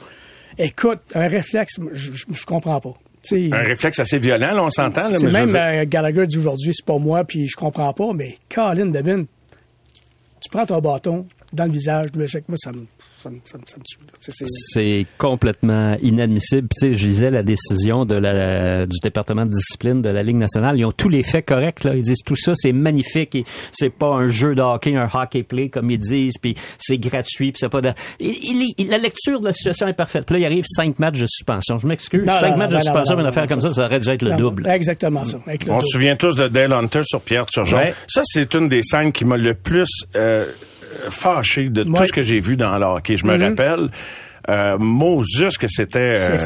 Écoute, 0.57 0.99
un 1.15 1.27
réflexe, 1.27 1.75
je, 1.93 2.11
je, 2.11 2.25
je 2.29 2.45
comprends 2.45 2.81
pas. 2.81 2.93
Un 3.53 3.61
réflexe 3.63 3.99
assez 3.99 4.17
violent, 4.19 4.53
là, 4.53 4.63
on 4.63 4.69
s'entend. 4.69 5.09
là, 5.09 5.17
mais 5.21 5.31
même 5.31 5.49
dire- 5.49 5.59
euh, 5.61 5.85
Gallagher 5.87 6.25
dit 6.27 6.37
aujourd'hui, 6.37 6.71
c'est 6.73 6.85
pas 6.85 6.97
moi, 6.97 7.23
puis 7.23 7.47
je 7.47 7.55
comprends 7.55 7.93
pas, 7.93 8.13
mais 8.13 8.35
Colin 8.53 8.87
Devin, 8.87 9.23
tu 10.41 10.49
prends 10.51 10.65
ton 10.65 10.79
bâton 10.79 11.27
dans 11.53 11.65
le 11.65 11.71
visage, 11.71 12.11
double 12.11 12.27
chèque, 12.27 12.45
moi, 12.47 12.57
ça 12.57 12.71
me, 12.71 12.85
ça 13.17 13.29
me, 13.29 13.39
ça 13.43 13.57
me, 13.57 13.63
ça 13.65 13.77
me 13.77 13.83
tue. 13.83 13.97
c'est- 14.47 15.05
complètement 15.17 15.95
inadmissible. 16.01 16.67
Tu 16.69 16.89
sais, 16.89 16.93
je 16.93 17.05
lisais 17.07 17.29
la 17.31 17.43
décision 17.43 18.05
de 18.05 18.15
la, 18.15 18.85
du 18.85 18.97
département 19.03 19.45
de 19.45 19.51
discipline 19.51 20.01
de 20.01 20.09
la 20.09 20.23
Ligue 20.23 20.37
nationale. 20.37 20.77
Ils 20.77 20.85
ont 20.85 20.91
tous 20.91 21.09
les 21.09 21.23
faits 21.23 21.45
corrects. 21.45 21.83
Là. 21.83 21.95
Ils 21.95 22.03
disent 22.03 22.23
tout 22.25 22.35
ça, 22.35 22.53
c'est 22.55 22.71
magnifique. 22.71 23.35
Et 23.35 23.45
c'est 23.71 23.89
pas 23.89 24.07
un 24.09 24.27
jeu 24.27 24.55
de 24.55 24.61
hockey, 24.61 24.95
un 24.95 25.07
hockey 25.13 25.43
play 25.43 25.69
comme 25.69 25.89
ils 25.91 25.99
disent. 25.99 26.37
Puis 26.41 26.55
c'est 26.77 26.97
gratuit. 26.97 27.51
Puis 27.51 27.59
c'est 27.59 27.69
pas 27.69 27.81
de... 27.81 27.91
il- 28.19 28.73
il- 28.77 28.87
la 28.87 28.97
lecture 28.97 29.39
de 29.39 29.45
la 29.45 29.53
situation 29.53 29.87
est 29.87 29.93
parfaite. 29.93 30.25
Puis 30.25 30.35
là, 30.35 30.39
il 30.39 30.45
arrive 30.45 30.65
cinq 30.67 30.97
matchs 30.99 31.19
de 31.19 31.27
suspension. 31.27 31.77
Je 31.77 31.87
m'excuse. 31.87 32.25
Cinq 32.29 32.51
non, 32.51 32.57
matchs 32.57 32.59
non, 32.59 32.67
de 32.67 32.73
non, 32.73 32.79
suspension, 32.81 33.19
une 33.19 33.25
affaire 33.25 33.47
comme 33.47 33.61
ça, 33.61 33.67
ça, 33.69 33.73
ça 33.73 33.85
aurait 33.85 33.99
dû 33.99 34.09
être 34.09 34.23
le 34.23 34.31
Non, 34.31 34.37
double. 34.37 34.67
Exactement 34.67 35.25
ça. 35.25 35.39
Avec 35.45 35.65
le 35.65 35.71
On 35.73 35.81
se 35.81 35.87
souvient 35.87 36.15
tous 36.15 36.35
de 36.35 36.47
Dale 36.47 36.73
Hunter 36.73 37.01
sur 37.03 37.21
Pierre 37.21 37.45
Turgeon. 37.45 37.77
Ouais. 37.77 37.93
Ça, 38.07 38.21
c'est 38.25 38.53
une 38.55 38.69
des 38.69 38.81
scènes 38.83 39.11
qui 39.11 39.25
m'a 39.25 39.37
le 39.37 39.53
plus 39.53 39.89
euh, 40.15 40.45
fâché 41.09 41.69
de 41.69 41.83
tout 41.83 42.05
ce 42.05 42.11
que 42.11 42.21
j'ai 42.21 42.39
vu 42.39 42.55
dans 42.57 42.77
le 42.77 42.85
hockey. 42.85 43.17
Je 43.17 43.25
me 43.25 43.35
Mhm. 43.37 43.43
rappelle. 43.43 43.89
Euh, 44.49 44.77
Moses 44.79 45.57
que 45.59 45.67
c'était 45.69 46.15
euh, 46.17 46.37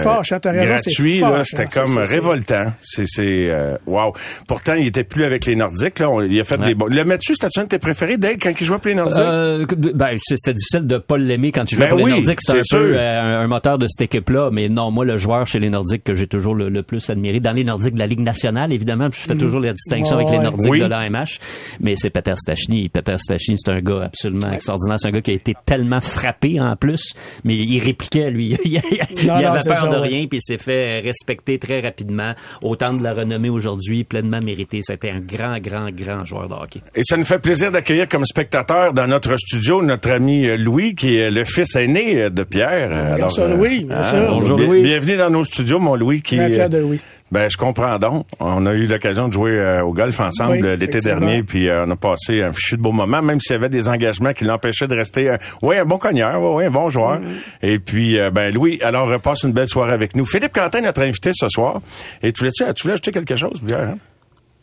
gratuit 0.66 1.20
là 1.20 1.44
c'était 1.46 1.66
comme 1.66 1.98
révoltant 1.98 2.74
c'est 2.80 3.06
c'est 3.08 3.50
euh, 3.50 3.78
wow 3.86 4.12
pourtant 4.48 4.74
il 4.74 4.88
était 4.88 5.04
plus 5.04 5.24
avec 5.24 5.46
les 5.46 5.56
Nordiques 5.56 6.00
là 6.00 6.10
On- 6.10 6.22
il 6.22 6.40
a 6.40 6.44
fait 6.44 6.60
Ouais. 6.60 6.68
des 6.68 6.76
bons 6.76 6.88
le 6.88 7.04
Mathieu 7.06 7.36
c'était 7.40 7.60
un 7.60 7.64
de 7.64 7.70
tes 7.70 7.80
préférés 7.80 8.18
Dale 8.18 8.38
quand 8.42 8.52
il 8.60 8.66
jouait 8.66 8.78
pour 8.78 8.88
les 8.88 8.96
Nordiques? 8.96 9.22
Euh, 9.22 9.66
ben, 9.94 10.16
c'est- 10.24 10.36
c'était 10.38 10.54
difficile 10.54 10.88
de 10.88 10.98
pas 10.98 11.18
l'aimer 11.18 11.52
quand 11.52 11.66
tu 11.66 11.76
jouais 11.76 11.86
Ben 11.86 11.90
pour 11.90 11.98
oui, 12.04 12.12
les 12.12 12.18
Nordiques. 12.18 12.40
C'était 12.42 12.60
un 12.60 12.64
c'est 12.64 12.78
peu 12.78 12.88
sûr. 12.92 12.98
euh, 13.00 13.22
un, 13.22 13.40
un 13.42 13.48
moteur 13.48 13.78
de 13.78 13.88
cette 13.88 14.02
équipe-là. 14.04 14.50
Mais 14.52 14.70
non, 14.70 14.92
moi, 14.92 15.06
le 15.06 15.18
joueur 15.18 15.46
chez 15.48 15.60
les 15.60 15.70
Nordiques 15.70 16.04
que 16.04 16.14
j'ai 16.16 16.28
toujours 16.28 16.56
le, 16.56 16.70
le 16.70 16.84
plus 16.84 17.10
admiré, 17.10 17.40
dans 17.40 17.52
les 17.52 17.64
Nordiques 17.64 17.94
de 17.96 18.00
la 18.00 18.08
Ligue 18.08 18.20
nationale, 18.22 18.72
évidemment, 18.74 19.08
je 19.12 19.20
fais 19.20 19.36
toujours 19.36 19.60
la 19.60 19.74
distinction 19.74 20.16
avec 20.18 20.30
les 20.30 20.38
Ouais. 20.38 20.44
Nordiques 20.44 20.72
Oui. 20.72 20.80
de 20.80 20.86
l'AMH. 20.86 21.40
Mais 21.82 21.96
c'est 21.98 22.10
Peter 22.10 22.34
Stachny. 22.38 22.90
Peter 22.90 23.16
Stachny, 23.18 23.56
c'est 23.58 23.72
un 23.72 23.82
gars 23.82 24.04
absolument 24.06 24.52
extraordinaire. 24.52 24.98
C'est 25.00 25.08
un 25.08 25.12
gars 25.12 25.22
qui 25.22 25.32
a 25.32 25.36
été 25.36 25.54
tellement 25.66 26.00
frappé 26.02 26.60
en 26.62 26.76
plus, 26.76 27.14
mais 27.44 27.56
il 27.56 27.80
répliquait, 27.86 28.30
lui. 28.32 28.58
il 28.66 28.82
il 29.22 29.28
Non, 29.28 29.34
avait 29.36 29.46
non, 29.46 29.64
peur 29.66 29.76
ça, 29.76 29.88
de 29.88 29.96
ouais. 30.02 30.08
rien, 30.08 30.28
puis 30.28 30.40
il 30.40 30.42
s'est 30.42 30.58
fait 30.58 31.00
respecter 31.00 31.60
très 31.60 31.80
rapidement. 31.80 32.34
Autant 32.64 32.92
de 32.94 33.04
la 33.04 33.14
renommée 33.14 33.50
aujourd'hui, 33.50 34.04
pleinement 34.04 34.42
mérité. 34.42 34.82
C'était 34.84 35.12
un 35.12 35.20
grand, 35.20 35.60
grand, 35.60 35.90
grand 35.92 36.24
joueur 36.26 36.50
de 36.50 36.54
hockey. 36.54 36.82
Et 36.96 37.02
ça 37.04 37.18
nous 37.18 37.26
fait 37.26 37.40
plaisir 37.40 37.72
d'accueillir 37.72 38.08
comme 38.10 38.26
spectateur 38.26 38.94
dans 38.94 39.08
notre 39.08 39.38
studio 39.38 39.82
notre 39.82 40.12
ami 40.12 40.48
euh, 40.48 40.58
Louis, 40.58 40.96
qui 40.96 41.18
est 41.18 41.30
le 41.30 41.44
fils 41.46 41.76
aîné 41.76 42.24
euh, 42.24 42.30
de 42.30 42.44
Pierre. 42.44 42.90
Euh, 42.92 43.18
garçon 43.18 43.48
Louis, 43.48 43.86
bien 43.86 44.04
sûr. 44.04 44.18
bonjour 44.30 44.56
Bonjour 44.56 44.60
Louis. 44.60 44.82
Bienvenue 44.84 45.18
dans 45.18 45.30
nos 45.30 45.44
studios, 45.44 45.80
mon 45.80 45.96
Louis, 45.96 46.22
qui 46.22 46.38
Bien 46.38 46.50
fier 46.50 46.66
euh, 46.66 46.70
de 46.70 46.78
Louis. 46.80 47.00
Ben, 47.32 47.50
je 47.50 47.58
comprends 47.58 47.98
donc. 47.98 48.28
On 48.40 48.66
a 48.68 48.74
eu 48.74 48.86
l'occasion 48.86 49.28
de 49.28 49.34
jouer 49.34 49.52
euh, 49.52 49.84
au 49.84 49.94
golf 49.94 50.20
ensemble 50.20 50.52
Oui, 50.54 50.64
euh, 50.64 50.76
l'été 50.76 51.00
dernier, 51.00 51.42
puis 51.42 51.68
euh, 51.68 51.86
on 51.88 51.92
a 51.92 51.96
passé 51.96 52.44
un 52.44 52.52
fichu 52.52 52.78
de 52.78 52.82
beau 52.84 52.92
moment, 52.92 53.22
même 53.24 53.40
s'il 53.42 53.54
y 53.54 53.56
avait 53.56 53.68
des 53.68 53.90
engagements 53.90 54.32
qui 54.34 54.44
l'empêchaient 54.44 54.86
de 54.88 54.96
rester, 54.96 55.30
un, 55.32 55.38
oui, 55.64 55.76
un 55.78 55.86
bon 55.86 55.98
cogneur, 55.98 56.40
oui, 56.40 56.50
oui, 56.58 56.66
un 56.66 56.72
bon 56.72 56.90
joueur. 56.90 57.20
Et 57.64 57.80
puis, 57.80 58.20
euh, 58.20 58.30
ben, 58.30 58.54
Louis, 58.54 58.80
alors, 58.84 59.10
euh, 59.10 59.18
passe 59.18 59.42
une 59.44 59.54
belle 59.54 59.68
soirée 59.68 59.94
avec 59.94 60.16
nous. 60.16 60.24
Philippe 60.26 60.54
Quentin, 60.54 60.82
notre 60.82 61.02
invité 61.02 61.32
ce 61.34 61.48
soir. 61.50 61.82
Et 62.22 62.32
tu 62.32 62.42
voulais-tu, 62.42 62.64
tu 62.76 62.84
voulais 62.84 62.94
ajouter 62.94 63.12
quelque 63.12 63.36
chose, 63.36 63.60
Pierre? 63.66 63.90
Hein? 63.90 63.98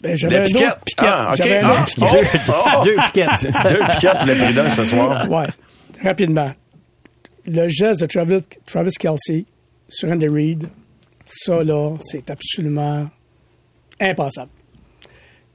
Ben, 0.01 0.17
j'avais 0.17 0.39
un 0.39 0.43
piquette. 0.45 0.67
autre 0.69 0.85
piquette. 0.85 1.09
Ah, 1.09 1.33
un 1.33 1.63
Ah, 1.65 1.83
autre 1.83 1.87
piquette. 1.87 2.41
oh, 2.49 2.53
oh. 2.79 2.85
Deux 2.85 2.97
piquettes. 3.07 3.43
Deux 3.69 3.79
piquettes, 3.95 4.25
le 4.25 4.39
trident 4.39 4.71
ce 4.71 4.85
soir. 4.85 5.29
Ouais, 5.29 5.47
rapidement. 6.05 6.53
Le 7.45 7.69
geste 7.69 8.01
de 8.03 8.07
Travis, 8.07 8.43
Travis 8.67 8.93
Kelsey 9.01 9.47
sur 9.89 10.09
Andy 10.11 10.29
Reid, 10.29 10.69
ça, 11.27 11.63
là, 11.63 11.97
c'est 12.01 12.31
absolument 12.31 13.09
impassable. 14.01 14.51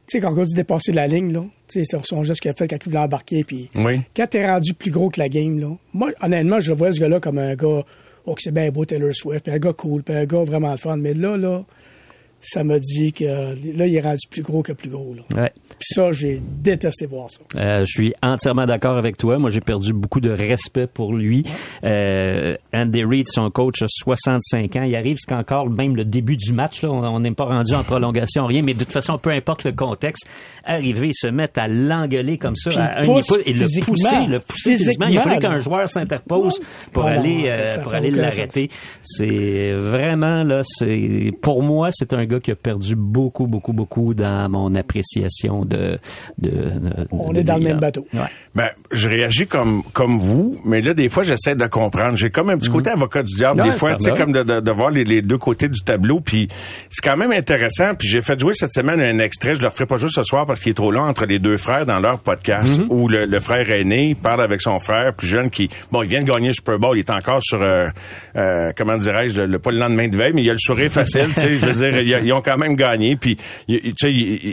Tu 0.10 0.17
sais, 0.17 0.19
quand 0.21 0.34
on 0.38 0.43
dit 0.43 0.53
dépasser 0.53 0.93
la 0.93 1.06
ligne, 1.08 1.34
là, 1.34 1.43
tu 1.67 1.84
sais, 1.84 1.84
c'est 1.84 2.06
son 2.06 2.23
geste 2.23 2.39
qu'il 2.39 2.49
a 2.49 2.53
fait 2.53 2.67
quand 2.67 2.77
il 2.77 2.86
voulait 2.86 2.97
embarquer, 2.99 3.43
puis 3.43 3.67
Oui. 3.75 4.01
quand 4.15 4.27
t'es 4.27 4.45
rendu 4.47 4.73
plus 4.73 4.91
gros 4.91 5.10
que 5.10 5.19
la 5.19 5.27
game, 5.27 5.60
là, 5.60 5.75
moi, 5.93 6.12
honnêtement, 6.21 6.60
je 6.62 6.71
vois 6.71 6.91
ce 6.93 6.99
gars-là 6.99 7.19
comme 7.19 7.38
un 7.39 7.56
gars, 7.56 7.84
oh, 8.25 8.34
que 8.34 8.41
c'est 8.41 8.51
bien 8.53 8.69
beau 8.71 8.86
Taylor 8.86 9.13
Swift, 9.13 9.43
puis 9.43 9.53
un 9.53 9.60
gars 9.60 9.73
cool, 9.73 10.03
puis 10.03 10.15
un 10.15 10.23
gars 10.23 10.43
vraiment 10.43 10.71
le 10.71 10.77
fun, 10.77 10.95
mais 10.95 11.13
là, 11.13 11.36
là, 11.36 11.65
ça 12.41 12.63
me 12.63 12.80
dit 12.80 13.13
que 13.13 13.26
là, 13.78 13.88
il 13.88 13.95
est 13.95 14.02
rendu 14.02 14.28
plus 14.30 14.41
gros 14.43 14.62
que 14.63 14.71
plus 14.71 14.89
gros, 14.89 15.15
là. 15.15 15.41
Ouais. 15.41 15.52
Puis 15.80 15.89
ça, 15.93 16.12
j'ai 16.12 16.41
détesté 16.41 17.06
voir 17.06 17.30
ça. 17.30 17.39
Euh, 17.56 17.82
je 17.82 17.91
suis 17.91 18.13
entièrement 18.23 18.65
d'accord 18.65 18.97
avec 18.97 19.15
toi. 19.17 19.38
Moi, 19.38 19.52
j'ai 19.52 19.62
perdu 19.62 19.93
beaucoup 19.93 20.19
de 20.19 20.32
respect 20.32 20.88
pour 20.88 21.13
lui. 21.13 21.43
Euh, 21.84 22.56
Andy 22.73 23.04
Reid, 23.04 23.28
son 23.28 23.52
coach, 23.52 23.84
a 23.84 23.86
65 23.88 24.76
ans. 24.76 24.84
Il 24.84 24.95
arrive 24.95 25.17
c'est 25.19 25.30
qu'encore 25.30 25.69
même 25.69 25.95
le 25.95 26.04
début 26.04 26.36
du 26.36 26.52
match. 26.52 26.82
Là, 26.82 26.89
on 26.89 27.19
n'est 27.19 27.32
pas 27.32 27.45
rendu 27.45 27.76
en 27.76 27.84
prolongation, 27.84 28.47
rien. 28.47 28.63
Mais 28.63 28.73
de 28.73 28.80
toute 28.80 28.91
façon, 28.91 29.19
peu 29.19 29.30
importe 29.30 29.65
le 29.65 29.71
contexte, 29.71 30.28
arriver, 30.63 31.12
se 31.13 31.28
mettre 31.28 31.60
à 31.60 31.67
l'engueuler 31.67 32.39
comme 32.39 32.56
ça, 32.56 32.71
à 32.71 33.02
un 33.02 33.04
pousse 33.04 33.32
et 33.45 33.54
le 33.54 33.65
pousser, 33.86 34.26
le 34.28 34.39
pousser 34.39 34.71
physiquement. 34.78 35.08
Il 35.08 35.17
a 35.19 35.23
fallu 35.23 35.39
qu'un 35.39 35.60
joueur 35.60 35.88
s'interpose 35.88 36.60
pour 36.91 37.06
Ah 37.06 37.13
non, 37.13 37.19
aller 37.19 37.43
euh, 37.47 37.78
pour 37.84 37.93
aller 37.93 38.10
l'arrêter. 38.10 38.69
C'est 39.04 39.73
vraiment 39.73 40.43
là, 40.43 40.62
c'est 40.63 41.32
pour 41.41 41.62
moi, 41.62 41.89
c'est 41.91 42.13
un 42.13 42.26
gars 42.26 42.37
qui 42.39 42.52
a 42.52 42.56
perdu 42.56 42.95
beaucoup, 42.95 43.47
beaucoup, 43.47 43.73
beaucoup 43.73 44.13
dans 44.13 44.50
mon 44.50 44.73
appréciation 44.76 45.65
de. 45.65 45.97
de, 46.38 46.50
de- 46.50 47.08
On 47.12 47.34
de 47.34 47.39
est 47.39 47.43
dans 47.43 47.58
le 47.58 47.63
même 47.63 47.80
bateau. 47.80 48.06
Ouais. 48.13 48.19
Ben, 48.56 48.67
je 48.91 49.08
réagis 49.10 49.47
comme 49.47 49.84
comme 49.93 50.19
vous, 50.19 50.60
mais 50.65 50.82
là 50.82 50.93
des 50.93 51.10
fois 51.10 51.23
j'essaie 51.23 51.56
de 51.56 51.65
comprendre. 51.67 52.15
J'ai 52.17 52.30
comme 52.30 52.50
un 52.50 52.58
petit 52.58 52.69
côté 52.69 52.89
avocat 52.89 53.23
du 53.23 53.34
diable 53.36 53.62
Ouais, 53.62 53.69
des 53.71 53.73
fois, 53.78 53.91
c'est 54.00 54.12
tu 54.12 54.15
sais 54.15 54.23
comme 54.23 54.32
de, 54.34 54.43
de, 54.43 54.60
de 54.60 54.71
voir 54.71 54.89
les, 54.89 55.04
les 55.04 55.21
deux 55.21 55.38
côtés 55.38 55.69
du 55.69 55.82
tableau. 55.82 56.19
Puis 56.19 56.47
c'est 56.89 57.02
quand 57.08 57.17
même 57.17 57.32
intéressant. 57.32 57.93
Puis 57.97 58.08
j'ai 58.08 58.21
fait 58.21 58.39
jouer 58.39 58.54
cette 58.54 58.73
semaine 58.73 59.00
un 59.02 59.19
extrait. 59.19 59.56
Je 59.56 59.62
le 59.62 59.67
referai 59.67 59.86
pas 59.86 59.97
juste 59.97 60.15
ce 60.15 60.23
soir 60.23 60.45
parce 60.45 60.60
qu'il 60.60 60.71
est 60.71 60.76
trop 60.76 60.91
long 60.91 61.04
entre 61.04 61.26
les 61.26 61.39
deux 61.39 61.58
frères 61.58 61.86
dans 61.86 62.00
leur 62.00 62.19
podcast 62.19 62.82
où 62.89 63.08
le, 63.08 63.26
le 63.26 63.39
frère 63.39 63.69
aîné 63.69 64.15
parle 64.21 64.41
avec 64.41 64.62
son 64.62 64.80
frère 64.80 65.13
plus 65.15 65.28
jeune 65.28 65.50
qui 65.50 65.69
bon 65.91 66.02
il 66.04 66.10
vient 66.10 66.21
de 66.21 66.30
gagner 66.32 66.47
le 66.47 66.54
Super 66.54 66.80
Bowl. 66.80 66.97
Il 66.97 67.02
est 67.02 67.10
encore 67.12 67.41
sur 67.43 67.62
euh, 67.62 67.88
euh, 68.36 68.71
comment 68.76 68.97
dirais-je 68.97 69.41
le, 69.41 69.60
pas 69.60 69.71
le 69.71 69.78
lendemain 69.80 70.08
de 70.08 70.17
veille, 70.17 70.32
mais 70.34 70.43
il 70.43 70.50
a 70.50 70.54
le 70.54 70.60
sourire 70.60 70.91
facile. 70.91 71.28
tu 71.36 71.41
sais, 71.41 71.58
je 71.58 71.65
veux 71.65 71.73
dire 71.73 72.00
ils, 72.00 72.13
ils 72.23 72.34
ont 72.34 72.41
quand 72.41 72.58
même 72.58 72.75
gagné. 72.75 73.15
Puis 73.15 73.38
ils- 73.67 73.93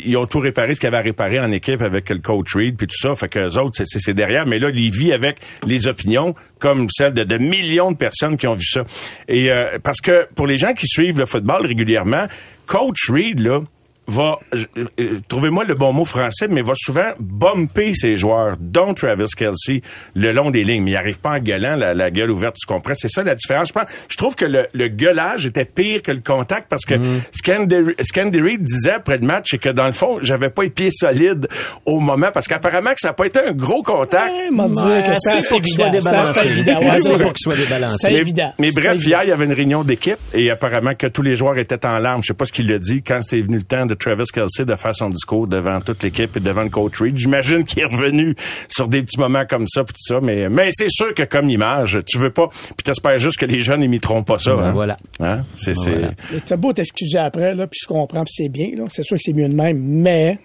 ils, 0.06 0.16
ont 0.16 0.26
tout 0.26 0.38
réparé 0.40 0.74
ce 0.74 0.80
qu'ils 0.80 0.86
avaient 0.88 0.96
à 0.98 1.02
réparer 1.02 1.40
en 1.40 1.50
équipe 1.52 1.80
avec 1.82 2.10
le 2.10 2.18
coach 2.18 2.54
Reed 2.54 2.76
puis 2.76 2.86
tout 2.86 2.96
ça. 2.98 3.14
Fait 3.14 3.28
que 3.28 3.38
eux 3.38 3.58
autres 3.58 3.82
c'est- 3.84 4.14
derrière. 4.14 4.46
Mais 4.46 4.58
là 4.58 4.70
vit 4.90 5.12
avec 5.12 5.38
les 5.66 5.86
opinions 5.86 6.34
comme 6.58 6.88
celles 6.90 7.14
de, 7.14 7.24
de 7.24 7.36
millions 7.38 7.92
de 7.92 7.96
personnes 7.96 8.36
qui 8.36 8.46
ont 8.46 8.54
vu 8.54 8.64
ça. 8.64 8.84
Et 9.28 9.50
euh, 9.52 9.78
parce 9.82 10.00
que 10.00 10.26
pour 10.34 10.46
les 10.46 10.56
gens 10.56 10.72
qui 10.74 10.86
suivent 10.86 11.18
le 11.18 11.26
football 11.26 11.66
régulièrement, 11.66 12.26
coach 12.66 13.10
Reed 13.10 13.40
là 13.40 13.60
va, 14.06 14.38
je- 14.52 14.66
euh, 15.00 15.18
trouvez-moi 15.28 15.64
le 15.64 15.74
bon 15.74 15.92
mot 15.92 16.04
français, 16.04 16.46
mais 16.48 16.62
va 16.62 16.72
souvent 16.76 17.12
bumper 17.20 17.94
ses 17.94 18.16
joueurs, 18.16 18.56
dont 18.60 18.94
Travis 18.94 19.26
Kelsey, 19.36 19.82
le 20.14 20.32
long 20.32 20.50
des 20.50 20.64
lignes. 20.64 20.82
Mais 20.84 20.92
il 20.92 20.96
arrive 20.96 21.18
pas 21.20 21.30
en 21.30 21.38
gueulant, 21.38 21.76
la, 21.76 21.94
la 21.94 22.10
gueule 22.10 22.30
ouverte, 22.30 22.56
tu 22.56 22.66
comprends? 22.66 22.94
C'est 22.96 23.08
ça 23.08 23.22
la 23.22 23.34
différence. 23.34 23.68
Je, 23.68 23.72
pense- 23.72 23.88
je 24.08 24.16
trouve 24.16 24.36
que 24.36 24.44
le, 24.44 24.66
le 24.74 24.88
gueulage 24.88 25.46
était 25.46 25.64
pire 25.64 26.02
que 26.02 26.12
le 26.12 26.20
contact 26.20 26.66
parce 26.68 26.84
que 26.84 26.94
ce 27.32 27.42
qu'Andy- 27.42 27.94
ce 28.00 28.12
qu'Andy 28.12 28.40
disait 28.60 28.92
après 28.92 29.18
le 29.18 29.26
match, 29.26 29.46
c'est 29.50 29.58
que 29.58 29.70
dans 29.70 29.86
le 29.86 29.92
fond, 29.92 30.18
j'avais 30.22 30.50
pas 30.50 30.62
les 30.64 30.70
pieds 30.70 30.90
solides 30.90 31.48
au 31.86 31.98
moment 32.00 32.28
parce 32.32 32.46
qu'apparemment 32.46 32.90
que 32.90 33.00
ça 33.00 33.08
n'a 33.08 33.14
pas 33.14 33.26
été 33.26 33.40
un 33.40 33.52
gros 33.52 33.82
contact. 33.82 34.30
Ouais, 34.30 34.50
m'a 34.50 34.68
dit 34.68 34.80
Ouais, 34.80 35.02
que 35.02 35.14
c'était 35.18 35.42
c'est 35.42 35.48
pour 35.48 35.60
qu'il 35.60 35.74
soit 35.74 35.90
débalancé. 35.90 36.48
évident. 36.48 36.78
C'est 36.80 36.98
c'est 37.00 37.08
pour 37.10 37.18
ça. 37.18 37.24
qu'il 37.24 37.38
soit 37.38 37.56
débalancé. 37.56 37.96
C'était 37.98 38.12
Mais, 38.14 38.20
évident. 38.20 38.52
mais 38.58 38.70
bref, 38.70 38.92
évident. 38.94 39.06
hier, 39.08 39.24
il 39.24 39.28
y 39.28 39.32
avait 39.32 39.44
une 39.44 39.52
réunion 39.52 39.82
d'équipe 39.84 40.18
et 40.32 40.50
apparemment 40.50 40.94
que 40.94 41.06
tous 41.06 41.22
les 41.22 41.34
joueurs 41.34 41.56
étaient 41.58 41.84
en 41.86 41.98
larmes. 41.98 42.22
Je 42.22 42.28
sais 42.28 42.34
pas 42.34 42.44
ce 42.44 42.52
qu'il 42.52 42.72
a 42.72 42.78
dit 42.78 43.02
quand 43.02 43.20
c'était 43.22 43.42
venu 43.42 43.56
le 43.56 43.62
temps 43.62 43.86
de 43.86 43.93
Travis 43.94 44.26
Kelsey 44.32 44.64
de 44.64 44.76
faire 44.76 44.94
son 44.94 45.10
discours 45.10 45.46
devant 45.46 45.80
toute 45.80 46.02
l'équipe 46.02 46.36
et 46.36 46.40
devant 46.40 46.62
le 46.62 46.70
coach 46.70 47.00
Reed. 47.00 47.16
J'imagine 47.16 47.64
qu'il 47.64 47.80
est 47.82 47.86
revenu 47.86 48.34
sur 48.68 48.88
des 48.88 49.02
petits 49.02 49.18
moments 49.18 49.44
comme 49.46 49.66
ça 49.68 49.82
tout 49.84 49.94
ça. 49.96 50.20
Mais, 50.20 50.48
mais 50.48 50.68
c'est 50.70 50.90
sûr 50.90 51.14
que 51.14 51.22
comme 51.22 51.50
image, 51.50 51.98
tu 52.06 52.18
veux 52.18 52.30
pas. 52.30 52.48
Puis 52.48 52.84
t'espères 52.84 53.18
juste 53.18 53.38
que 53.38 53.46
les 53.46 53.60
jeunes 53.60 53.80
n'imiteront 53.80 54.22
pas 54.22 54.38
ça. 54.38 54.54
Ben 54.54 54.62
hein? 54.64 54.72
voilà. 54.72 54.96
Hein? 55.20 55.44
C'est, 55.54 55.74
c'est... 55.74 55.90
voilà. 55.90 56.12
T'as 56.44 56.56
beau 56.56 56.72
t'excuser 56.72 57.18
après, 57.18 57.54
là, 57.54 57.66
puis 57.66 57.80
je 57.82 57.86
comprends, 57.86 58.24
puis 58.24 58.34
c'est 58.34 58.48
bien, 58.48 58.70
là. 58.76 58.84
C'est 58.88 59.02
sûr 59.02 59.16
que 59.16 59.22
c'est 59.22 59.32
mieux 59.32 59.48
de 59.48 59.56
même, 59.56 59.78
mais 59.78 60.38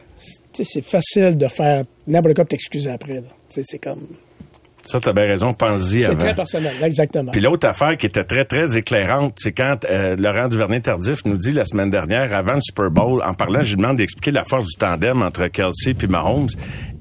tu 0.53 0.63
sais, 0.63 0.63
c'est 0.65 0.85
facile 0.85 1.37
de 1.37 1.47
faire 1.47 1.83
n'importe 2.07 2.35
quoi 2.35 2.45
pour 2.45 2.49
t'excuser 2.49 2.89
après. 2.89 3.15
là. 3.15 3.21
Tu 3.49 3.55
sais, 3.55 3.63
C'est 3.65 3.79
comme. 3.79 4.05
Ça, 4.83 4.99
t'as 4.99 5.13
bien 5.13 5.25
raison. 5.25 5.53
Pense-y 5.53 6.01
C'est 6.01 6.05
avant. 6.07 6.19
très 6.19 6.35
personnel, 6.35 6.73
exactement. 6.83 7.31
Puis 7.31 7.41
l'autre 7.41 7.67
affaire 7.67 7.97
qui 7.97 8.05
était 8.05 8.23
très, 8.23 8.45
très 8.45 8.77
éclairante, 8.77 9.35
c'est 9.37 9.51
quand 9.51 9.85
euh, 9.89 10.15
Laurent 10.15 10.47
Duvernay-Tardif 10.47 11.25
nous 11.25 11.37
dit 11.37 11.51
la 11.51 11.65
semaine 11.65 11.89
dernière, 11.89 12.33
avant 12.33 12.55
le 12.55 12.61
Super 12.61 12.89
Bowl, 12.89 13.21
en 13.23 13.33
parlant, 13.33 13.61
je 13.63 13.75
lui 13.75 13.81
demande 13.81 13.97
d'expliquer 13.97 14.31
la 14.31 14.43
force 14.43 14.65
du 14.65 14.75
tandem 14.77 15.21
entre 15.21 15.47
Kelsey 15.47 15.95
et 16.01 16.07
Mahomes. 16.07 16.49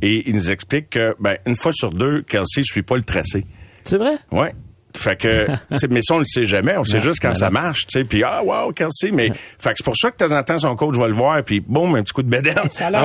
Et 0.03 0.29
il 0.29 0.35
nous 0.35 0.51
explique 0.51 0.91
que, 0.91 1.15
ben, 1.21 1.37
une 1.47 1.57
fois 1.57 1.73
sur 1.73 1.91
deux, 1.91 2.23
Kelsey 2.23 2.63
suit 2.65 2.83
pas 2.83 2.97
le 2.97 3.03
tracé. 3.03 3.45
C'est 3.85 3.99
vrai? 3.99 4.17
Ouais. 4.33 4.53
Fait 4.99 5.17
que, 5.17 5.47
tu 5.71 5.79
sais, 5.79 5.87
mais 5.91 6.01
ça, 6.03 6.15
on 6.15 6.19
le 6.19 6.25
sait 6.25 6.45
jamais. 6.45 6.77
On 6.77 6.85
sait 6.85 6.99
Non, 6.99 7.05
juste 7.05 7.21
quand 7.23 7.35
ça 7.35 7.51
marche, 7.51 7.87
tu 7.87 7.99
sais. 7.99 8.05
Puis, 8.05 8.23
ah, 8.25 8.43
wow, 8.45 8.73
Kelsey. 8.73 9.11
Mais, 9.13 9.29
fait 9.59 9.71
que 9.71 9.75
c'est 9.79 9.85
pour 9.85 9.97
ça 9.97 10.11
que 10.11 10.23
de 10.23 10.29
temps 10.29 10.37
en 10.37 10.43
temps, 10.43 10.59
son 10.59 10.77
coach 10.77 10.97
va 10.97 11.09
le 11.09 11.15
voir, 11.15 11.43
puis 11.45 11.61
boum, 11.61 11.95
un 11.95 12.03
petit 12.03 12.13
coup 12.13 12.23
de 12.23 12.29
bédaine. 12.31 12.55
Ça 12.71 12.87
a 12.89 12.91
l'air. 12.91 13.01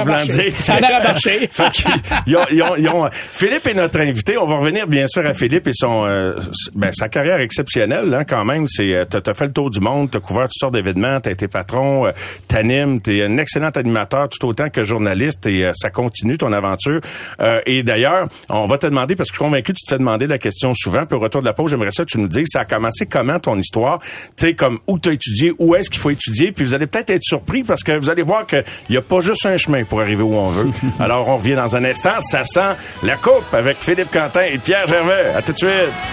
Ça 0.53 0.75
a 0.75 0.79
l'air 0.79 0.95
à 0.95 1.03
marcher. 1.03 1.47
fait 1.51 1.69
qu'ils- 1.71 1.91
ils 2.27 2.35
ont- 2.37 2.45
ils 2.51 2.61
ont- 2.61 2.75
ils 2.75 2.89
ont- 2.89 3.09
Philippe 3.11 3.67
est 3.67 3.73
notre 3.73 3.99
invité. 3.99 4.37
On 4.37 4.45
va 4.45 4.57
revenir, 4.57 4.87
bien 4.87 5.07
sûr, 5.07 5.25
à 5.25 5.33
Philippe 5.33 5.67
et 5.67 5.73
son, 5.73 6.05
euh, 6.05 6.33
ben, 6.75 6.91
sa 6.93 7.09
carrière 7.09 7.39
exceptionnelle, 7.39 8.13
hein, 8.13 8.23
quand 8.27 8.43
même. 8.45 8.67
C'est, 8.67 8.93
euh, 8.93 9.05
t'as, 9.05 9.21
t'as 9.21 9.33
fait 9.33 9.45
le 9.47 9.53
tour 9.53 9.69
du 9.69 9.79
monde, 9.79 10.09
t'as 10.11 10.19
couvert 10.19 10.43
toutes 10.43 10.59
sortes 10.59 10.73
d'événements, 10.73 11.19
t'as 11.19 11.31
été 11.31 11.47
patron, 11.47 12.07
euh, 12.07 12.11
t'animes, 12.47 13.01
t'es 13.01 13.23
un 13.23 13.37
excellent 13.37 13.69
animateur 13.69 14.29
tout 14.29 14.45
autant 14.47 14.69
que 14.69 14.83
journaliste 14.83 15.45
et 15.45 15.65
euh, 15.65 15.71
ça 15.75 15.89
continue 15.89 16.37
ton 16.37 16.51
aventure. 16.53 16.99
Euh, 17.41 17.59
et 17.65 17.83
d'ailleurs, 17.83 18.27
on 18.49 18.65
va 18.65 18.77
te 18.77 18.85
demander, 18.87 19.15
parce 19.15 19.29
que 19.29 19.35
je 19.35 19.37
suis 19.39 19.45
convaincu 19.45 19.73
que 19.73 19.77
tu 19.79 19.85
te 19.85 19.89
fais 19.93 19.97
demander 19.99 20.27
la 20.27 20.37
question 20.37 20.73
souvent, 20.73 21.05
puis 21.05 21.15
au 21.17 21.19
retour 21.19 21.41
de 21.41 21.45
la 21.45 21.53
pause, 21.53 21.73
j'aimerais 21.83 21.91
ça 21.91 22.05
que 22.05 22.09
tu 22.09 22.19
nous 22.19 22.27
dises, 22.27 22.47
ça 22.51 22.61
a 22.61 22.65
commencé 22.65 23.05
comment 23.05 23.39
ton 23.39 23.57
histoire, 23.57 23.99
tu 23.99 24.47
sais, 24.47 24.53
comme 24.53 24.79
où 24.87 24.99
t'as 24.99 25.11
étudié, 25.11 25.51
où 25.59 25.75
est-ce 25.75 25.89
qu'il 25.89 25.99
faut 25.99 26.09
étudier, 26.09 26.51
puis 26.51 26.65
vous 26.65 26.73
allez 26.73 26.87
peut-être 26.87 27.09
être 27.09 27.23
surpris 27.23 27.63
parce 27.63 27.83
que 27.83 27.97
vous 27.97 28.09
allez 28.09 28.23
voir 28.23 28.47
qu'il 28.47 28.63
n'y 28.89 28.97
a 28.97 29.01
pas 29.01 29.21
juste 29.21 29.45
un 29.45 29.57
chemin 29.57 29.83
pour 29.83 30.01
arriver 30.01 30.23
où 30.23 30.33
on 30.35 30.49
veut. 30.49 30.71
Alors, 30.99 31.27
on 31.27 31.37
revient 31.37 31.55
dans 31.55 31.75
un 31.75 31.83
instant, 31.83 32.21
ça 32.21 32.45
sent 32.45 32.75
la 33.03 33.15
coupe 33.15 33.53
avec 33.53 33.77
Philippe 33.79 34.11
Quentin 34.11 34.43
et 34.43 34.57
Pierre 34.57 34.87
Gervais. 34.87 35.33
À 35.35 35.41
tout 35.41 35.51
de 35.51 35.57
suite. 35.57 36.12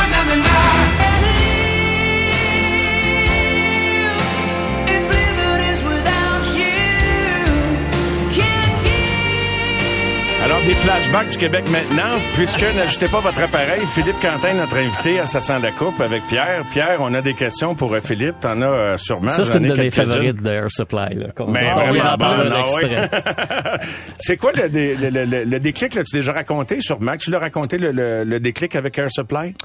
Alors, 10.61 10.67
des 10.67 10.73
flashbacks 10.73 11.29
du 11.29 11.37
Québec 11.37 11.63
maintenant, 11.71 12.19
puisque 12.33 12.61
n'ajoutez 12.75 13.07
pas 13.07 13.19
votre 13.19 13.41
appareil. 13.41 13.81
Philippe 13.87 14.19
Quentin, 14.21 14.53
notre 14.53 14.77
invité 14.77 15.19
à 15.19 15.25
sent 15.25 15.59
la 15.59 15.71
coupe 15.71 15.99
avec 16.01 16.23
Pierre. 16.27 16.63
Pierre, 16.71 16.97
on 16.99 17.13
a 17.13 17.21
des 17.21 17.33
questions 17.33 17.73
pour 17.75 17.93
euh, 17.93 17.99
Philippe. 17.99 18.39
T'en 18.41 18.61
as 18.61 18.65
euh, 18.65 18.97
sûrement. 18.97 19.29
Ça, 19.29 19.43
c'est 19.43 19.57
une 19.57 19.67
de 19.67 19.75
mes 19.75 19.89
favorites 19.89 20.41
de 20.41 20.49
Air 20.51 20.69
Supply. 20.69 21.15
Là, 21.15 21.27
Mais 21.47 21.69
on 21.71 21.73
vraiment 21.75 22.03
d'entendre 22.03 22.43
bonne, 22.43 22.51
un 22.51 22.55
ah 22.55 22.61
extrait. 22.61 22.99
ouais. 22.99 23.87
c'est 24.17 24.37
quoi 24.37 24.51
le, 24.53 24.69
dé- 24.69 24.95
le, 24.95 25.09
le- 25.09 25.25
le- 25.25 25.43
le 25.45 25.59
déclic? 25.59 25.95
L'as-tu 25.95 26.17
déjà 26.17 26.33
raconté 26.33 26.79
sur 26.81 27.01
Mac? 27.01 27.19
Tu 27.19 27.31
l'as 27.31 27.39
raconté, 27.39 27.77
le 28.23 28.39
déclic 28.39 28.75
avec 28.75 28.97
Air 28.97 29.07
Supply? 29.11 29.55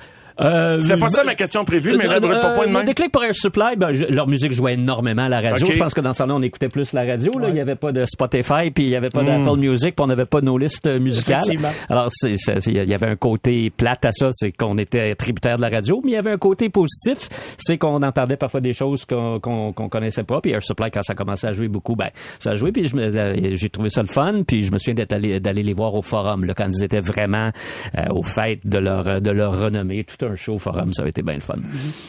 Euh, 0.40 0.78
C'était 0.78 0.98
pas 0.98 1.08
ça 1.08 1.24
ma 1.24 1.34
question 1.34 1.64
prévue, 1.64 1.96
mais 1.96 2.06
là, 2.06 2.20
brûle 2.20 2.38
pas 2.40 2.52
Euh, 2.52 2.54
point 2.56 2.66
de 2.66 2.72
même. 2.72 2.84
déclic 2.84 3.10
pour 3.10 3.24
Air 3.24 3.34
Supply, 3.34 3.76
ben, 3.76 3.92
je- 3.92 4.04
leur 4.04 4.28
musique 4.28 4.52
jouait 4.52 4.74
énormément 4.74 5.22
à 5.22 5.28
la 5.28 5.40
radio. 5.40 5.66
Je 5.70 5.78
pense 5.78 5.94
que 5.94 6.00
dans 6.02 6.12
ce 6.12 6.18
temps-là, 6.18 6.34
on 6.34 6.42
écoutait 6.42 6.68
plus 6.68 6.92
la 6.92 7.04
radio. 7.04 7.38
Là. 7.38 7.48
Il 7.48 7.54
n'y 7.54 7.60
avait 7.60 7.74
pas 7.74 7.90
de 7.92 8.04
Spotify, 8.04 8.70
puis 8.70 8.84
il 8.84 8.88
n'y 8.90 8.96
avait 8.96 9.08
pas 9.10 9.22
d'Apple 9.22 9.58
Music, 9.58 9.94
puis 9.96 10.02
on 10.04 10.06
n'avait 10.08 10.26
pas 10.26 10.40
nos 10.42 10.58
listes 10.58 10.86
euh, 10.86 10.98
musicales. 11.00 11.40
Alors, 11.88 12.10
il 12.24 12.72
y 12.72 12.94
avait 12.94 13.06
un 13.06 13.16
côté 13.16 13.70
plate 13.70 14.04
à 14.04 14.12
ça, 14.12 14.28
c'est 14.32 14.52
qu'on 14.52 14.76
était 14.78 15.14
tributaire 15.14 15.56
de 15.56 15.62
la 15.62 15.68
radio, 15.70 16.00
mais 16.04 16.10
il 16.12 16.14
y 16.14 16.18
avait 16.18 16.32
un 16.32 16.38
côté 16.38 16.68
positif, 16.68 17.28
c'est 17.56 17.78
qu'on 17.78 18.02
entendait 18.02 18.36
parfois 18.36 18.60
des 18.60 18.72
choses 18.74 19.04
qu'on 19.06 19.40
connaissait 19.90 20.24
pas. 20.24 20.40
Puis 20.42 20.52
Air 20.52 20.62
Supply, 20.62 20.90
quand 20.90 21.02
ça 21.02 21.14
commençait 21.14 21.46
à 21.48 21.52
jouer 21.52 21.68
beaucoup, 21.68 21.96
ben 21.96 22.10
ça 22.38 22.50
a 22.50 22.54
joué, 22.56 22.72
puis 22.72 22.90
euh, 22.94 23.54
j'ai 23.54 23.70
trouvé 23.70 23.88
ça 23.88 24.02
le 24.02 24.08
fun, 24.08 24.42
puis 24.46 24.64
je 24.64 24.72
me 24.72 24.78
souviens 24.78 24.94
d'être 24.94 25.12
allé 25.12 25.40
d'aller 25.40 25.62
les 25.62 25.72
voir 25.72 25.94
au 25.94 26.02
forum, 26.02 26.44
là, 26.44 26.52
quand 26.54 26.68
ils 26.70 26.84
étaient 26.84 27.00
vraiment 27.00 27.50
euh, 27.98 28.02
au 28.10 28.22
fait 28.22 28.58
de 28.64 28.78
leur 28.78 29.20
de 29.20 29.30
leur 29.30 29.58
renommée. 29.58 30.04
Tout 30.04 30.25
un 30.26 30.34
show 30.34 30.58
forum, 30.58 30.92
ça 30.92 31.02
avait 31.02 31.10
été 31.10 31.22
bien 31.22 31.34
le 31.34 31.40
fun. 31.40 31.54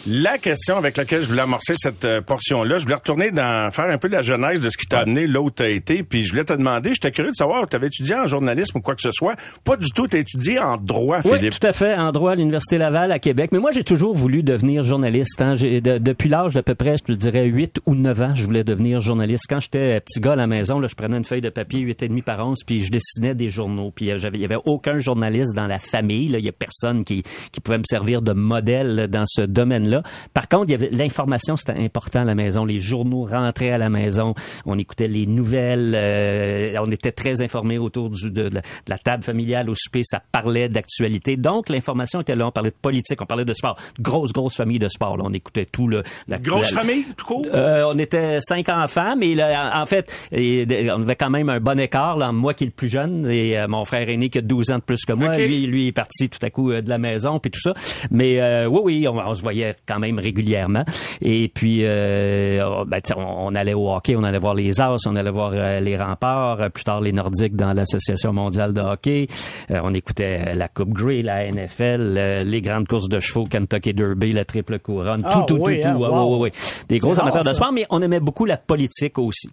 La 0.05 0.37
question 0.37 0.77
avec 0.77 0.97
laquelle 0.97 1.23
je 1.23 1.27
voulais 1.27 1.41
amorcer 1.41 1.73
cette 1.77 2.05
euh, 2.05 2.21
portion-là, 2.21 2.77
je 2.77 2.83
voulais 2.83 2.95
retourner 2.95 3.31
dans 3.31 3.69
faire 3.71 3.85
un 3.89 3.97
peu 3.97 4.07
la 4.07 4.21
genèse 4.21 4.59
de 4.59 4.69
ce 4.69 4.77
qui 4.77 4.85
t'a 4.87 4.99
amené 4.99 5.27
là 5.27 5.41
où 5.41 5.49
t'as 5.49 5.69
été, 5.69 6.03
puis 6.03 6.25
je 6.25 6.31
voulais 6.31 6.43
te 6.45 6.53
demander, 6.53 6.93
j'étais 6.93 7.11
curieux 7.11 7.31
de 7.31 7.35
savoir, 7.35 7.67
t'avais 7.67 7.87
étudié 7.87 8.15
en 8.15 8.27
journalisme 8.27 8.77
ou 8.77 8.81
quoi 8.81 8.95
que 8.95 9.01
ce 9.01 9.11
soit. 9.11 9.35
Pas 9.63 9.77
du 9.77 9.89
tout, 9.91 10.07
t'as 10.07 10.19
étudié 10.19 10.59
en 10.59 10.77
droit, 10.77 11.19
Oui, 11.25 11.37
Philippe. 11.37 11.59
tout 11.59 11.67
à 11.67 11.71
fait, 11.73 11.93
en 11.95 12.11
droit 12.11 12.31
à 12.31 12.35
l'Université 12.35 12.77
Laval 12.77 13.11
à 13.11 13.19
Québec. 13.19 13.51
Mais 13.51 13.59
moi, 13.59 13.71
j'ai 13.71 13.83
toujours 13.83 14.15
voulu 14.15 14.43
devenir 14.43 14.83
journaliste. 14.83 15.41
hein. 15.41 15.53
De- 15.55 15.97
depuis 15.97 16.29
l'âge 16.29 16.53
d'à 16.53 16.63
peu 16.63 16.75
près, 16.75 16.97
je 16.97 17.03
te 17.03 17.11
dirais, 17.11 17.45
8 17.45 17.79
ou 17.85 17.95
9 17.95 18.21
ans, 18.21 18.35
je 18.35 18.45
voulais 18.45 18.63
devenir 18.63 19.01
journaliste. 19.01 19.45
Quand 19.49 19.59
j'étais 19.59 19.99
petit 20.01 20.19
gars 20.19 20.33
à 20.33 20.35
la 20.35 20.47
maison, 20.47 20.79
là, 20.79 20.87
je 20.87 20.95
prenais 20.95 21.17
une 21.17 21.23
feuille 21.25 21.41
de 21.41 21.49
papier 21.49 21.81
8,5 21.81 22.23
par 22.23 22.39
11, 22.47 22.59
puis 22.65 22.83
je 22.83 22.91
dessinais 22.91 23.35
des 23.35 23.49
journaux. 23.49 23.91
Puis 23.93 24.11
euh, 24.11 24.17
il 24.33 24.39
y 24.39 24.45
avait 24.45 24.57
aucun 24.65 24.99
journaliste 24.99 25.55
dans 25.55 25.67
la 25.67 25.79
famille. 25.79 26.29
là. 26.29 26.39
Il 26.39 26.45
y 26.45 26.49
a 26.49 26.53
personne 26.53 27.03
qui, 27.03 27.23
qui 27.51 27.59
pouvait 27.61 27.77
me 27.77 27.83
servir 27.89 28.06
de 28.07 28.31
modèle 28.33 29.07
dans 29.09 29.25
ce 29.27 29.41
domaine-là. 29.41 30.01
Par 30.33 30.47
contre, 30.47 30.65
il 30.69 30.71
y 30.71 30.75
avait 30.75 30.89
l'information, 30.89 31.57
c'était 31.57 31.79
important 31.79 32.21
à 32.21 32.25
la 32.25 32.35
maison. 32.35 32.65
Les 32.65 32.79
journaux 32.79 33.25
rentraient 33.25 33.71
à 33.71 33.77
la 33.77 33.89
maison. 33.89 34.33
On 34.65 34.77
écoutait 34.77 35.07
les 35.07 35.25
nouvelles. 35.25 35.93
euh, 35.95 36.75
on 36.79 36.89
était 36.91 37.11
très 37.11 37.41
informés 37.41 37.77
autour 37.77 38.09
du, 38.09 38.31
de, 38.31 38.43
la, 38.43 38.49
de 38.61 38.89
la 38.89 38.97
table 38.97 39.23
familiale 39.23 39.69
au 39.69 39.75
souper. 39.75 40.01
Ça 40.03 40.21
parlait 40.31 40.69
d'actualité. 40.69 41.37
Donc, 41.37 41.69
l'information 41.69 42.21
était 42.21 42.35
là. 42.35 42.47
On 42.47 42.51
parlait 42.51 42.71
de 42.71 42.75
politique, 42.81 43.21
on 43.21 43.25
parlait 43.25 43.45
de 43.45 43.53
sport. 43.53 43.77
Grosse, 43.99 44.31
grosse 44.33 44.55
famille 44.55 44.79
de 44.79 44.87
sport. 44.89 45.17
là. 45.17 45.23
On 45.25 45.33
écoutait 45.33 45.65
tout. 45.65 45.87
Le, 45.87 46.03
la, 46.27 46.37
Grosse 46.39 46.71
la- 46.73 46.81
famille, 46.81 47.05
tout 47.17 47.25
court? 47.25 47.45
euh, 47.53 47.91
on 47.93 47.97
était 47.99 48.39
cinq 48.41 48.69
enfants, 48.69 49.15
mais 49.17 49.35
là, 49.35 49.79
en 49.81 49.85
fait, 49.85 50.11
et- 50.31 50.65
on 50.91 51.01
avait 51.01 51.15
quand 51.15 51.29
même 51.29 51.49
un 51.49 51.59
bon 51.59 51.79
écart. 51.79 52.17
Là, 52.17 52.31
moi 52.31 52.53
qui 52.53 52.63
est 52.63 52.67
le 52.67 52.73
plus 52.73 52.89
jeune 52.89 53.27
et 53.29 53.57
euh, 53.57 53.67
mon 53.67 53.83
frère 53.85 54.07
aîné 54.09 54.29
qui 54.29 54.37
a 54.37 54.41
12 54.41 54.71
ans 54.71 54.77
de 54.77 54.83
plus 54.83 55.03
que 55.05 55.13
moi, 55.13 55.37
lui, 55.37 55.65
lui 55.67 55.87
est 55.87 55.91
parti 55.91 56.29
tout 56.29 56.39
à 56.45 56.49
coup 56.49 56.71
euh, 56.71 56.81
de 56.81 56.89
la 56.89 56.97
maison 56.97 57.39
puis 57.39 57.51
tout 57.51 57.59
ça. 57.59 57.73
Mais 58.11 58.41
euh, 58.41 58.65
oui, 58.67 58.81
oui, 58.83 59.07
on, 59.07 59.17
on 59.17 59.33
se 59.33 59.41
voyait 59.41 59.75
quand 59.87 59.99
même 59.99 60.19
régulièrement. 60.19 60.83
Et 61.21 61.49
puis, 61.53 61.81
euh, 61.83 62.83
ben, 62.87 62.99
on, 63.15 63.21
on 63.47 63.55
allait 63.55 63.73
au 63.73 63.89
hockey, 63.91 64.15
on 64.15 64.23
allait 64.23 64.37
voir 64.37 64.53
les 64.53 64.79
As, 64.81 64.97
on 65.07 65.15
allait 65.15 65.31
voir 65.31 65.51
euh, 65.53 65.79
les 65.79 65.97
Remparts, 65.97 66.61
euh, 66.61 66.69
plus 66.69 66.83
tard 66.83 67.01
les 67.01 67.11
Nordiques 67.11 67.55
dans 67.55 67.73
l'association 67.73 68.33
mondiale 68.33 68.73
de 68.73 68.81
hockey. 68.81 69.27
Euh, 69.71 69.79
on 69.83 69.93
écoutait 69.93 70.53
la 70.55 70.67
Coupe 70.67 70.89
Grey, 70.89 71.21
la 71.21 71.49
NFL, 71.51 72.15
euh, 72.17 72.43
les 72.43 72.61
grandes 72.61 72.87
courses 72.87 73.09
de 73.09 73.19
chevaux, 73.19 73.45
Kentucky 73.45 73.93
Derby, 73.93 74.33
la 74.33 74.45
triple 74.45 74.79
couronne, 74.79 75.21
Ah, 75.25 75.43
tout, 75.47 75.55
tout, 75.55 75.61
oui, 75.63 75.81
tout, 75.81 75.87
hein, 75.87 75.93
tout. 75.93 75.99
Ouais, 76.01 76.07
wow. 76.09 76.33
ouais, 76.35 76.39
ouais. 76.43 76.51
Des 76.89 76.97
gros 76.99 77.19
amateurs 77.19 77.43
de 77.43 77.53
sport, 77.53 77.71
mais 77.71 77.85
on 77.89 78.01
aimait 78.01 78.19
beaucoup 78.19 78.45
la 78.45 78.57
politique 78.57 79.17
aussi. 79.19 79.49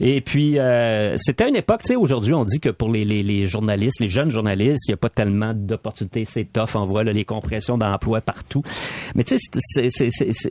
Et 0.00 0.20
puis, 0.20 0.58
euh, 0.58 1.16
c'était 1.16 1.48
une 1.48 1.56
époque, 1.56 1.80
tu 1.82 1.88
sais, 1.88 1.96
aujourd'hui, 1.96 2.34
on 2.34 2.44
dit 2.44 2.60
que 2.60 2.68
pour 2.70 2.90
les, 2.90 3.04
les, 3.04 3.22
les 3.22 3.46
journalistes, 3.46 4.00
les 4.00 4.08
jeunes 4.08 4.30
journalistes, 4.30 4.84
il 4.88 4.92
n'y 4.92 4.94
a 4.94 4.98
pas 4.98 5.08
tellement 5.08 5.52
d'opportunités, 5.54 6.24
c'est 6.24 6.44
tough, 6.52 6.76
on 6.76 6.84
voit 6.84 7.04
là, 7.04 7.12
les 7.12 7.24
compressions 7.24 7.76
d'emploi 7.90 8.20
partout. 8.20 8.62
Mais 9.14 9.24
tu 9.24 9.36
sais, 9.38 9.88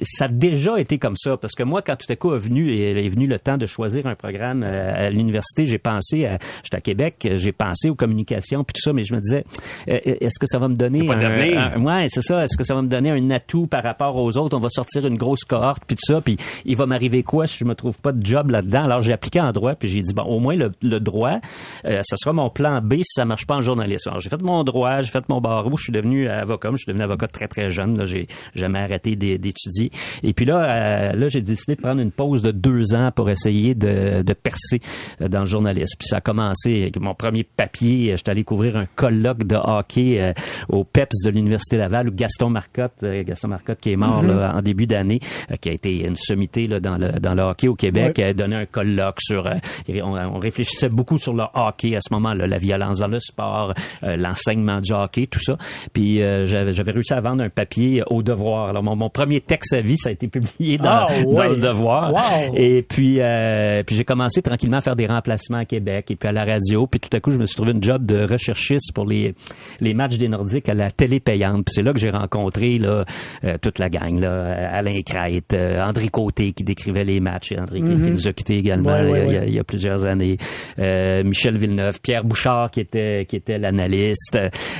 ça 0.04 0.26
a 0.26 0.28
déjà 0.28 0.80
été 0.80 0.98
comme 0.98 1.16
ça, 1.18 1.38
parce 1.38 1.54
que 1.54 1.64
moi, 1.64 1.82
quand 1.82 1.96
tout 1.96 2.12
à 2.12 2.16
coup 2.16 2.34
est 2.34 2.40
venu, 2.40 2.74
est 2.74 2.88
est 3.06 3.10
venu 3.10 3.28
le 3.28 3.40
temps 3.40 3.58
de 3.58 3.66
choisir 3.66 4.08
un 4.08 4.16
programme 4.16 4.64
euh, 4.64 5.08
à 5.08 5.10
l'université, 5.10 5.66
j'ai 5.66 5.78
pensé, 5.78 6.26
à, 6.26 6.38
j'étais 6.64 6.78
à 6.78 6.82
Québec, 6.82 7.28
j'ai 7.36 7.52
pensé 7.52 7.90
aux 7.90 7.96
communications, 7.96 8.64
puis 8.64 8.74
tout 8.74 8.82
ça, 8.82 8.94
mais 8.94 9.04
je 9.04 9.14
me 9.14 9.20
disais, 9.20 9.44
euh, 9.90 10.00
est-ce 10.04 10.40
que 10.40 10.48
ça 10.48 10.58
va 10.60 10.68
me 10.68 10.76
donner 10.76 11.02
un, 11.16 11.20
un- 11.58 11.84
Ouais, 11.84 12.08
c'est 12.10 12.22
ça. 12.22 12.44
Est-ce 12.44 12.58
que 12.58 12.64
ça 12.64 12.74
va 12.76 12.82
me 12.82 12.88
donner 12.88 13.12
un 13.12 13.30
atout 13.30 13.68
par 13.68 13.84
rapport 13.84 14.16
aux 14.16 14.38
autres? 14.38 14.56
On 14.58 14.60
va 14.60 14.70
sortir 14.70 15.06
une 15.06 15.18
grosse 15.18 15.44
cohorte, 15.44 15.84
puis 15.86 15.96
tout 15.96 16.14
ça, 16.14 16.22
puis 16.22 16.38
il 16.66 16.76
va 16.76 16.86
m'arriver 16.86 17.24
quoi 17.24 17.48
si 17.48 17.58
je 17.58 17.66
me 17.66 17.76
trouve 17.76 17.98
pas 18.00 18.12
de 18.12 18.26
job 18.26 18.50
là-dedans? 18.50 18.84
Alors, 18.86 19.02
j'ai 19.02 19.14
appliqué 19.14 19.40
en 19.40 19.52
droit, 19.52 19.76
puis 19.76 19.90
j'ai 19.90 20.02
dit, 20.02 20.14
bon, 20.14 20.24
au 20.24 20.40
moins, 20.40 20.56
le, 20.56 20.72
le 20.82 21.00
droit, 21.00 21.40
euh, 21.86 22.02
ça 22.04 22.16
sera 22.18 22.34
mon 22.34 22.50
plan 22.50 22.82
B 22.82 22.96
si 22.96 23.04
ça 23.16 23.26
marche 23.26 23.46
pas 23.46 23.56
en 23.56 23.62
journalisme. 23.62 24.10
Alors, 24.10 24.20
j'ai 24.20 24.30
fait 24.30 24.42
mon 24.42 24.64
droit, 24.64 25.02
j'ai 25.02 25.12
fait 25.12 25.28
mon 25.30 25.40
barreau, 25.42 25.78
je 25.78 25.84
suis 25.84 25.94
devenu 25.94 26.28
avocat. 26.30 26.70
Je 26.72 26.78
suis 26.78 26.88
devenu 26.88 27.04
avocat 27.04 27.27
très, 27.28 27.48
très 27.48 27.72
jeune. 27.72 27.98
Là, 27.98 28.06
j'ai 28.06 28.28
jamais 28.56 28.80
arrêté 28.80 29.16
d'é- 29.16 29.38
d'étudier. 29.38 29.92
Et 30.24 30.34
puis 30.34 30.46
là, 30.46 30.58
euh, 30.64 31.14
là, 31.14 31.28
j'ai 31.28 31.42
décidé 31.42 31.76
de 31.76 31.82
prendre 31.82 32.02
une 32.02 32.12
pause 32.12 32.42
de 32.42 32.52
deux 32.52 32.94
ans 32.96 33.12
pour 33.16 33.30
essayer 33.30 33.76
de, 33.76 34.22
de 34.22 34.34
percer 34.34 34.80
euh, 35.22 35.28
dans 35.28 35.42
le 35.42 35.46
journalisme. 35.46 35.96
Puis 36.00 36.08
ça 36.08 36.18
a 36.18 36.22
commencé 36.22 36.84
avec 36.84 37.00
mon 37.00 37.14
premier 37.16 37.44
papier. 37.44 38.14
J'étais 38.18 38.32
allé 38.32 38.44
couvrir 38.44 38.76
un 38.78 38.86
colloque 38.96 39.44
de 39.46 39.56
hockey 39.56 40.22
euh, 40.22 40.34
au 40.70 40.84
PEPS 40.84 41.24
de 41.26 41.32
l'Université 41.32 41.78
Laval 41.78 42.10
où 42.10 42.12
Gaston 42.14 42.50
Marcotte, 42.50 43.04
euh, 43.04 43.24
Gaston 43.24 43.50
Marcotte 43.50 43.80
qui 43.80 43.92
est 43.92 43.96
mort 43.98 44.22
là, 44.24 44.54
en 44.56 44.62
début 44.62 44.88
d'année, 44.88 45.20
qui 45.62 45.70
a 45.70 45.72
été 45.74 46.06
une 46.06 46.16
sommité 46.16 46.68
là, 46.68 46.80
dans, 46.80 46.98
le, 46.98 47.20
dans 47.20 47.34
le 47.34 47.44
hockey 47.44 47.68
au 47.68 47.76
Québec, 47.76 48.20
a 48.20 48.34
donné 48.34 48.56
un 48.56 48.66
colloque 48.66 49.18
sur... 49.20 49.48
on, 49.90 50.18
on 50.18 50.40
réfléchissait 50.40 50.90
beaucoup 50.90 51.18
sur 51.18 51.34
le 51.34 51.44
hockey 51.54 51.96
à 51.96 52.00
ce 52.02 52.14
moment-là, 52.14 52.48
la 52.48 52.58
violence 52.58 53.00
dans 53.00 53.08
le 53.08 53.20
sport, 53.20 53.74
l'enseignement 54.02 54.82
du 54.82 54.94
hockey, 54.94 55.28
tout 55.28 55.40
ça. 55.40 55.58
Puis 55.94 56.18
j'avais 56.18 56.74
j'avais 56.74 56.92
réussi 57.08 57.14
à 57.14 57.20
vendre 57.22 57.44
un 57.44 57.50
papier 57.50 58.04
au 58.08 58.22
devoir. 58.24 58.70
Alors, 58.70 58.84
mon, 58.84 58.96
mon 58.96 59.10
premier 59.10 59.42
texte 59.42 59.74
à 59.74 59.82
vie, 59.82 59.98
ça 59.98 60.10
a 60.10 60.12
été 60.12 60.28
publié 60.28 60.78
dans, 60.78 61.06
dans 61.24 61.32
ouais. 61.32 61.50
le 61.50 61.56
devoir. 61.58 62.12
Wow. 62.14 62.54
Et 62.56 62.84
puis, 62.84 63.20
euh, 63.22 63.84
puis 63.86 63.96
j'ai 63.96 64.04
commencé 64.04 64.42
tranquillement 64.42 64.78
à 64.78 64.82
faire 64.82 64.96
des 64.96 65.06
remplacements 65.06 65.60
à 65.60 65.66
Québec 65.66 66.12
et 66.12 66.16
puis 66.16 66.30
à 66.30 66.32
la 66.32 66.44
radio. 66.44 66.88
Puis 66.88 67.00
tout 67.00 67.16
à 67.16 67.20
coup, 67.20 67.32
je 67.32 67.38
me 67.38 67.46
suis 67.46 67.56
trouvé 67.56 67.72
une 67.72 67.84
job 67.84 68.06
de 68.06 68.24
recherchiste 68.30 68.94
pour 68.94 69.06
les, 69.06 69.34
les 69.80 69.94
matchs 69.94 70.18
des 70.18 70.28
Nordiques 70.28 70.70
à 70.70 70.74
la 70.74 70.92
télé 70.92 71.20
payante. 71.20 71.66
Puis 71.66 71.74
c'est 71.76 71.82
là 71.84 71.94
que 71.94 72.00
j'ai 72.00 72.10
rencontré 72.10 72.78
là, 72.78 73.06
euh, 73.44 73.58
toute 73.62 73.80
la 73.80 73.90
gang. 73.90 74.20
Là, 74.20 74.70
Alain 74.74 75.00
Crête, 75.06 75.54
euh, 75.54 75.82
André 75.84 76.10
Côté 76.10 76.52
qui 76.54 76.64
décrivait 76.64 77.04
les 77.04 77.20
matchs. 77.20 77.52
Et 77.52 77.60
André 77.60 77.82
qui- 77.82 77.88
qui, 77.88 78.12
nous 78.12 78.28
a 78.28 78.34
quittés 78.34 78.58
également 78.58 78.92
Ouais, 78.92 79.08
ouais, 79.10 79.26
il, 79.28 79.34
y 79.34 79.38
a, 79.38 79.40
ouais. 79.42 79.48
il 79.50 79.54
y 79.56 79.60
a 79.60 79.64
plusieurs 79.64 80.06
années. 80.06 80.38
Euh, 80.80 81.24
Michel 81.24 81.58
Villeneuve, 81.58 82.00
Pierre 82.02 82.24
Bouchard 82.24 82.72
qui 82.72 82.80
était 82.80 83.26
qui 83.28 83.36
était 83.36 83.58
l'analyste. 83.58 84.38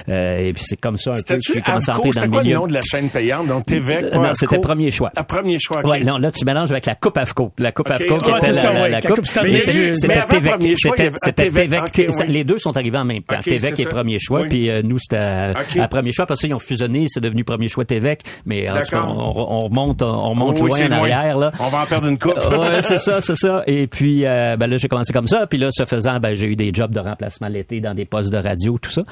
Euh, 0.10 0.38
et 0.40 0.54
puis 0.54 0.64
c'est 0.66 0.80
comme 0.80 0.98
ça 0.98 1.12
un 1.12 1.22
peu 1.26 1.36
que 1.36 1.42
j'ai 1.54 1.62
commencé 1.62 1.92
à 1.92 1.98
entrer 1.98 2.12
dans 2.18 2.22
C'était 2.22 2.26
le 2.28 2.32
quoi 2.32 2.42
le 2.42 2.48
milieu. 2.48 2.58
nom 2.60 2.68
de 2.68 2.74
la 2.74 2.82
chaîne 2.82 3.10
payante? 3.10 3.48
Donc, 3.48 3.66
TVEC, 3.66 4.04
Euh, 4.04 4.16
non, 4.16 4.32
c'était 4.34 4.60
premier 4.60 4.92
choix. 4.92 5.12
Ah, 5.16 5.24
premier 5.24 5.58
choix, 5.60 5.82
ok. 5.84 5.90
Ouais, 5.92 6.00
non, 6.02 6.18
là, 6.18 6.32
tu 6.32 6.44
mélanges 6.46 6.72
avec 6.72 6.86
la 6.86 6.96
Coupe 6.96 7.18
AFCO. 7.18 7.52
La 7.58 7.72
Coupe 7.72 7.88
Ok. 7.90 7.96
AFCO 8.02 8.18
qui 8.18 8.32
Ouais, 8.32 8.38
était 8.38 8.48
la, 8.48 8.54
ça, 8.54 8.74
la- 8.74 8.82
ouais, 8.82 8.90
la 8.90 9.00
la 9.00 9.10
Coupe. 9.10 9.20
Mais 9.44 9.60
c'était 9.60 9.90
y 9.90 9.96
C'était 9.96 11.78
ok, 11.80 12.14
oui. 12.20 12.26
Les 12.28 12.44
deux 12.44 12.58
sont 12.58 12.76
arrivés 12.76 12.98
en 12.98 13.06
même 13.06 13.24
temps. 13.24 13.38
C'est 13.44 13.56
est 13.80 13.90
premier 13.90 14.18
choix, 14.20 14.44
puis 14.44 14.70
euh, 14.70 14.82
nous, 14.84 14.98
c'était 15.00 15.18
à, 15.18 15.88
premier 15.88 16.12
choix. 16.12 16.26
Parce 16.26 16.42
qu'ils 16.42 16.54
ont 16.54 16.60
fusionné, 16.60 17.06
c'est 17.08 17.22
devenu 17.22 17.44
premier 17.44 17.68
choix 17.68 17.86
TVEC. 17.86 18.22
Mais 18.46 18.70
en 18.70 18.76
tout 18.82 18.92
cas, 18.92 19.04
on, 19.08 19.34
on 19.38 19.60
remonte, 19.60 20.02
on 20.02 20.30
remonte 20.32 20.60
Oui, 20.60 20.70
loin 20.70 20.88
en 20.88 20.92
arrière. 21.04 21.38
Là. 21.38 21.52
On 21.60 21.70
va 21.70 21.84
en 21.84 21.86
perdre 21.86 22.08
une 22.08 22.18
coupe. 22.18 22.34
ouais, 22.52 22.82
c'est 22.82 22.98
ça, 23.00 23.22
c'est 23.22 23.36
ça. 23.36 23.64
Et 23.68 23.88
puis, 23.88 24.26
euh, 24.26 24.56
ben 24.58 24.68
là, 24.68 24.78
j'ai 24.78 24.88
commencé 24.88 25.14
comme 25.14 25.28
ça. 25.28 25.48
Puis 25.48 25.58
là, 25.60 25.68
ce 25.72 25.86
faisant, 25.86 26.20
ben, 26.20 26.36
j'ai 26.36 26.48
eu 26.48 26.56
des 26.56 26.72
jobs 26.74 26.92
de 26.92 27.00
remplacement 27.00 27.48
l'été 27.48 27.80
dans 27.80 27.94
des 27.94 28.06
postes 28.06 28.32
de 28.32 28.38
radio, 28.38 28.78
tout 28.82 28.90
ça. 28.92 29.04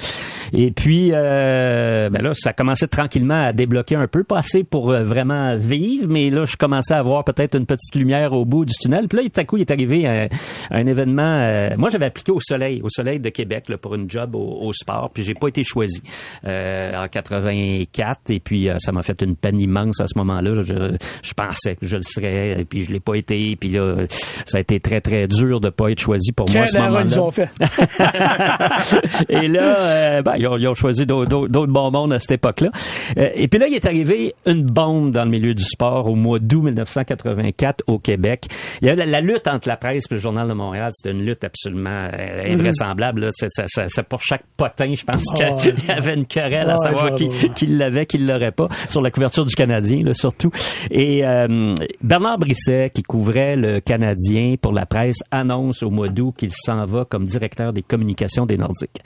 Et 0.53 0.71
puis, 0.71 1.11
euh, 1.13 2.09
ben 2.09 2.21
là, 2.21 2.31
ça 2.33 2.53
commençait 2.53 2.87
tranquillement 2.95 3.47
à 3.47 3.51
débloquer 3.51 3.95
un 3.95 4.07
peu, 4.07 4.23
pas 4.23 4.37
assez 4.37 4.63
pour 4.63 4.91
euh, 4.91 5.03
vraiment 5.03 5.57
vivre, 5.57 6.07
mais 6.09 6.29
là, 6.29 6.45
je 6.45 6.55
commençais 6.55 6.93
à 6.93 6.99
avoir 6.99 7.25
peut-être 7.25 7.55
une 7.57 7.65
petite 7.65 7.93
lumière 7.93 8.31
au 8.31 8.45
bout 8.45 8.63
du 8.63 8.73
tunnel. 8.73 9.09
Puis 9.09 9.17
là, 9.17 9.23
tout 9.29 9.39
à 9.39 9.43
coup, 9.43 9.57
il 9.57 9.61
est 9.61 9.71
arrivé 9.71 10.07
un, 10.07 10.27
un 10.71 10.87
événement. 10.87 11.21
euh, 11.41 11.71
moi, 11.77 11.89
j'avais 11.89 12.05
appliqué 12.05 12.31
au 12.31 12.39
Soleil, 12.39 12.81
au 12.83 12.89
Soleil 12.89 13.19
de 13.19 13.27
Québec, 13.29 13.65
là, 13.67 13.77
pour 13.77 13.95
une 13.95 14.09
job 14.09 14.33
au, 14.35 14.59
au 14.61 14.71
sport, 14.71 15.11
puis 15.13 15.23
j'ai 15.23 15.33
pas 15.33 15.49
été 15.49 15.61
choisi 15.63 16.01
euh, 16.45 16.93
en 16.95 17.07
84. 17.09 18.29
Et 18.29 18.39
puis, 18.39 18.69
euh, 18.69 18.75
ça 18.79 18.93
m'a 18.93 19.03
fait 19.03 19.21
une 19.21 19.35
peine 19.35 19.59
immense 19.59 19.99
à 19.99 20.07
ce 20.07 20.17
moment-là. 20.17 20.61
Je, 20.61 20.95
je 21.21 21.33
pensais 21.33 21.75
que 21.75 21.85
je 21.85 21.97
le 21.97 22.03
serais, 22.03 22.61
et 22.61 22.65
puis 22.65 22.83
je 22.85 22.93
l'ai 22.93 23.01
pas 23.01 23.15
été. 23.15 23.57
Puis 23.57 23.71
là, 23.71 24.05
ça 24.45 24.57
a 24.57 24.61
été 24.61 24.79
très 24.79 25.01
très 25.01 25.27
dur 25.27 25.59
de 25.59 25.69
pas 25.69 25.91
être 25.91 25.99
choisi 25.99 26.31
pour 26.31 26.49
moi 26.49 26.61
à 26.61 26.65
ce 26.65 26.77
moment-là. 26.77 27.03
ils 27.05 27.19
ont 27.19 27.31
fait. 27.31 27.49
Et 29.29 29.47
là, 29.49 29.75
euh, 29.79 30.21
ben, 30.21 30.35
ils 30.37 30.47
ont, 30.47 30.57
ils 30.57 30.67
ont 30.67 30.73
choisi 30.73 31.05
d'autres 31.05 31.67
bons 31.67 31.91
mondes 31.91 32.13
à 32.13 32.19
cette 32.19 32.31
époque-là. 32.33 32.69
Euh, 33.17 33.29
et 33.35 33.47
puis 33.47 33.59
là, 33.59 33.67
il 33.67 33.73
est 33.75 33.85
arrivé 33.85 34.33
une 34.45 34.63
bombe 34.63 35.11
dans 35.11 35.23
le 35.25 35.29
milieu 35.31 35.53
du 35.53 35.63
sport 35.63 36.07
au 36.09 36.15
mois 36.15 36.39
d'août 36.39 36.61
1984 36.63 37.83
au 37.87 37.99
Québec. 37.99 38.45
Il 38.81 38.87
y 38.87 38.91
a 38.91 38.95
la, 38.95 39.05
la 39.05 39.21
lutte 39.21 39.47
entre 39.47 39.67
la 39.67 39.77
presse 39.77 40.05
et 40.09 40.13
le 40.13 40.19
Journal 40.19 40.47
de 40.47 40.53
Montréal, 40.53 40.91
c'était 40.93 41.15
une 41.15 41.25
lutte 41.25 41.43
absolument 41.43 42.09
euh, 42.13 42.53
invraisemblable. 42.53 43.21
là. 43.21 43.29
C'est, 43.33 43.47
c'est- 43.49 43.65
c'est- 43.67 43.87
c'est 43.87 44.03
pour 44.03 44.21
chaque 44.21 44.43
potin, 44.57 44.93
je 44.93 45.03
pense, 45.03 45.21
Ah 45.41 45.55
qu'il 45.61 45.75
y 45.87 45.91
avait 45.91 46.13
une 46.15 46.25
querelle 46.25 46.69
à 46.69 46.77
savoir 46.77 47.15
qui, 47.15 47.29
qui 47.55 47.65
l'avait, 47.67 48.05
qui 48.05 48.17
l'aurait 48.17 48.51
pas, 48.51 48.67
sur 48.89 49.01
la 49.01 49.11
couverture 49.11 49.45
du 49.45 49.55
Canadien, 49.55 50.03
là, 50.03 50.13
surtout. 50.13 50.51
Et 50.91 51.25
euh, 51.25 51.73
Bernard 52.01 52.37
Brisset, 52.39 52.91
qui 52.93 53.03
couvrait 53.03 53.55
le 53.55 53.79
Canadien 53.79 54.55
pour 54.61 54.73
la 54.73 54.85
presse, 54.85 55.17
annonce 55.31 55.83
au 55.83 55.89
mois 55.89 56.09
d'août 56.09 56.33
qu'il 56.37 56.51
s'en 56.51 56.85
va 56.85 57.05
comme 57.05 57.25
directeur 57.25 57.73
des 57.73 57.81
communications 57.81 58.45
des 58.45 58.57
Nordiques. 58.57 59.01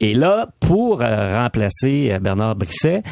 Et 0.00 0.14
là, 0.14 0.48
pour 0.60 1.02
euh, 1.02 1.38
remplacer 1.38 2.16
Bernard 2.20 2.56
Brisset, 2.56 3.02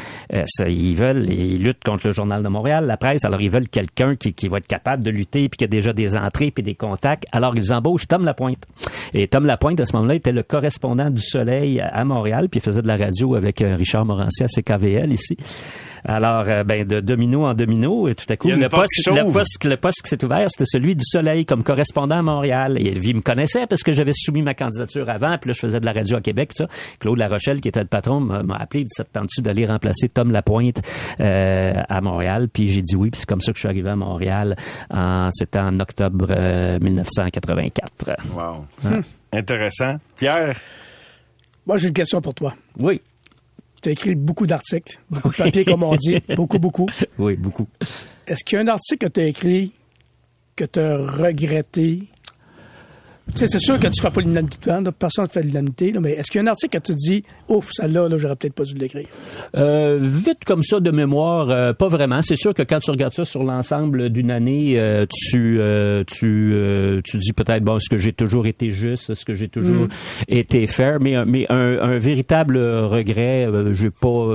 ça, 0.45 0.67
ils 0.67 0.95
veulent, 0.95 1.29
ils 1.29 1.63
luttent 1.63 1.83
contre 1.83 2.07
le 2.07 2.13
Journal 2.13 2.43
de 2.43 2.49
Montréal, 2.49 2.85
la 2.85 2.97
presse, 2.97 3.25
alors 3.25 3.41
ils 3.41 3.49
veulent 3.49 3.67
quelqu'un 3.69 4.15
qui, 4.15 4.33
qui 4.33 4.47
va 4.47 4.57
être 4.57 4.67
capable 4.67 5.03
de 5.03 5.09
lutter, 5.09 5.49
puis 5.49 5.57
qui 5.57 5.63
a 5.63 5.67
déjà 5.67 5.93
des 5.93 6.15
entrées, 6.15 6.51
puis 6.51 6.63
des 6.63 6.75
contacts. 6.75 7.25
Alors 7.31 7.55
ils 7.55 7.73
embauchent 7.73 8.07
Tom 8.07 8.23
Lapointe. 8.25 8.65
Et 9.13 9.27
Tom 9.27 9.45
Lapointe, 9.45 9.79
à 9.79 9.85
ce 9.85 9.95
moment-là, 9.95 10.15
était 10.15 10.31
le 10.31 10.43
correspondant 10.43 11.09
du 11.09 11.21
Soleil 11.21 11.81
à 11.81 12.03
Montréal, 12.05 12.47
puis 12.49 12.59
il 12.59 12.63
faisait 12.63 12.81
de 12.81 12.87
la 12.87 12.97
radio 12.97 13.35
avec 13.35 13.61
euh, 13.61 13.75
Richard 13.75 14.05
Morancier 14.05 14.45
à 14.45 14.47
CKVL 14.47 15.13
ici. 15.13 15.37
Alors, 16.05 16.45
euh, 16.47 16.63
ben, 16.63 16.87
de 16.87 16.99
domino 16.99 17.45
en 17.45 17.53
domino, 17.53 18.07
et 18.07 18.15
tout 18.15 18.25
à 18.29 18.37
coup, 18.37 18.49
le 18.49 18.69
poste, 18.69 19.03
qui 19.03 19.09
le, 19.09 19.31
poste, 19.31 19.65
le 19.65 19.77
poste 19.77 20.01
qui 20.01 20.09
s'est 20.09 20.23
ouvert, 20.23 20.47
c'était 20.49 20.65
celui 20.65 20.95
du 20.95 21.03
Soleil 21.05 21.45
comme 21.45 21.63
correspondant 21.63 22.19
à 22.19 22.21
Montréal. 22.21 22.77
Et 22.79 22.91
il 22.91 23.15
me 23.15 23.21
connaissait 23.21 23.67
parce 23.67 23.83
que 23.83 23.93
j'avais 23.93 24.13
soumis 24.13 24.41
ma 24.41 24.53
candidature 24.53 25.09
avant, 25.09 25.37
puis 25.37 25.49
là, 25.49 25.53
je 25.53 25.59
faisais 25.59 25.79
de 25.79 25.85
la 25.85 25.93
radio 25.93 26.17
à 26.17 26.21
Québec, 26.21 26.53
tout 26.55 26.63
ça. 26.63 26.69
Claude 26.99 27.17
Larochelle, 27.17 27.61
qui 27.61 27.67
était 27.67 27.81
le 27.81 27.87
patron, 27.87 28.19
m'a 28.19 28.55
appelé, 28.55 28.81
il 28.81 28.85
dit, 28.85 28.93
ça 28.95 29.03
te 29.03 29.11
tente-tu 29.11 29.41
d'aller 29.41 29.65
remplacer 29.65 30.09
Tom 30.09 30.31
Lapointe 30.31 30.81
euh, 31.19 31.73
à 31.87 32.01
Montréal? 32.01 32.47
Puis 32.51 32.69
j'ai 32.69 32.81
dit 32.81 32.95
oui, 32.95 33.09
puis 33.09 33.19
c'est 33.19 33.29
comme 33.29 33.41
ça 33.41 33.51
que 33.51 33.57
je 33.57 33.61
suis 33.61 33.69
arrivé 33.69 33.89
à 33.89 33.95
Montréal. 33.95 34.55
En, 34.89 35.29
c'était 35.31 35.59
en 35.59 35.79
octobre 35.79 36.27
euh, 36.29 36.79
1984. 36.79 37.89
Wow. 38.33 38.65
Intéressant. 39.31 39.97
Pierre, 40.17 40.59
Moi, 41.65 41.77
j'ai 41.77 41.89
une 41.89 41.93
question 41.93 42.21
pour 42.21 42.33
toi. 42.33 42.53
Oui, 42.77 43.01
Tu 43.81 43.89
as 43.89 43.91
écrit 43.93 44.15
beaucoup 44.15 44.45
d'articles, 44.45 44.99
beaucoup 45.09 45.29
de 45.29 45.35
papiers, 45.35 45.63
comme 45.65 45.83
on 45.83 45.95
dit, 45.95 46.19
beaucoup, 46.35 46.59
beaucoup. 46.59 46.87
oui, 47.17 47.35
beaucoup. 47.35 47.67
Est-ce 48.27 48.43
qu'il 48.43 48.57
y 48.57 48.59
a 48.59 48.63
un 48.63 48.67
article 48.67 49.07
que 49.07 49.13
tu 49.13 49.19
as 49.21 49.25
écrit 49.25 49.73
que 50.55 50.65
tu 50.65 50.79
as 50.79 50.97
regretté? 50.97 52.03
Tu 53.31 53.37
sais, 53.45 53.47
c'est 53.47 53.59
sûr 53.59 53.75
que 53.75 53.83
tu 53.83 53.87
ne 53.87 53.93
feras 54.01 54.11
pas 54.11 54.21
l'unanimité, 54.21 54.71
hein, 54.71 54.83
personne 54.97 55.25
ne 55.25 55.29
fait 55.29 55.41
l'unanimité, 55.43 55.93
mais 56.01 56.11
est-ce 56.13 56.31
qu'il 56.31 56.39
y 56.39 56.41
a 56.41 56.47
un 56.47 56.51
article 56.51 56.79
que 56.79 56.83
tu 56.87 56.95
dis, 56.95 57.23
ouf, 57.47 57.69
celle-là, 57.73 58.09
là, 58.09 58.17
j'aurais 58.17 58.35
peut-être 58.35 58.53
pas 58.53 58.63
dû 58.63 58.73
l'écrire? 58.75 59.05
Euh, 59.55 59.97
vite 60.01 60.43
comme 60.45 60.63
ça 60.63 60.79
de 60.79 60.91
mémoire, 60.91 61.49
euh, 61.49 61.73
pas 61.73 61.87
vraiment. 61.87 62.21
C'est 62.21 62.35
sûr 62.35 62.53
que 62.53 62.63
quand 62.63 62.79
tu 62.79 62.91
regardes 62.91 63.13
ça 63.13 63.25
sur 63.25 63.43
l'ensemble 63.43 64.09
d'une 64.09 64.31
année, 64.31 64.79
euh, 64.79 65.05
tu 65.09 65.57
euh, 65.59 66.03
tu 66.05 66.53
tu 67.05 67.17
dis 67.17 67.33
peut-être 67.33 67.63
bon, 67.63 67.77
est-ce 67.77 67.89
que 67.89 67.97
j'ai 67.97 68.13
toujours 68.13 68.45
été 68.47 68.71
juste, 68.71 69.09
est-ce 69.09 69.25
que 69.25 69.33
j'ai 69.33 69.47
toujours 69.47 69.87
été 70.27 70.67
fair, 70.67 70.99
mais 70.99 71.15
un- 71.15 71.25
mais 71.25 71.45
un, 71.49 71.79
un 71.81 71.97
véritable 71.97 72.57
regret, 72.57 73.47
j'ai 73.73 73.89
pas 73.91 74.27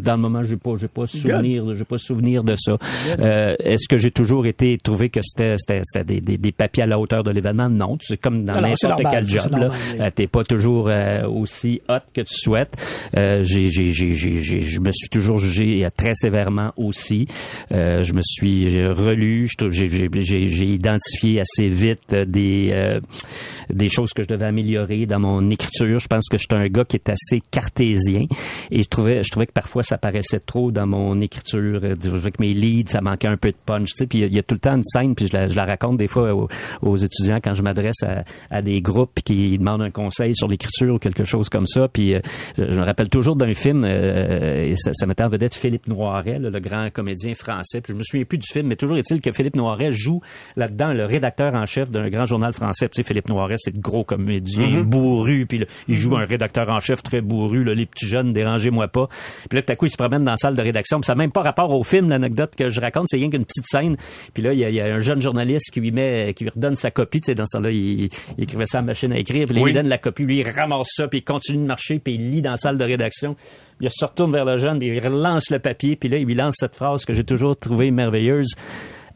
dans 0.00 0.12
le 0.16 0.20
moment, 0.22 0.42
j'ai 0.42 0.56
pas 0.56 0.72
j'ai 0.78 0.88
pas 0.88 1.06
souvenir, 1.06 1.74
j'ai 1.74 1.84
pas 1.84 1.98
souvenir 1.98 2.44
de 2.44 2.54
ça. 2.56 2.78
Est-ce 3.18 3.88
que 3.88 3.98
j'ai 3.98 4.10
toujours 4.10 4.46
été 4.46 4.78
trouvé 4.78 5.08
que 5.10 5.20
c'était 5.22 5.56
c'était 5.58 5.80
c'était 5.84 6.04
des, 6.04 6.20
des, 6.20 6.38
des 6.38 6.52
papiers 6.52 6.84
à 6.84 6.86
la 6.86 6.98
hauteur 6.98 7.22
de 7.24 7.30
l'événement? 7.30 7.70
Non, 7.72 7.96
c'est 8.00 8.16
comme 8.18 8.44
dans 8.44 8.52
n'importe 8.60 9.02
quel 9.10 9.26
job. 9.26 9.70
Euh, 10.00 10.10
t'es 10.14 10.26
pas 10.26 10.44
toujours 10.44 10.88
euh, 10.88 11.26
aussi 11.26 11.80
hot 11.88 11.98
que 12.14 12.20
tu 12.20 12.34
souhaites. 12.34 12.74
Euh, 13.16 13.42
j'ai, 13.44 13.70
j'ai, 13.70 13.92
j'ai, 13.92 14.14
j'ai, 14.14 14.42
j'ai- 14.42 14.60
je 14.60 14.80
me 14.80 14.90
suis 14.92 15.08
toujours 15.08 15.38
jugé 15.38 15.84
euh, 15.84 15.88
très 15.96 16.14
sévèrement 16.14 16.72
aussi. 16.76 17.26
Euh, 17.72 18.02
je 18.02 18.12
me 18.12 18.20
suis 18.22 18.66
relu, 18.92 19.48
j'ai, 19.70 19.88
j'ai, 19.88 20.08
j'ai, 20.12 20.48
j'ai 20.48 20.66
identifié 20.66 21.40
assez 21.40 21.68
vite 21.68 22.12
euh, 22.12 22.24
des 22.24 22.70
euh, 22.72 23.00
des 23.72 23.88
choses 23.88 24.10
que 24.14 24.22
je 24.22 24.28
devais 24.28 24.46
améliorer 24.46 25.06
dans 25.06 25.18
mon 25.20 25.50
écriture. 25.50 25.98
Je 25.98 26.06
pense 26.06 26.28
que 26.28 26.36
j'étais 26.38 26.54
un 26.56 26.68
gars 26.68 26.84
qui 26.84 26.96
est 26.96 27.08
assez 27.08 27.40
cartésien 27.50 28.24
et 28.70 28.82
je 28.82 28.88
trouvais 28.88 29.22
je 29.22 29.30
trouvais 29.30 29.46
que 29.46 29.52
parfois 29.52 29.82
ça 29.82 29.98
paraissait 29.98 30.40
trop 30.40 30.70
dans 30.70 30.86
mon 30.86 31.20
écriture. 31.20 31.80
Je 31.82 31.94
trouvais 32.08 32.30
que 32.30 32.40
mes 32.40 32.54
leads 32.54 32.90
ça 32.92 33.00
manquait 33.00 33.28
un 33.28 33.36
peu 33.36 33.50
de 33.50 33.56
punch. 33.64 33.90
Tu 33.90 33.96
sais, 33.98 34.06
puis 34.06 34.20
il 34.20 34.34
y 34.34 34.38
a- 34.38 34.42
tout 34.42 34.54
le 34.54 34.60
temps 34.60 34.74
une 34.74 34.82
scène 34.82 35.14
puis 35.14 35.26
je 35.28 35.32
la, 35.36 35.48
je 35.48 35.54
la 35.56 35.64
raconte 35.64 35.96
des 35.96 36.08
fois 36.08 36.34
aux, 36.34 36.48
aux 36.82 36.96
étudiants 36.96 37.38
quand 37.42 37.54
je 37.54 37.62
m'adresse 37.62 38.02
à, 38.02 38.24
à 38.50 38.62
des 38.62 38.80
groupes 38.80 39.20
qui 39.24 39.56
demandent 39.58 39.82
un 39.82 39.90
conseil 39.90 40.34
sur 40.34 40.48
l'écriture 40.48 40.94
ou 40.94 40.98
quelque 40.98 41.24
chose 41.24 41.48
comme 41.48 41.66
ça. 41.66 41.88
Puis 41.88 42.14
euh, 42.14 42.20
je, 42.58 42.64
me 42.78 42.84
rappelle 42.84 43.08
toujours 43.08 43.36
d'un 43.36 43.54
film 43.54 43.84
euh, 43.84 44.64
et 44.64 44.76
ça, 44.76 44.90
ça 44.92 45.06
mettait 45.06 45.22
en 45.24 45.28
vedette 45.28 45.54
Philippe 45.54 45.86
Noiret, 45.88 46.38
le 46.38 46.50
grand 46.60 46.90
comédien 46.92 47.34
français. 47.34 47.80
Puis 47.80 47.92
je 47.92 47.98
me 47.98 48.02
souviens 48.02 48.24
plus 48.24 48.38
du 48.38 48.48
film, 48.52 48.66
mais 48.68 48.76
toujours 48.76 48.96
est-il 48.96 49.20
que 49.20 49.32
Philippe 49.32 49.56
Noiret 49.56 49.92
joue 49.92 50.20
là-dedans 50.56 50.92
le 50.92 51.04
rédacteur 51.04 51.54
en 51.54 51.66
chef 51.66 51.90
d'un 51.90 52.08
grand 52.08 52.24
journal 52.24 52.52
français. 52.52 52.88
Tu 52.88 52.96
sais, 52.96 53.02
Philippe 53.06 53.28
Noiret, 53.28 53.56
c'est 53.64 53.74
le 53.74 53.80
gros 53.80 54.04
comédien 54.04 54.82
bourru, 54.82 55.46
puis 55.46 55.58
là, 55.58 55.66
il 55.88 55.94
joue 55.94 56.16
un 56.16 56.24
rédacteur 56.24 56.68
en 56.68 56.80
chef 56.80 57.02
très 57.02 57.20
bourru, 57.20 57.64
là, 57.64 57.74
les 57.74 57.86
petits 57.86 58.06
jeunes, 58.08 58.32
dérangez-moi 58.32 58.88
pas. 58.88 59.08
Puis 59.48 59.56
là, 59.58 59.62
tout 59.62 59.72
à 59.72 59.76
coup, 59.76 59.86
il 59.86 59.90
se 59.90 59.96
promène 59.96 60.24
dans 60.24 60.32
la 60.32 60.36
salle 60.36 60.56
de 60.56 60.62
rédaction. 60.62 61.00
Puis 61.00 61.06
ça 61.06 61.14
n'a 61.14 61.18
même 61.18 61.32
pas 61.32 61.42
rapport 61.42 61.70
au 61.72 61.82
film, 61.84 62.08
l'anecdote 62.08 62.54
que 62.56 62.68
je 62.68 62.80
raconte, 62.80 63.04
c'est 63.08 63.16
rien 63.16 63.30
qu'une 63.30 63.44
petite 63.44 63.66
scène. 63.66 63.96
Puis 64.34 64.42
là, 64.42 64.52
il 64.52 64.58
y, 64.58 64.64
a, 64.64 64.68
il 64.70 64.74
y 64.74 64.80
a 64.80 64.86
un 64.86 65.00
jeune 65.00 65.20
journaliste 65.20 65.70
qui 65.72 65.80
lui 65.80 65.90
met, 65.92 66.34
qui 66.34 66.44
lui 66.44 66.50
redonne 66.54 66.76
sa 66.76 66.90
copie. 66.90 67.20
Tu 67.20 67.26
sais, 67.26 67.34
dans 67.34 67.46
ce 67.46 67.56
temps-là, 67.56 67.70
il, 67.70 68.04
il 68.04 68.42
écrivait 68.44 68.66
ça 68.66 68.78
à 68.78 68.80
la 68.80 68.86
machine 68.88 69.12
à 69.12 69.18
écrire. 69.18 69.46
Puis 69.46 69.54
là, 69.54 69.60
il 69.60 69.64
Oui. 69.64 69.72
donne 69.72 69.88
la 69.88 69.98
copie, 69.98 70.24
lui, 70.24 70.38
il 70.40 70.48
ramasse 70.50 70.88
ça, 70.94 71.08
puis 71.08 71.20
il 71.20 71.24
continue 71.24 71.62
de 71.62 71.66
marcher, 71.66 71.98
puis 71.98 72.14
il 72.14 72.30
lit 72.32 72.42
dans 72.42 72.50
la 72.52 72.56
salle 72.56 72.78
de 72.78 72.84
rédaction. 72.84 73.36
Il 73.80 73.88
se 73.90 74.04
retourne 74.04 74.32
vers 74.32 74.44
le 74.44 74.56
jeune, 74.58 74.78
puis 74.78 74.88
il 74.88 74.98
relance 75.00 75.50
le 75.50 75.58
papier, 75.58 75.96
puis 75.96 76.08
là, 76.08 76.16
il 76.18 76.26
lui 76.26 76.34
lance 76.34 76.54
cette 76.58 76.74
phrase 76.76 77.04
que 77.04 77.12
j'ai 77.12 77.24
toujours 77.24 77.56
trouvée 77.56 77.90
merveilleuse. 77.90 78.54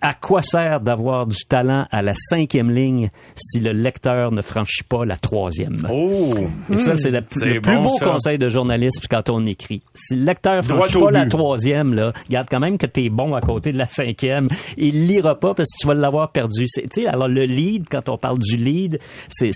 À 0.00 0.14
quoi 0.14 0.42
sert 0.42 0.80
d'avoir 0.80 1.26
du 1.26 1.44
talent 1.48 1.86
à 1.90 2.02
la 2.02 2.14
cinquième 2.14 2.70
ligne 2.70 3.10
si 3.34 3.60
le 3.60 3.72
lecteur 3.72 4.32
ne 4.32 4.42
franchit 4.42 4.84
pas 4.84 5.04
la 5.04 5.16
troisième? 5.16 5.86
oh, 5.90 6.34
Et 6.70 6.76
ça, 6.76 6.96
c'est 6.96 7.10
le, 7.10 7.22
plus 7.22 7.60
bon, 7.60 7.84
beau 7.84 7.96
ça. 7.98 8.06
conseil 8.06 8.38
de 8.38 8.48
journaliste 8.48 9.06
quand 9.08 9.30
on 9.30 9.44
écrit. 9.46 9.82
Si 9.94 10.16
le 10.16 10.24
lecteur 10.24 10.62
Droit 10.62 10.88
franchit 10.88 11.04
pas 11.04 11.10
la 11.10 11.26
troisième, 11.26 11.94
là, 11.94 12.12
garde 12.30 12.48
quand 12.50 12.60
même 12.60 12.78
que 12.78 12.86
t'es 12.86 13.08
bon 13.08 13.34
à 13.34 13.40
côté 13.40 13.72
de 13.72 13.78
la 13.78 13.88
cinquième. 13.88 14.48
Il 14.76 15.06
lira 15.06 15.38
pas 15.38 15.54
parce 15.54 15.70
que 15.70 15.78
tu 15.80 15.86
vas 15.86 15.94
l'avoir 15.94 16.32
perdu. 16.32 16.66
Tu 16.92 17.06
alors 17.06 17.28
le 17.28 17.44
lead, 17.44 17.86
quand 17.90 18.08
on 18.08 18.18
parle 18.18 18.38
du 18.38 18.56
lead, 18.56 18.98
c'est, 19.28 19.52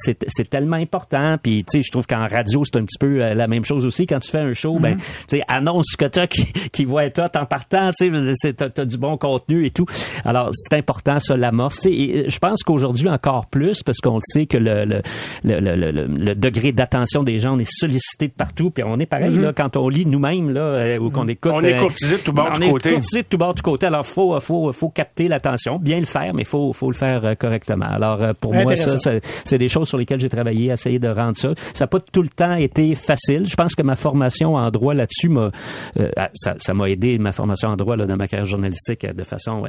tellement 0.48 0.76
important. 0.76 1.36
Puis, 1.42 1.64
tu 1.64 1.78
sais, 1.78 1.82
je 1.82 1.90
trouve 1.90 2.06
qu'en 2.06 2.26
radio, 2.26 2.62
c'est 2.64 2.78
un 2.78 2.84
petit 2.84 2.98
peu 2.98 3.22
euh, 3.22 3.34
la 3.34 3.46
même 3.46 3.64
chose 3.64 3.86
aussi. 3.86 4.06
Quand 4.06 4.20
tu 4.20 4.30
fais 4.30 4.40
un 4.40 4.52
show, 4.52 4.78
ben, 4.78 4.96
tu 4.96 5.04
sais, 5.28 5.42
annonce 5.48 5.86
ce 5.92 5.96
que 5.96 6.06
t'as 6.06 6.26
qui, 6.26 6.44
qui 6.72 6.84
va 6.84 7.04
être 7.04 7.20
hot 7.20 7.38
en 7.38 7.46
partant. 7.46 7.90
Tu 7.92 8.10
sais, 8.34 8.52
t'as, 8.52 8.70
t'as 8.70 8.84
du 8.84 8.96
bon 8.96 9.16
contenu 9.16 9.66
et 9.66 9.70
tout. 9.70 9.86
Alors, 10.24 10.29
c'est 10.52 10.76
important, 10.76 11.18
ça, 11.18 11.36
l'amorce. 11.36 11.86
Et 11.86 12.28
je 12.28 12.38
pense 12.38 12.62
qu'aujourd'hui, 12.62 13.08
encore 13.08 13.46
plus, 13.46 13.82
parce 13.82 13.98
qu'on 13.98 14.16
le 14.16 14.20
sait 14.22 14.46
que 14.46 14.56
le, 14.58 14.84
le, 14.84 15.00
le, 15.44 15.60
le, 16.06 16.34
degré 16.34 16.72
d'attention 16.72 17.22
des 17.22 17.38
gens, 17.38 17.54
on 17.54 17.58
est 17.58 17.70
sollicité 17.70 18.28
de 18.28 18.32
partout. 18.32 18.70
Puis 18.70 18.82
on 18.86 18.98
est 18.98 19.06
pareil, 19.06 19.36
là, 19.36 19.52
quand 19.52 19.76
on 19.76 19.88
lit 19.88 20.06
nous-mêmes, 20.06 20.50
là, 20.50 20.60
euh, 20.60 20.98
ou 20.98 21.10
qu'on 21.10 21.26
écoute. 21.28 21.52
On 21.54 21.62
est 21.62 21.74
euh, 21.74 21.80
courtisé 21.80 22.16
de 22.16 22.22
tout 22.22 22.32
bord, 22.32 22.50
on 22.54 22.58
du 22.58 22.64
est 22.66 22.70
côté. 22.70 22.92
courtisé 22.92 23.22
de 23.22 23.26
tout 23.28 23.38
bord 23.38 23.54
du 23.54 23.62
côté. 23.62 23.86
Alors, 23.86 24.06
faut, 24.06 24.38
faut, 24.40 24.72
faut 24.72 24.88
capter 24.90 25.28
l'attention, 25.28 25.78
bien 25.78 25.98
le 26.00 26.06
faire, 26.06 26.32
mais 26.34 26.44
faut, 26.44 26.72
faut 26.72 26.90
le 26.90 26.96
faire 26.96 27.24
euh, 27.24 27.34
correctement. 27.34 27.86
Alors, 27.86 28.34
pour 28.40 28.54
moi, 28.54 28.74
ça, 28.74 28.98
ça- 28.98 29.12
c'est 29.44 29.58
des 29.58 29.68
choses 29.68 29.88
sur 29.88 29.98
lesquelles 29.98 30.20
j'ai 30.20 30.28
travaillé, 30.28 30.70
essayer 30.70 30.98
de 30.98 31.08
rendre 31.08 31.36
ça. 31.36 31.50
Ça 31.74 31.84
n'a 31.84 31.88
pas 31.88 32.00
tout 32.00 32.22
le 32.22 32.28
temps 32.28 32.54
été 32.54 32.94
facile. 32.94 33.46
Je 33.46 33.54
pense 33.56 33.74
que 33.74 33.82
ma 33.82 33.96
formation 33.96 34.54
en 34.54 34.70
droit 34.70 34.94
là-dessus 34.94 35.28
m'a, 35.28 35.50
euh, 35.98 36.08
ça, 36.34 36.74
m'a 36.74 36.88
aidé 36.88 37.18
ma 37.18 37.32
formation 37.32 37.68
en 37.70 37.76
droit 37.76 37.96
là, 37.96 38.06
dans 38.06 38.16
ma 38.16 38.28
carrière 38.28 38.44
journalistique 38.44 39.06
de 39.06 39.24
façon 39.24 39.64
euh, 39.64 39.68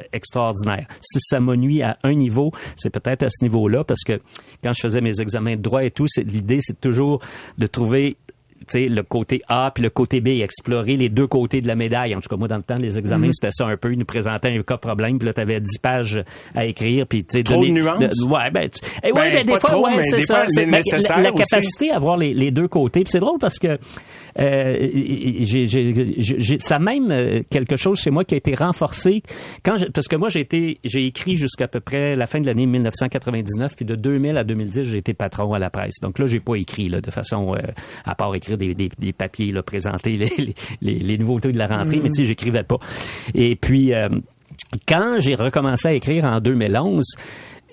Si 1.01 1.19
ça 1.19 1.39
m'a 1.39 1.55
nuit 1.55 1.81
à 1.81 1.97
un 2.03 2.13
niveau, 2.13 2.51
c'est 2.75 2.89
peut-être 2.89 3.23
à 3.23 3.29
ce 3.29 3.43
niveau-là 3.43 3.83
parce 3.83 4.03
que 4.03 4.19
quand 4.63 4.73
je 4.73 4.81
faisais 4.81 5.01
mes 5.01 5.19
examens 5.21 5.55
de 5.55 5.61
droit 5.61 5.83
et 5.83 5.91
tout, 5.91 6.05
l'idée, 6.25 6.59
c'est 6.61 6.79
toujours 6.79 7.21
de 7.57 7.67
trouver 7.67 8.17
le 8.73 9.01
côté 9.01 9.41
A 9.47 9.71
puis 9.73 9.83
le 9.83 9.89
côté 9.89 10.21
B, 10.21 10.27
explorer 10.41 10.95
les 10.97 11.09
deux 11.09 11.27
côtés 11.27 11.61
de 11.61 11.67
la 11.67 11.75
médaille. 11.75 12.15
En 12.15 12.21
tout 12.21 12.29
cas, 12.29 12.35
moi, 12.37 12.47
dans 12.47 12.57
le 12.57 12.63
temps, 12.63 12.77
les 12.77 12.97
examens, 12.97 13.27
Mhm. 13.27 13.33
c'était 13.33 13.51
ça 13.51 13.65
un 13.65 13.77
peu. 13.77 13.91
Ils 13.93 13.99
nous 13.99 14.05
présentaient 14.05 14.49
un 14.49 14.63
cas 14.63 14.77
problème, 14.77 15.17
puis 15.17 15.25
là, 15.27 15.33
tu 15.33 15.41
avais 15.41 15.59
10 15.59 15.77
pages 15.79 16.23
à 16.55 16.65
écrire, 16.65 17.05
puis 17.07 17.23
tu 17.23 17.37
sais, 17.39 17.43
Trop 17.43 17.55
donner- 17.55 17.69
de 17.69 17.73
nuances? 17.83 17.99
de- 17.99 18.29
ouais, 18.31 18.51
ben, 18.51 18.69
tu- 18.69 18.79
eh, 19.03 19.11
ouais, 19.11 19.13
Ben, 19.13 19.33
ben, 19.33 19.45
des 19.53 19.59
fois, 19.59 19.69
trop, 19.69 19.85
ouais, 19.87 20.01
c'est 20.03 20.17
des 20.17 20.21
ça. 20.23 20.35
fois, 20.35 20.45
ben, 20.55 20.69
nécessaire 20.71 21.17
la, 21.17 21.23
la 21.23 21.33
aussi. 21.33 21.43
capacité 21.43 21.91
à 21.91 21.99
voir 21.99 22.17
les, 22.17 22.33
les 22.33 22.51
deux 22.51 22.67
côtés. 22.67 23.03
Puis 23.03 23.11
c'est 23.11 23.19
drôle 23.19 23.39
parce 23.39 23.59
que 23.59 23.77
euh, 24.39 24.89
j'ai, 25.41 25.65
j'ai- 25.65 25.93
j'ai- 26.17 26.39
j'ai- 26.39 26.59
ça 26.59 26.77
a 26.77 26.79
même 26.79 27.11
euh, 27.11 27.41
quelque 27.49 27.75
chose 27.75 27.99
chez 27.99 28.11
moi 28.11 28.23
qui 28.23 28.33
a 28.33 28.37
été 28.37 28.55
renforcé 28.55 29.23
quand 29.63 29.75
parce 29.93 30.07
que 30.07 30.15
moi 30.15 30.29
j'ai 30.29 30.39
été 30.39 30.79
j'ai 30.85 31.05
écrit 31.05 31.35
jusqu'à 31.35 31.67
peu 31.67 31.81
près 31.81 32.15
la 32.15 32.27
fin 32.27 32.39
de 32.39 32.45
l'année 32.47 32.65
1999 32.65 33.75
puis 33.75 33.83
de 33.83 33.95
2000 33.95 34.37
à 34.37 34.45
2010 34.45 34.83
j'ai 34.85 34.99
été 34.99 35.13
patron 35.13 35.53
à 35.53 35.59
la 35.59 35.69
presse 35.69 35.95
donc 36.01 36.17
là 36.17 36.27
j'ai 36.27 36.39
pas 36.39 36.55
écrit 36.55 36.87
là, 36.87 37.01
de 37.01 37.11
façon 37.11 37.55
euh, 37.55 37.59
à 38.05 38.15
part 38.15 38.33
écrire 38.35 38.50
des, 38.57 38.73
des, 38.73 38.89
des 38.97 39.13
papiers 39.13 39.51
là, 39.51 39.63
présenter 39.63 40.17
les, 40.17 40.53
les, 40.81 41.17
nouveautés 41.17 41.51
de 41.51 41.57
la 41.57 41.67
rentrée 41.67 41.99
mais 42.01 42.09
tu 42.09 42.17
sais 42.17 42.23
j'écrivais 42.23 42.63
pas. 42.63 42.77
Et 43.33 43.55
puis 43.55 43.93
euh, 43.93 44.09
quand 44.87 45.15
j'ai 45.19 45.35
recommencé 45.35 45.87
à 45.87 45.93
écrire 45.93 46.25
en 46.25 46.39
2011 46.39 47.03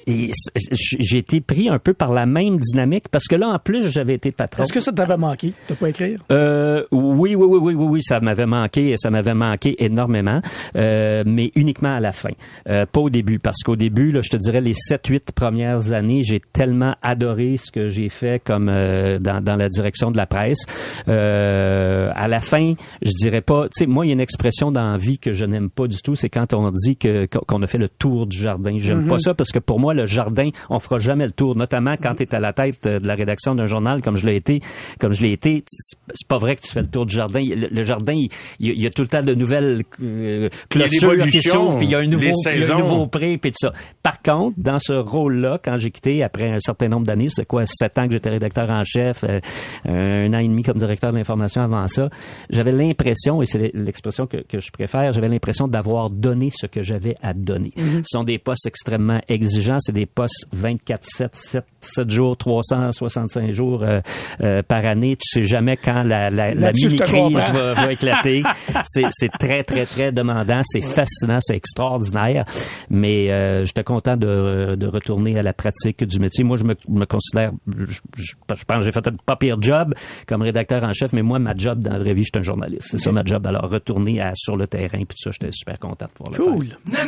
et 0.08 0.30
j'ai 0.72 1.18
été 1.18 1.40
pris 1.40 1.68
un 1.68 1.78
peu 1.78 1.92
par 1.92 2.12
la 2.12 2.26
même 2.26 2.58
dynamique 2.58 3.08
parce 3.10 3.26
que 3.26 3.36
là, 3.36 3.48
en 3.48 3.58
plus, 3.58 3.90
j'avais 3.90 4.14
été 4.14 4.32
patron. 4.32 4.62
Est-ce 4.62 4.72
que 4.72 4.80
ça 4.80 4.92
t'avait 4.92 5.16
manqué 5.16 5.52
de 5.68 5.74
pas 5.74 5.90
écrire? 5.90 6.20
Euh, 6.32 6.84
oui, 6.90 7.34
oui, 7.34 7.46
oui, 7.48 7.58
oui, 7.60 7.74
oui, 7.74 7.86
oui, 7.90 8.02
ça 8.02 8.20
m'avait 8.20 8.46
manqué, 8.46 8.94
ça 8.96 9.10
m'avait 9.10 9.34
manqué 9.34 9.76
énormément, 9.84 10.40
euh, 10.76 11.22
mais 11.26 11.50
uniquement 11.54 11.94
à 11.94 12.00
la 12.00 12.12
fin, 12.12 12.30
euh, 12.68 12.86
pas 12.86 13.00
au 13.00 13.10
début, 13.10 13.38
parce 13.38 13.62
qu'au 13.62 13.76
début, 13.76 14.10
là, 14.10 14.20
je 14.22 14.30
te 14.30 14.36
dirais 14.36 14.60
les 14.60 14.74
sept, 14.74 15.06
huit 15.08 15.32
premières 15.32 15.92
années, 15.92 16.22
j'ai 16.22 16.40
tellement 16.52 16.94
adoré 17.02 17.56
ce 17.58 17.70
que 17.70 17.88
j'ai 17.88 18.08
fait 18.08 18.42
comme 18.42 18.68
euh, 18.68 19.18
dans, 19.18 19.42
dans 19.42 19.56
la 19.56 19.68
direction 19.68 20.10
de 20.10 20.16
la 20.16 20.26
presse. 20.26 20.64
Euh, 21.08 22.10
à 22.14 22.28
la 22.28 22.40
fin, 22.40 22.74
je 23.02 23.12
dirais 23.12 23.42
pas, 23.42 23.64
tu 23.64 23.84
sais, 23.84 23.86
moi, 23.86 24.06
il 24.06 24.08
y 24.08 24.12
a 24.12 24.14
une 24.14 24.20
expression 24.20 24.72
dans 24.72 24.92
la 24.92 24.96
vie 24.96 25.18
que 25.18 25.32
je 25.32 25.44
n'aime 25.44 25.70
pas 25.70 25.86
du 25.86 25.98
tout, 25.98 26.14
c'est 26.14 26.30
quand 26.30 26.54
on 26.54 26.70
dit 26.70 26.96
que 26.96 27.26
qu'on 27.26 27.62
a 27.62 27.66
fait 27.66 27.78
le 27.78 27.88
tour 27.88 28.26
du 28.26 28.38
jardin. 28.38 28.78
J'aime 28.78 29.06
pas 29.06 29.18
ça 29.18 29.34
parce 29.34 29.52
que 29.52 29.58
pour 29.58 29.80
moi, 29.80 29.94
le 30.02 30.06
jardin, 30.06 30.48
on 30.70 30.78
fera 30.78 30.98
jamais 30.98 31.26
le 31.26 31.32
tour, 31.32 31.56
notamment 31.56 31.94
quand 32.00 32.14
tu 32.16 32.22
es 32.22 32.34
à 32.34 32.40
la 32.40 32.52
tête 32.52 32.86
euh, 32.86 32.98
de 33.00 33.06
la 33.06 33.14
rédaction 33.14 33.54
d'un 33.54 33.66
journal 33.66 34.02
comme 34.02 34.16
je 34.16 34.26
l'ai 34.26 34.36
été, 34.36 34.60
comme 35.00 35.12
je 35.12 35.22
l'ai 35.22 35.32
été. 35.32 35.62
C'est 35.66 36.28
pas 36.28 36.38
vrai 36.38 36.56
que 36.56 36.62
tu 36.62 36.72
fais 36.72 36.80
le 36.80 36.86
tour 36.86 37.06
du 37.06 37.14
jardin. 37.14 37.40
Le, 37.40 37.68
le 37.70 37.82
jardin, 37.82 38.12
il, 38.14 38.28
il 38.60 38.80
y 38.80 38.86
a- 38.86 38.90
tout 38.90 39.02
le 39.02 39.08
temps 39.08 39.22
de 39.22 39.34
nouvelles 39.34 39.82
euh, 40.02 40.48
clôtures 40.70 41.10
qui 41.10 41.16
l'évolution, 41.16 41.52
s'ouvrent, 41.52 41.76
puis 41.78 41.86
il 41.86 41.90
y 41.90 41.94
a 41.94 41.98
un 41.98 42.06
nouveau, 42.06 42.22
les 42.24 42.30
il 42.30 42.44
y 42.44 42.48
a 42.48 42.50
un 42.56 42.60
saisons. 42.60 42.78
nouveau 42.78 43.06
pré, 43.06 43.36
puis 43.38 43.52
tout 43.52 43.58
ça. 43.60 43.70
Par 44.02 44.22
contre, 44.22 44.56
dans 44.58 44.78
ce 44.80 44.92
rôle-là, 44.94 45.58
quand 45.62 45.76
j'ai 45.78 45.90
quitté 45.90 46.22
après 46.22 46.50
un 46.50 46.58
certain 46.60 46.88
nombre 46.88 47.06
d'années, 47.06 47.28
c'est 47.30 47.46
quoi, 47.46 47.64
sept 47.66 47.98
ans 47.98 48.06
que 48.06 48.12
j'étais 48.12 48.30
rédacteur 48.30 48.68
en 48.70 48.82
chef, 48.84 49.24
euh, 49.24 49.40
un 49.84 50.32
an 50.34 50.38
et 50.38 50.48
demi 50.48 50.62
comme 50.62 50.76
directeur 50.78 51.12
de 51.12 51.16
l'information 51.18 51.62
avant 51.62 51.86
ça, 51.86 52.08
j'avais 52.50 52.72
l'impression, 52.72 53.42
et 53.42 53.46
c'est 53.46 53.70
l'expression 53.74 54.26
que, 54.26 54.38
que 54.38 54.60
je 54.60 54.70
préfère, 54.70 55.12
j'avais 55.12 55.28
l'impression 55.28 55.68
d'avoir 55.68 56.10
donné 56.10 56.50
ce 56.54 56.66
que 56.66 56.82
j'avais 56.82 57.14
à 57.22 57.34
donner. 57.34 57.72
Ce 57.76 58.02
sont 58.04 58.24
des 58.24 58.38
postes 58.38 58.66
extrêmement 58.66 59.20
exigeants, 59.28 59.77
c'est 59.80 59.92
des 59.92 60.06
postes 60.06 60.46
24-7, 60.56 61.28
7, 61.32 61.64
7 61.80 62.10
jours, 62.10 62.36
365 62.36 63.50
jours 63.52 63.82
euh, 63.82 64.00
euh, 64.42 64.62
par 64.62 64.84
année. 64.86 65.16
Tu 65.16 65.28
sais 65.40 65.42
jamais 65.46 65.76
quand 65.76 66.02
la, 66.02 66.30
la, 66.30 66.54
mini-crise 66.72 67.50
va, 67.52 67.74
va 67.74 67.92
éclater. 67.92 68.42
C'est 68.84 69.28
très, 69.38 69.62
très, 69.64 69.84
très 69.86 70.12
demandant. 70.12 70.60
C'est 70.64 70.80
fascinant. 70.80 71.38
C'est 71.40 71.56
extraordinaire. 71.56 72.44
Mais 72.90 73.30
euh, 73.30 73.64
j'étais 73.64 73.84
content 73.84 74.16
de, 74.16 74.74
de 74.76 74.86
retourner 74.86 75.38
à 75.38 75.42
la 75.42 75.52
pratique 75.52 76.04
du 76.04 76.18
métier. 76.20 76.44
Moi, 76.44 76.56
je 76.56 76.64
me, 76.64 76.74
me 76.88 77.04
considère... 77.06 77.52
Je, 77.66 77.84
je- 77.86 78.00
je 78.16 78.64
pense 78.64 78.78
que 78.78 78.84
j'ai 78.84 78.92
fait 78.92 79.06
un 79.06 79.12
pas 79.26 79.36
pire 79.36 79.56
job 79.60 79.94
comme 80.26 80.42
rédacteur 80.42 80.82
en 80.84 80.92
chef, 80.92 81.12
mais 81.12 81.22
moi, 81.22 81.38
ma 81.38 81.54
job 81.56 81.80
dans 81.80 81.92
la 81.92 81.98
vraie 81.98 82.12
vie, 82.14 82.22
je 82.24 82.30
suis 82.34 82.38
un 82.38 82.42
journaliste. 82.42 82.88
C'est 82.90 82.98
ça 82.98 83.12
ma 83.12 83.24
job. 83.24 83.46
Alors, 83.46 83.68
retourner 83.70 84.20
à, 84.20 84.32
sur 84.34 84.56
le 84.56 84.66
terrain, 84.66 84.98
puis 84.98 85.06
tout 85.16 85.22
ça, 85.22 85.30
j'étais 85.32 85.52
super 85.52 85.78
content 85.78 86.06
de 86.06 86.10
pouvoir 86.10 86.32
le 86.32 86.44
faire. 86.44 86.54
Cool. 86.54 86.98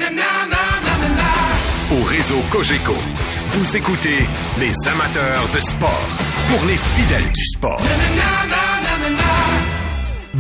Au 1.93 2.05
réseau 2.05 2.41
Cogeco, 2.51 2.95
vous 3.53 3.76
écoutez 3.76 4.18
les 4.61 4.72
amateurs 4.88 5.49
de 5.53 5.59
sport 5.59 6.16
pour 6.49 6.64
les 6.66 6.76
fidèles 6.76 7.32
du 7.32 7.45
sport. 7.45 7.82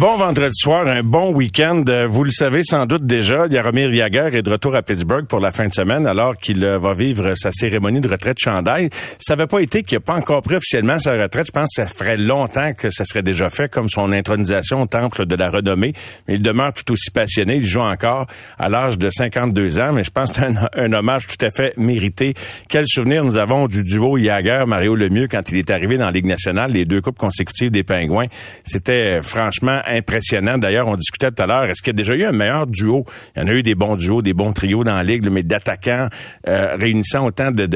Bon 0.00 0.16
vendredi 0.16 0.54
soir, 0.54 0.88
un 0.88 1.02
bon 1.02 1.34
week-end. 1.34 1.84
Euh, 1.86 2.06
Vous 2.06 2.24
le 2.24 2.30
savez 2.30 2.62
sans 2.64 2.86
doute 2.86 3.04
déjà, 3.04 3.50
Jaromir 3.50 3.92
Jagr 3.92 4.34
est 4.34 4.40
de 4.40 4.50
retour 4.50 4.74
à 4.74 4.80
Pittsburgh 4.80 5.26
pour 5.26 5.40
la 5.40 5.52
fin 5.52 5.68
de 5.68 5.74
semaine 5.74 6.06
alors 6.06 6.38
qu'il 6.38 6.64
euh, 6.64 6.78
va 6.78 6.94
vivre 6.94 7.34
sa 7.34 7.52
cérémonie 7.52 8.00
de 8.00 8.08
retraite 8.08 8.38
chandail. 8.38 8.88
Ça 9.18 9.36
n'avait 9.36 9.46
pas 9.46 9.58
été 9.58 9.82
qu'il 9.82 9.96
n'a 9.96 10.00
pas 10.00 10.14
encore 10.14 10.40
pris 10.40 10.56
officiellement 10.56 10.98
sa 10.98 11.22
retraite. 11.22 11.48
Je 11.48 11.52
pense 11.52 11.68
que 11.76 11.82
ça 11.82 11.86
ferait 11.86 12.16
longtemps 12.16 12.72
que 12.72 12.88
ça 12.88 13.04
serait 13.04 13.22
déjà 13.22 13.50
fait 13.50 13.70
comme 13.70 13.90
son 13.90 14.10
intronisation 14.10 14.80
au 14.80 14.86
temple 14.86 15.26
de 15.26 15.36
la 15.36 15.50
renommée. 15.50 15.92
Mais 16.26 16.36
il 16.36 16.42
demeure 16.42 16.72
tout 16.72 16.94
aussi 16.94 17.10
passionné. 17.10 17.56
Il 17.56 17.66
joue 17.66 17.80
encore 17.80 18.26
à 18.58 18.70
l'âge 18.70 18.96
de 18.96 19.10
52 19.10 19.80
ans, 19.80 19.92
mais 19.92 20.04
je 20.04 20.10
pense 20.10 20.32
que 20.32 20.40
c'est 20.40 20.80
un, 20.80 20.92
hommage 20.94 21.26
tout 21.26 21.44
à 21.44 21.50
fait 21.50 21.76
mérité. 21.76 22.32
Quel 22.70 22.86
souvenir 22.88 23.22
nous 23.22 23.36
avons 23.36 23.68
du 23.68 23.84
duo 23.84 24.16
Jagr-Mario 24.16 24.96
Lemieux 24.96 25.28
quand 25.30 25.46
il 25.50 25.58
est 25.58 25.68
arrivé 25.68 25.98
dans 25.98 26.06
la 26.06 26.12
Ligue 26.12 26.24
nationale, 26.24 26.72
les 26.72 26.86
deux 26.86 27.02
coupes 27.02 27.18
consécutives 27.18 27.70
des 27.70 27.82
Pingouins. 27.82 28.28
C'était 28.64 29.18
euh, 29.18 29.20
franchement 29.20 29.82
impressionnant. 29.90 30.58
D'ailleurs, 30.58 30.88
on 30.88 30.96
discutait 30.96 31.30
tout 31.30 31.42
à 31.42 31.46
l'heure, 31.46 31.64
est-ce 31.64 31.82
qu'il 31.82 31.92
y 31.92 31.96
a 31.96 31.98
déjà 31.98 32.14
eu 32.14 32.24
un 32.24 32.32
meilleur 32.32 32.66
duo? 32.66 33.04
Il 33.36 33.42
y 33.42 33.44
en 33.44 33.48
a 33.48 33.52
eu 33.52 33.62
des 33.62 33.74
bons 33.74 33.96
duos, 33.96 34.22
des 34.22 34.34
bons 34.34 34.52
trios 34.52 34.84
dans 34.84 34.94
la 34.94 35.02
Ligue, 35.02 35.28
mais 35.30 35.42
d'attaquants 35.42 36.08
euh, 36.48 36.76
réunissant 36.76 37.26
autant 37.26 37.50
de 37.50 37.68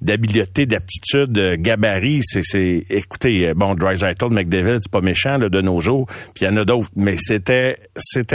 d'habileté, 0.00 0.66
d'aptitude, 0.66 1.32
de 1.32 1.56
gabarit. 1.56 2.20
C'est, 2.22 2.84
écoutez, 2.88 3.48
euh, 3.48 3.54
bon, 3.54 3.74
Drysdale, 3.74 4.14
McDavid, 4.30 4.78
c'est 4.82 4.90
pas 4.90 5.00
méchant 5.00 5.38
là, 5.38 5.48
de 5.48 5.60
nos 5.60 5.80
jours, 5.80 6.06
puis 6.34 6.44
il 6.44 6.44
y 6.44 6.48
en 6.48 6.56
a 6.56 6.64
d'autres, 6.64 6.88
mais 6.96 7.16
c'était 7.18 7.76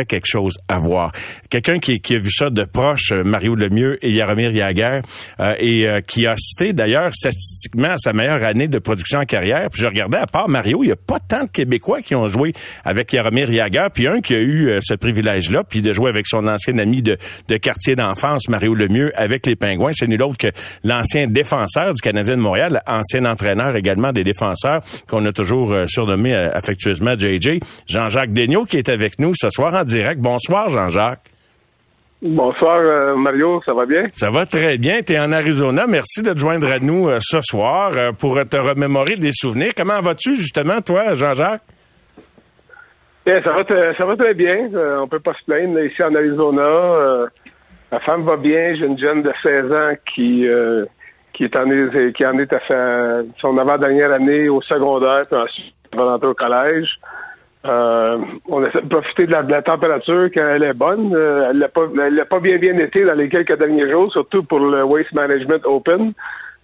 quelque 0.06 0.28
chose 0.28 0.58
à 0.68 0.78
voir. 0.78 1.12
Quelqu'un 1.50 1.80
qui, 1.80 2.16
a 2.16 2.20
vu 2.20 2.32
ça 2.32 2.50
de 2.50 2.64
proche, 2.64 3.12
euh, 3.12 3.24
Mario 3.24 3.56
Lemieux 3.56 3.98
et 4.02 4.16
Jaromir 4.16 4.54
Jagr, 4.54 5.02
euh, 5.40 5.56
et 5.60 5.88
euh, 5.88 6.02
qui 6.02 6.28
a 6.28 6.36
cité 6.38 6.74
d'ailleurs 6.74 7.14
statistiquement 7.14 7.98
sa 7.98 8.14
meilleure 8.14 8.44
année 8.44 8.68
de 8.68 8.80
production 8.80 9.20
en 9.20 9.26
carrière. 9.26 9.70
Puis 9.72 9.82
je 9.82 9.88
regardais, 9.88 10.18
à 10.18 10.28
part 10.28 10.50
Mario, 10.50 10.84
il 10.84 10.88
n'y 10.88 10.94
a 10.94 10.98
pas 10.98 11.20
tant 11.20 11.44
de 11.44 11.50
Québécois 11.50 12.02
qui 12.02 12.16
ont 12.16 12.28
joué 12.28 12.54
avec 12.84 13.09
Jaromir 13.12 13.52
Jagr, 13.52 13.90
puis 13.94 14.08
un 14.08 14.22
qui 14.22 14.36
a 14.36 14.40
eu 14.40 14.70
euh, 14.70 14.80
ce 14.82 14.94
privilège-là, 14.94 15.64
puis 15.64 15.82
de 15.82 15.94
jouer 15.94 16.10
avec 16.10 16.28
son 16.28 16.48
ancien 16.48 16.78
ami 16.78 17.02
de, 17.02 17.18
de 17.48 17.58
quartier 17.58 17.96
d'enfance, 17.96 18.50
Mario 18.50 18.76
Lemieux, 18.76 19.12
avec 19.16 19.46
les 19.46 19.56
Pingouins. 19.56 19.92
C'est 19.94 20.08
nul 20.08 20.22
autre 20.22 20.38
que 20.38 20.52
l'ancien 20.84 21.28
défenseur 21.28 21.94
du 21.94 22.02
Canadien 22.02 22.38
de 22.38 22.42
Montréal, 22.42 22.82
ancien 22.88 23.26
entraîneur 23.26 23.76
également 23.76 24.12
des 24.12 24.24
défenseurs, 24.24 24.82
qu'on 25.08 25.26
a 25.26 25.32
toujours 25.32 25.74
euh, 25.74 25.86
surnommé 25.88 26.34
euh, 26.34 26.50
affectueusement 26.54 27.16
JJ, 27.18 27.60
Jean-Jacques 27.88 28.34
Daigneault, 28.34 28.66
qui 28.66 28.78
est 28.78 28.90
avec 28.90 29.20
nous 29.20 29.34
ce 29.36 29.50
soir 29.50 29.74
en 29.74 29.84
direct. 29.84 30.20
Bonsoir, 30.22 30.70
Jean-Jacques. 30.70 31.30
Bonsoir 32.22 32.80
euh, 32.82 33.16
Mario, 33.16 33.62
ça 33.66 33.74
va 33.74 33.86
bien? 33.86 34.04
Ça 34.12 34.30
va 34.30 34.46
très 34.46 34.78
bien. 34.78 35.02
Tu 35.02 35.14
es 35.14 35.20
en 35.20 35.32
Arizona. 35.32 35.86
Merci 35.88 36.22
de 36.22 36.34
te 36.34 36.38
joindre 36.38 36.70
à 36.70 36.80
nous 36.80 37.08
euh, 37.08 37.20
ce 37.22 37.40
soir 37.42 37.92
euh, 37.94 38.12
pour 38.12 38.38
te 38.50 38.58
remémorer 38.58 39.16
des 39.16 39.32
souvenirs. 39.32 39.72
Comment 39.76 40.02
vas-tu 40.02 40.36
justement, 40.36 40.82
toi, 40.82 41.16
Jean-Jacques? 41.16 41.62
Bien, 43.26 43.42
ça 43.44 43.54
va 43.54 43.94
ça 43.98 44.06
va 44.06 44.16
très 44.16 44.34
bien. 44.34 44.70
Euh, 44.74 45.00
on 45.00 45.08
peut 45.08 45.20
pas 45.20 45.34
se 45.34 45.44
plaindre 45.46 45.80
ici 45.82 46.02
en 46.04 46.16
Arizona. 46.16 46.64
Euh, 46.64 47.28
ma 47.92 48.00
femme 48.00 48.24
va 48.24 48.38
bien. 48.38 48.76
J'ai 48.76 48.86
une 48.86 48.98
jeune 48.98 49.22
de 49.22 49.32
16 49.44 49.72
ans 49.72 49.94
qui 50.14 50.48
euh, 50.48 50.86
qui 51.34 51.46
est 51.46 51.56
en 51.56 51.70
est, 51.70 52.14
qui 52.14 52.26
en 52.26 52.38
est 52.38 52.52
à 52.54 52.60
sa, 52.68 53.22
son 53.40 53.58
avant-dernière 53.58 54.12
année 54.12 54.50
au 54.50 54.62
secondaire, 54.62 55.22
puis 55.30 55.40
ensuite 55.40 55.74
va 55.96 56.04
rentrer 56.04 56.30
au 56.30 56.34
collège. 56.34 57.00
Euh, 57.66 58.18
on 58.48 58.66
essaie 58.66 58.82
de 58.82 58.88
profiter 58.88 59.26
de 59.26 59.32
la, 59.32 59.44
de 59.44 59.52
la 59.52 59.62
température 59.62 60.30
quand 60.34 60.48
elle 60.48 60.64
est 60.64 60.74
bonne. 60.74 61.14
Euh, 61.14 61.50
elle 61.50 61.60
l'a 61.60 61.68
pas, 61.68 61.82
elle 62.02 62.16
l'a 62.16 62.26
pas 62.26 62.40
bien 62.40 62.58
bien 62.58 62.78
été 62.78 63.04
dans 63.04 63.16
les 63.16 63.28
quelques 63.28 63.58
derniers 63.58 63.90
jours, 63.90 64.12
surtout 64.12 64.44
pour 64.44 64.60
le 64.60 64.84
Waste 64.84 65.14
Management 65.14 65.62
Open. 65.66 66.14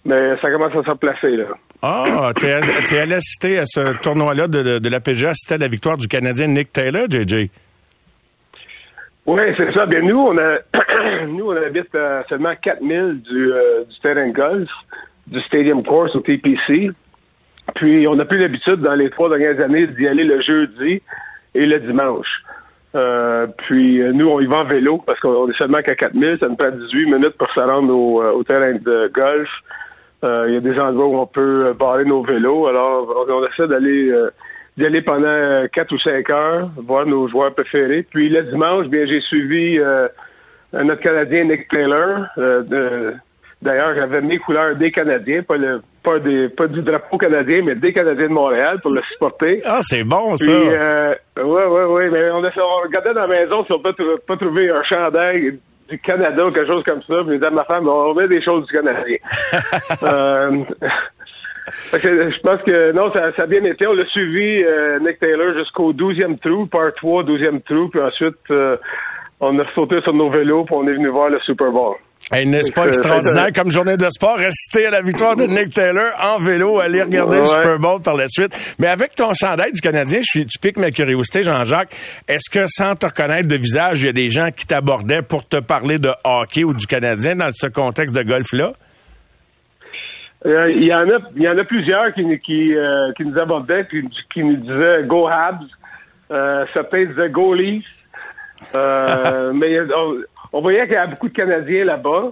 Mais 0.06 0.36
ça 0.40 0.50
commence 0.50 0.72
à 0.72 0.84
se 0.84 0.90
replacer 0.90 1.36
là. 1.36 1.46
Ah, 1.82 2.32
t'es 2.38 2.48
es 2.48 3.00
allé 3.00 3.14
assister 3.14 3.58
à 3.58 3.66
ce 3.66 4.00
tournoi-là 4.00 4.48
de, 4.48 4.62
de, 4.62 4.78
de 4.78 4.88
la 4.88 5.00
PGA, 5.00 5.30
assister 5.30 5.54
à 5.54 5.58
la 5.58 5.68
victoire 5.68 5.96
du 5.96 6.08
Canadien 6.08 6.46
Nick 6.46 6.72
Taylor, 6.72 7.06
JJ. 7.10 7.50
Oui, 9.26 9.42
c'est 9.58 9.72
ça. 9.74 9.86
Bien, 9.86 10.02
nous, 10.02 10.18
on 10.18 10.38
a, 10.38 10.58
nous, 11.26 11.50
on 11.50 11.56
habite 11.56 11.92
à 11.96 12.24
seulement 12.28 12.54
4000 12.62 13.22
du, 13.22 13.52
euh, 13.52 13.84
du 13.84 13.98
terrain 14.00 14.28
de 14.28 14.32
golf, 14.32 14.70
du 15.26 15.40
Stadium 15.42 15.82
Course 15.82 16.14
au 16.14 16.20
TPC. 16.20 16.90
Puis, 17.74 18.06
on 18.06 18.18
a 18.20 18.24
plus 18.24 18.38
l'habitude 18.38 18.76
dans 18.76 18.94
les 18.94 19.10
trois 19.10 19.28
dernières 19.28 19.60
années 19.64 19.88
d'y 19.88 20.06
aller 20.06 20.22
le 20.22 20.40
jeudi 20.40 21.02
et 21.54 21.66
le 21.66 21.80
dimanche. 21.80 22.28
Euh, 22.94 23.48
puis, 23.66 24.00
euh, 24.00 24.12
nous, 24.12 24.28
on 24.28 24.40
y 24.40 24.46
va 24.46 24.58
en 24.58 24.64
vélo 24.64 25.02
parce 25.04 25.18
qu'on 25.18 25.50
est 25.50 25.58
seulement 25.58 25.82
qu'à 25.82 25.96
4000. 25.96 26.38
Ça 26.40 26.48
nous 26.48 26.56
prend 26.56 26.70
18 26.70 27.06
minutes 27.06 27.36
pour 27.36 27.50
se 27.50 27.60
rendre 27.60 27.92
au, 27.92 28.22
au 28.22 28.44
terrain 28.44 28.74
de 28.74 29.10
golf. 29.12 29.50
Euh, 30.24 30.46
Il 30.48 30.54
y 30.54 30.56
a 30.56 30.60
des 30.60 30.78
endroits 30.80 31.06
où 31.08 31.18
on 31.18 31.26
peut 31.26 31.66
euh, 31.66 31.72
barrer 31.74 32.04
nos 32.04 32.22
vélos. 32.22 32.66
Alors, 32.68 33.24
on, 33.28 33.32
on 33.32 33.46
essaie 33.46 33.66
d'aller 33.68 34.08
euh, 34.10 34.30
d'y 34.76 34.86
aller 34.86 35.02
pendant 35.02 35.66
quatre 35.72 35.92
ou 35.92 35.98
cinq 35.98 36.30
heures, 36.30 36.68
voir 36.76 37.06
nos 37.06 37.28
joueurs 37.28 37.54
préférés. 37.54 38.06
Puis 38.10 38.28
le 38.28 38.42
dimanche, 38.44 38.86
bien, 38.88 39.06
j'ai 39.06 39.20
suivi 39.22 39.78
euh, 39.78 40.08
notre 40.72 41.00
Canadien 41.02 41.44
Nick 41.44 41.68
Taylor. 41.68 42.26
Euh, 42.38 43.12
D'ailleurs, 43.62 43.94
j'avais 43.96 44.20
mes 44.20 44.36
couleurs 44.36 44.76
des 44.76 44.90
Canadiens, 44.92 45.42
pas 45.42 45.56
le 45.56 45.80
pas 46.04 46.18
des 46.18 46.50
pas 46.50 46.66
du 46.66 46.82
drapeau 46.82 47.16
canadien, 47.16 47.62
mais 47.66 47.74
des 47.74 47.90
Canadiens 47.92 48.28
de 48.28 48.32
Montréal 48.32 48.78
pour 48.82 48.92
le 48.92 49.00
supporter. 49.10 49.62
Ah, 49.64 49.78
c'est 49.80 50.04
bon, 50.04 50.34
Puis, 50.36 50.44
ça. 50.44 50.52
euh, 50.52 51.14
ouais, 51.38 51.64
ouais, 51.64 51.84
ouais, 51.84 52.10
mais 52.10 52.30
on, 52.32 52.44
a, 52.44 52.50
on 52.54 52.82
regardait 52.86 53.14
dans 53.14 53.22
la 53.22 53.26
maison 53.28 53.62
si 53.62 53.72
on 53.72 53.78
peut 53.80 53.94
pas 54.28 54.36
trouver 54.36 54.68
un 54.70 54.82
chandail 54.84 55.58
du 55.88 55.98
Canada 55.98 56.46
ou 56.46 56.50
quelque 56.50 56.66
chose 56.66 56.84
comme 56.84 57.02
ça. 57.02 57.22
Puis, 57.22 57.32
je 57.32 57.34
disais 57.34 57.46
à 57.46 57.50
ma 57.50 57.64
femme, 57.64 57.88
on 57.88 58.14
met 58.14 58.28
des 58.28 58.42
choses 58.42 58.66
du 58.66 58.72
Canadien. 58.72 59.16
euh, 60.02 60.64
fait 61.70 62.00
que 62.00 62.30
je 62.30 62.40
pense 62.40 62.62
que 62.62 62.92
non, 62.92 63.12
ça, 63.12 63.32
ça 63.36 63.42
a 63.42 63.46
bien 63.46 63.64
été. 63.64 63.86
On 63.86 63.92
l'a 63.92 64.06
suivi, 64.06 64.62
euh, 64.64 64.98
Nick 65.00 65.18
Taylor, 65.18 65.56
jusqu'au 65.56 65.92
12e 65.92 66.38
trou, 66.38 66.66
part 66.66 66.92
3, 66.92 67.24
12e 67.24 67.62
trou, 67.62 67.88
puis 67.88 68.00
ensuite, 68.00 68.36
euh, 68.50 68.76
on 69.40 69.58
a 69.58 69.64
sauté 69.74 70.00
sur 70.02 70.14
nos 70.14 70.30
vélos, 70.30 70.64
puis 70.64 70.76
on 70.76 70.86
est 70.86 70.92
venu 70.92 71.08
voir 71.08 71.28
le 71.28 71.40
Super 71.40 71.70
Bowl. 71.70 71.96
Hey, 72.32 72.44
N'est-ce 72.44 72.72
pas 72.72 72.82
Euh, 72.82 72.88
extraordinaire 72.88 73.52
comme 73.54 73.70
journée 73.70 73.96
de 73.96 74.08
sport, 74.10 74.38
assister 74.40 74.86
à 74.86 74.90
la 74.90 75.00
victoire 75.00 75.36
de 75.36 75.44
Nick 75.44 75.72
Taylor 75.72 76.10
en 76.20 76.38
vélo, 76.44 76.80
aller 76.80 77.02
regarder 77.02 77.36
le. 77.36 77.44
Super 77.44 77.78
Bowl 77.78 78.02
par 78.02 78.14
la 78.16 78.26
suite. 78.26 78.52
Mais 78.80 78.88
avec 78.88 79.14
ton 79.14 79.32
chandail 79.32 79.70
du 79.70 79.80
Canadien, 79.80 80.18
je 80.18 80.24
suis, 80.40 80.46
tu 80.46 80.58
piques 80.58 80.76
ma 80.78 80.90
curiosité, 80.90 81.42
Jean-Jacques. 81.44 81.94
Est-ce 82.26 82.50
que 82.50 82.66
sans 82.66 82.96
te 82.96 83.06
reconnaître 83.06 83.46
de 83.46 83.54
visage, 83.56 84.02
il 84.02 84.06
y 84.06 84.08
a 84.08 84.12
des 84.12 84.28
gens 84.28 84.48
qui 84.50 84.66
t'abordaient 84.66 85.22
pour 85.22 85.46
te 85.46 85.58
parler 85.60 86.00
de 86.00 86.10
hockey 86.24 86.64
ou 86.64 86.74
du 86.74 86.86
Canadien 86.88 87.36
dans 87.36 87.50
ce 87.52 87.68
contexte 87.68 88.14
de 88.16 88.24
golf-là? 88.24 88.72
Euh, 90.46 90.70
il 90.72 90.84
y 90.84 90.92
en 90.94 91.08
a, 91.08 91.18
il 91.36 91.42
y 91.42 91.48
en 91.48 91.56
a 91.56 91.64
plusieurs 91.64 92.12
qui, 92.12 92.22
qui, 92.38 92.74
euh, 92.74 93.12
qui 93.16 93.24
nous 93.24 93.38
abordaient, 93.38 93.84
puis 93.84 94.04
qui 94.34 94.42
nous 94.42 94.56
disaient 94.56 95.04
Go 95.04 95.28
Habs. 95.28 95.62
Euh, 96.32 96.64
certains 96.74 97.04
disaient 97.04 97.30
Go 97.30 97.54
Leafs. 97.54 97.84
Mais 98.74 99.78
on, 99.94 100.16
on 100.52 100.60
voyait 100.60 100.84
qu'il 100.86 100.94
y 100.94 100.96
a 100.96 101.06
beaucoup 101.06 101.28
de 101.28 101.34
Canadiens 101.34 101.84
là-bas. 101.84 102.30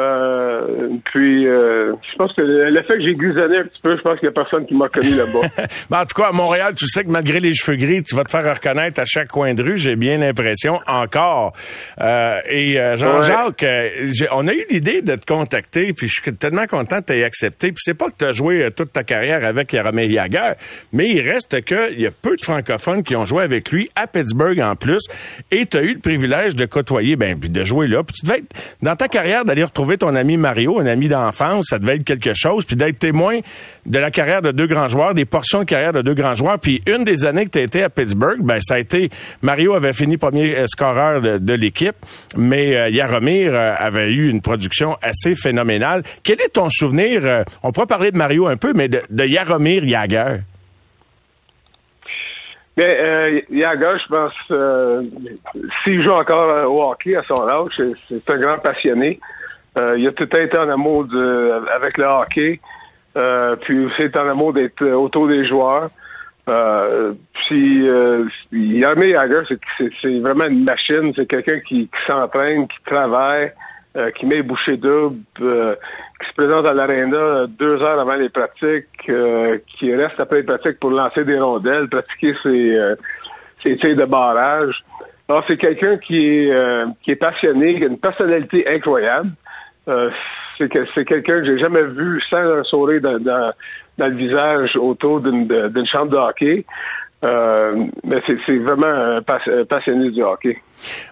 Euh, 0.00 0.88
puis, 1.12 1.46
euh, 1.46 1.92
je 2.10 2.16
pense 2.16 2.32
que 2.34 2.42
le, 2.42 2.70
le 2.70 2.82
fait 2.82 2.96
que 2.98 3.02
j'ai 3.02 3.14
grisonné 3.14 3.58
un 3.58 3.64
petit 3.64 3.80
peu, 3.82 3.96
je 3.96 4.02
pense 4.02 4.18
qu'il 4.18 4.26
y 4.26 4.28
a 4.28 4.32
personne 4.32 4.64
qui 4.64 4.74
m'a 4.76 4.88
connu 4.88 5.14
là-bas. 5.14 5.48
Ben, 5.90 6.00
en 6.00 6.06
tout 6.06 6.20
cas, 6.20 6.28
à 6.28 6.32
Montréal, 6.32 6.74
tu 6.76 6.86
sais 6.86 7.04
que 7.04 7.10
malgré 7.10 7.40
les 7.40 7.54
cheveux 7.54 7.76
gris, 7.76 8.02
tu 8.02 8.14
vas 8.16 8.24
te 8.24 8.30
faire 8.30 8.44
reconnaître 8.44 9.00
à 9.00 9.04
chaque 9.04 9.28
coin 9.28 9.54
de 9.54 9.62
rue, 9.62 9.76
j'ai 9.76 9.96
bien 9.96 10.18
l'impression, 10.18 10.78
encore. 10.86 11.52
Euh, 12.00 12.32
et 12.50 12.76
Jean-Jacques, 12.96 13.64
j'ai- 14.12 14.28
on 14.32 14.46
a 14.48 14.52
eu 14.54 14.64
l'idée 14.70 15.02
de 15.02 15.14
te 15.16 15.26
contacter, 15.26 15.92
puis 15.96 16.08
je 16.08 16.20
suis 16.22 16.34
tellement 16.36 16.66
content 16.66 17.00
que 17.00 17.06
tu 17.06 17.12
aies 17.18 17.24
accepté. 17.24 17.68
Puis 17.68 17.78
c'est 17.80 17.96
pas 17.98 18.06
que 18.10 18.16
tu 18.18 18.24
as 18.24 18.32
joué 18.32 18.68
toute 18.76 18.92
ta 18.92 19.02
carrière 19.02 19.44
avec 19.44 19.72
Yaromir 19.72 20.06
Yager, 20.10 20.52
mais 20.92 21.08
il 21.08 21.20
reste 21.28 21.62
que 21.64 21.92
il 21.92 22.00
y 22.00 22.06
a 22.06 22.10
peu 22.10 22.36
de 22.36 22.44
francophones 22.44 23.02
qui 23.02 23.16
ont 23.16 23.24
joué 23.24 23.42
avec 23.42 23.70
lui, 23.72 23.88
à 23.96 24.06
Pittsburgh 24.06 24.60
en 24.60 24.76
plus, 24.76 25.00
et 25.50 25.66
tu 25.66 25.76
as 25.76 25.82
eu 25.82 25.94
le 25.94 26.00
privilège 26.00 26.54
de 26.56 26.64
côtoyer, 26.66 27.16
ben, 27.16 27.38
puis 27.38 27.50
de 27.50 27.62
jouer 27.64 27.88
là. 27.88 28.02
Puis 28.02 28.14
tu 28.20 28.26
devais 28.26 28.38
être, 28.38 28.76
dans 28.82 28.96
ta 28.96 29.08
carrière, 29.08 29.44
d'aller 29.44 29.64
retrouver 29.64 29.89
ton 29.98 30.14
ami 30.14 30.36
Mario, 30.36 30.80
un 30.80 30.86
ami 30.86 31.08
d'enfance, 31.08 31.66
ça 31.70 31.78
devait 31.78 31.96
être 31.96 32.04
quelque 32.04 32.32
chose, 32.34 32.64
puis 32.64 32.76
d'être 32.76 32.98
témoin 32.98 33.38
de 33.86 33.98
la 33.98 34.10
carrière 34.10 34.42
de 34.42 34.52
deux 34.52 34.66
grands 34.66 34.88
joueurs, 34.88 35.14
des 35.14 35.24
portions 35.24 35.60
de 35.60 35.64
carrière 35.64 35.92
de 35.92 36.02
deux 36.02 36.14
grands 36.14 36.34
joueurs. 36.34 36.58
Puis 36.58 36.82
une 36.86 37.04
des 37.04 37.26
années 37.26 37.44
que 37.44 37.50
tu 37.50 37.60
été 37.60 37.82
à 37.82 37.88
Pittsburgh, 37.88 38.40
ben 38.40 38.58
ça 38.60 38.74
a 38.74 38.78
été 38.78 39.10
Mario 39.42 39.74
avait 39.74 39.92
fini 39.92 40.16
premier 40.16 40.58
euh, 40.58 40.66
scoreur 40.66 41.20
de, 41.20 41.54
l'équipe, 41.54 41.96
mais 42.36 42.76
euh, 42.76 42.88
Yaromir 42.90 43.52
euh, 43.52 43.74
avait 43.76 44.12
eu 44.12 44.30
une 44.30 44.40
production 44.40 44.96
assez 45.02 45.34
phénoménale. 45.34 46.02
Quel 46.22 46.40
est 46.40 46.54
ton 46.54 46.68
souvenir 46.70 47.24
euh, 47.24 47.42
On 47.62 47.72
pourra 47.72 47.86
parler 47.86 48.10
de 48.10 48.16
Mario 48.16 48.46
un 48.46 48.56
peu, 48.56 48.72
mais 48.74 48.88
de, 48.88 49.00
Yaromir 49.24 49.84
Yager. 49.84 50.40
Mais 52.76 53.06
euh, 53.06 53.40
Yaga, 53.50 53.98
je 53.98 54.06
pense, 54.08 54.32
euh, 54.52 55.02
s'il 55.82 56.02
joue 56.02 56.12
encore 56.12 56.48
euh, 56.50 56.64
au 56.64 56.82
hockey 56.82 57.16
à 57.16 57.22
son 57.22 57.46
âge, 57.46 57.72
c'est 58.08 58.30
un 58.30 58.40
grand 58.40 58.58
passionné. 58.58 59.20
Euh, 59.78 59.96
il 59.98 60.06
a 60.08 60.12
tout 60.12 60.24
été 60.36 60.58
en 60.58 60.68
amour 60.68 61.04
de, 61.04 61.52
avec 61.74 61.96
le 61.98 62.04
hockey. 62.04 62.60
Euh, 63.16 63.56
puis 63.56 63.86
aussi 63.86 64.04
en 64.16 64.28
amour 64.28 64.52
d'être 64.52 64.82
euh, 64.82 64.94
autour 64.94 65.26
des 65.26 65.44
joueurs. 65.46 65.90
Euh, 66.48 67.12
puis 67.34 67.88
euh, 67.88 68.24
Yarmir 68.52 69.08
Yager, 69.08 69.56
c'est- 69.78 70.18
vraiment 70.20 70.46
une 70.46 70.64
machine. 70.64 71.12
C'est 71.16 71.26
quelqu'un 71.26 71.58
qui, 71.60 71.88
s'entraîne, 72.06 72.66
qui 72.68 72.76
travaille, 72.86 73.52
euh, 73.96 74.10
qui 74.12 74.26
met 74.26 74.36
les 74.36 74.42
bouchées 74.42 74.76
doubles, 74.76 75.18
euh, 75.40 75.74
qui 76.20 76.28
se 76.28 76.34
présente 76.34 76.66
à 76.66 76.72
l'aréna 76.72 77.46
deux 77.48 77.82
heures 77.82 77.98
avant 78.00 78.14
les 78.14 78.28
pratiques, 78.28 78.86
euh, 79.08 79.58
qui 79.78 79.92
reste 79.94 80.18
après 80.20 80.38
les 80.38 80.42
pratiques 80.44 80.78
pour 80.78 80.90
lancer 80.90 81.24
des 81.24 81.38
rondelles, 81.38 81.88
pratiquer 81.88 82.34
ses, 82.44 82.78
ses 83.64 83.76
tirs 83.76 83.96
de 83.96 84.04
barrage. 84.04 84.74
Alors, 85.28 85.44
c'est 85.48 85.56
quelqu'un 85.56 85.96
qui 85.98 86.48
qui 87.02 87.10
est 87.10 87.16
passionné, 87.20 87.78
qui 87.78 87.84
a 87.84 87.88
une 87.88 87.98
personnalité 87.98 88.68
incroyable. 88.72 89.30
Euh, 89.88 90.10
c'est 90.58 90.68
que 90.68 90.84
c'est 90.94 91.04
quelqu'un 91.04 91.40
que 91.40 91.46
j'ai 91.46 91.58
jamais 91.58 91.82
vu 91.84 92.20
sans 92.30 92.38
un 92.38 92.62
sourire 92.64 93.00
dans, 93.00 93.52
le 93.98 94.14
visage 94.14 94.76
autour 94.76 95.20
d'une 95.20 95.86
chambre 95.86 96.10
de 96.10 96.16
hockey. 96.16 96.64
Euh, 97.22 97.86
mais 98.04 98.22
c'est 98.26 98.58
vraiment 98.58 98.86
un 98.86 99.22
passionné 99.64 100.10
du 100.10 100.22
hockey. 100.22 100.58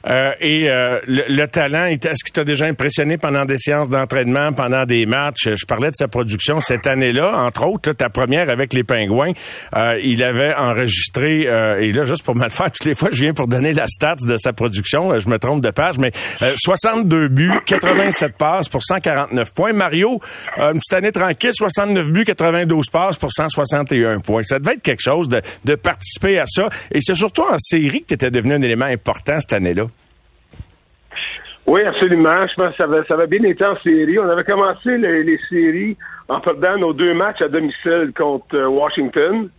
Euh, 0.09 0.31
et 0.41 0.71
euh, 0.71 1.01
le, 1.07 1.25
le 1.29 1.47
talent, 1.47 1.85
est-ce 1.85 2.25
qu'il 2.25 2.33
t'a 2.33 2.45
déjà 2.45 2.67
impressionné 2.67 3.19
pendant 3.19 3.45
des 3.45 3.59
séances 3.59 3.89
d'entraînement, 3.89 4.53
pendant 4.53 4.85
des 4.85 5.07
matchs? 5.07 5.49
Je 5.49 5.67
parlais 5.67 5.91
de 5.91 5.97
sa 5.97 6.09
production 6.09 6.61
cette 6.61 6.87
année-là, 6.87 7.37
entre 7.45 7.67
autres, 7.67 7.91
là, 7.91 7.95
ta 7.95 8.09
première 8.09 8.51
avec 8.51 8.73
les 8.73 8.85
Pingouins. 8.85 9.33
Euh, 9.77 9.99
il 10.03 10.23
avait 10.23 10.55
enregistré, 10.55 11.47
euh, 11.47 11.81
et 11.81 11.93
là, 11.93 12.05
juste 12.05 12.23
pour 12.23 12.37
me 12.37 12.45
le 12.45 12.51
faire, 12.51 12.71
toutes 12.73 12.87
les 12.87 12.95
fois, 12.95 13.11
je 13.13 13.23
viens 13.23 13.35
pour 13.35 13.49
donner 13.49 13.73
la 13.73 13.87
stats 13.87 14.17
de 14.27 14.37
sa 14.37 14.53
production, 14.53 15.13
euh, 15.13 15.19
je 15.19 15.29
me 15.29 15.39
trompe 15.39 15.63
de 15.63 15.71
page, 15.71 15.99
mais 15.99 16.13
euh, 16.43 16.55
62 16.57 17.29
buts, 17.29 17.53
87 17.67 18.37
passes 18.37 18.69
pour 18.69 18.83
149 18.83 19.53
points. 19.53 19.73
Mario, 19.73 20.21
euh, 20.59 20.73
une 20.73 20.79
petite 20.79 20.95
année 20.95 21.13
tranquille, 21.13 21.53
69 21.53 22.11
buts, 22.11 22.25
92 22.25 22.91
passes 22.91 23.17
pour 23.17 23.33
161 23.33 24.21
points. 24.21 24.43
Ça 24.45 24.59
devait 24.59 24.75
être 24.75 24.83
quelque 24.83 25.03
chose 25.03 25.29
de, 25.29 25.41
de 25.65 25.75
participer 25.75 26.39
à 26.39 26.47
ça. 26.47 26.69
Et 26.93 27.01
c'est 27.01 27.15
surtout 27.15 27.43
en 27.43 27.57
série 27.59 28.05
que 28.09 28.15
tu 28.15 28.31
devenu 28.31 28.55
un 28.55 28.63
élément 28.63 28.85
important 28.85 29.39
cette 29.41 29.55
Oui, 31.67 31.83
absolument. 31.83 32.47
Je 32.47 32.55
pense 32.55 32.77
que 32.77 33.05
ça 33.07 33.15
avait 33.15 33.27
bien 33.27 33.43
été 33.43 33.65
en 33.65 33.77
série. 33.81 34.19
On 34.19 34.29
avait 34.29 34.45
commencé 34.45 34.97
les, 34.97 35.39
séries 35.51 35.97
en 36.29 36.41
perdant 36.41 36.79
nos 36.79 36.93
deux 36.95 37.13
matchs 37.13 37.43
à 37.43 37.49
domicile 37.49 38.13
contre 38.17 38.55
euh, 38.55 38.69
Washington. 38.69 39.51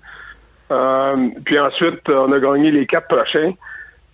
Euh, 0.71 1.29
puis 1.45 1.59
ensuite, 1.59 2.01
on 2.11 2.31
a 2.31 2.39
gagné 2.39 2.71
les 2.71 2.87
quatre 2.87 3.07
prochains. 3.07 3.53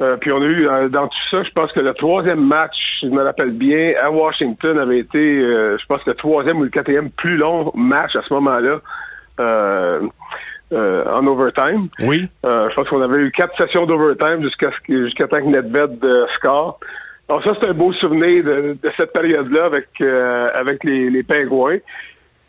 Euh, 0.01 0.17
puis 0.17 0.31
on 0.31 0.41
a 0.41 0.45
eu, 0.45 0.67
euh, 0.67 0.89
dans 0.89 1.07
tout 1.07 1.17
ça, 1.31 1.43
je 1.43 1.49
pense 1.51 1.71
que 1.71 1.79
le 1.79 1.93
troisième 1.93 2.45
match, 2.45 2.75
je 3.01 3.07
me 3.07 3.23
rappelle 3.23 3.51
bien, 3.51 3.93
à 4.01 4.11
Washington 4.11 4.77
avait 4.77 4.99
été, 4.99 5.19
euh, 5.19 5.77
je 5.79 5.85
pense, 5.85 6.05
le 6.05 6.15
troisième 6.15 6.57
ou 6.57 6.63
le 6.63 6.69
quatrième 6.69 7.09
plus 7.11 7.37
long 7.37 7.71
match 7.75 8.13
à 8.15 8.21
ce 8.27 8.33
moment-là 8.33 8.81
euh, 10.71 11.05
en 11.11 11.25
overtime. 11.27 11.89
Oui. 11.99 12.27
Euh, 12.45 12.69
je 12.69 12.75
pense 12.75 12.89
qu'on 12.89 13.01
avait 13.01 13.21
eu 13.21 13.31
quatre 13.31 13.55
sessions 13.57 13.85
d'overtime 13.85 14.41
jusqu'à 14.41 14.71
jusqu'à 14.87 15.27
temps 15.27 15.39
que 15.39 15.45
Nedved 15.45 16.03
euh, 16.03 16.25
score. 16.37 16.79
Alors 17.29 17.43
ça, 17.43 17.53
c'est 17.59 17.69
un 17.69 17.73
beau 17.73 17.93
souvenir 17.93 18.43
de, 18.43 18.77
de 18.81 18.91
cette 18.97 19.13
période-là 19.13 19.65
avec 19.65 19.87
euh, 20.01 20.47
avec 20.55 20.83
les, 20.83 21.09
les 21.09 21.23
Pingouins. 21.23 21.77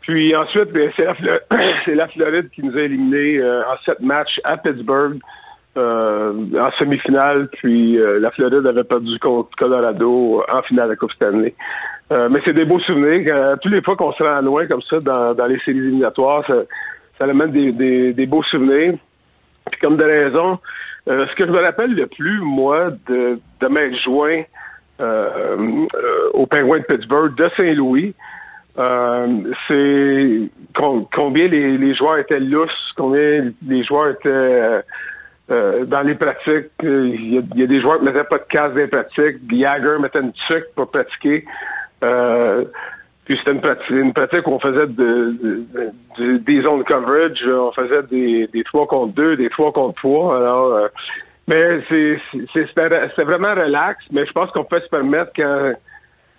Puis 0.01 0.35
ensuite, 0.35 0.71
ben, 0.71 0.89
c'est 0.97 1.93
la, 1.95 2.07
Floride 2.13 2.49
qui 2.49 2.63
nous 2.63 2.77
a 2.77 2.81
éliminés 2.81 3.43
en 3.43 3.75
sept 3.85 3.99
matchs 3.99 4.39
à 4.45 4.55
Pittsburgh 4.57 5.19
en 5.75 6.71
semi-finale. 6.79 7.49
Puis 7.53 7.97
la 7.97 8.31
Floride 8.31 8.65
avait 8.65 8.85
perdu 8.85 9.19
contre 9.19 9.49
Colorado 9.57 10.43
en 10.49 10.61
finale 10.63 10.85
de 10.85 10.91
la 10.91 10.95
Coupe 10.95 11.11
Stanley. 11.11 11.53
Mais 12.09 12.39
c'est 12.45 12.53
des 12.53 12.63
beaux 12.63 12.79
souvenirs. 12.79 13.57
Tous 13.61 13.67
les 13.67 13.81
fois 13.81 13.97
qu'on 13.97 14.13
se 14.13 14.23
rend 14.23 14.39
loin 14.39 14.65
comme 14.65 14.81
ça 14.83 15.01
dans, 15.01 15.33
dans 15.33 15.45
les 15.45 15.59
séries 15.59 15.79
éliminatoires, 15.79 16.45
ça, 16.47 16.55
ça 17.19 17.25
amène 17.25 17.51
des, 17.51 17.71
des, 17.71 18.13
des 18.13 18.25
beaux 18.25 18.43
souvenirs. 18.43 18.95
Puis 19.71 19.81
comme 19.81 19.97
de 19.97 20.05
raison, 20.05 20.59
euh, 21.09 21.25
ce 21.27 21.35
que 21.35 21.45
je 21.45 21.51
me 21.51 21.59
rappelle 21.59 21.93
le 21.93 22.07
plus, 22.07 22.39
moi, 22.41 22.91
de, 23.07 23.39
de 23.61 23.67
m'être 23.67 23.97
joint 24.03 24.43
euh, 25.01 25.85
euh, 25.95 26.45
de 26.45 26.83
Pittsburgh 26.83 27.35
de 27.35 27.49
Saint-Louis, 27.57 28.13
euh, 28.79 29.53
c'est 29.67 30.49
com- 30.75 31.05
combien 31.13 31.47
les, 31.47 31.77
les 31.77 31.95
joueurs 31.95 32.19
étaient 32.19 32.39
lousses, 32.39 32.93
combien 32.95 33.51
les 33.67 33.83
joueurs 33.83 34.09
étaient 34.11 34.83
euh, 35.49 35.85
dans 35.85 36.01
les 36.01 36.15
pratiques. 36.15 36.71
Il 36.83 37.33
y, 37.33 37.37
a, 37.39 37.41
y 37.55 37.63
a 37.63 37.67
des 37.67 37.81
joueurs 37.81 37.99
qui 37.99 38.05
mettaient 38.05 38.23
pas 38.23 38.37
de 38.37 38.45
casque 38.49 38.75
dans 38.75 38.81
les 38.81 38.87
pratiques. 38.87 39.37
Jagger 39.49 39.97
mettait 39.99 40.19
une 40.19 40.33
tuque 40.47 40.67
pour 40.75 40.91
pratiquer. 40.91 41.45
Puis 43.27 43.37
c'était 43.39 43.51
une 43.51 43.61
pratique, 43.61 43.89
une 43.89 44.13
pratique 44.13 44.47
où 44.47 44.53
on 44.53 44.59
faisait 44.59 44.87
de, 44.87 45.35
de- 45.43 45.63
de- 46.17 46.37
des 46.37 46.61
zones 46.63 46.83
coverage, 46.85 47.43
on 47.45 47.71
faisait 47.73 48.03
des, 48.03 48.47
des 48.47 48.63
3 48.63 48.87
contre 48.87 49.13
2, 49.15 49.35
des 49.35 49.49
3 49.49 49.73
contre 49.73 49.95
3. 50.01 50.37
Alors, 50.37 50.73
euh, 50.75 50.87
mais 51.47 51.81
c'est 51.89 53.23
vraiment 53.23 53.53
relax, 53.53 54.03
mais 54.11 54.25
je 54.25 54.31
pense 54.31 54.49
qu'on 54.51 54.63
peut 54.63 54.79
se 54.79 54.87
permettre 54.89 55.31
quand, 55.35 55.73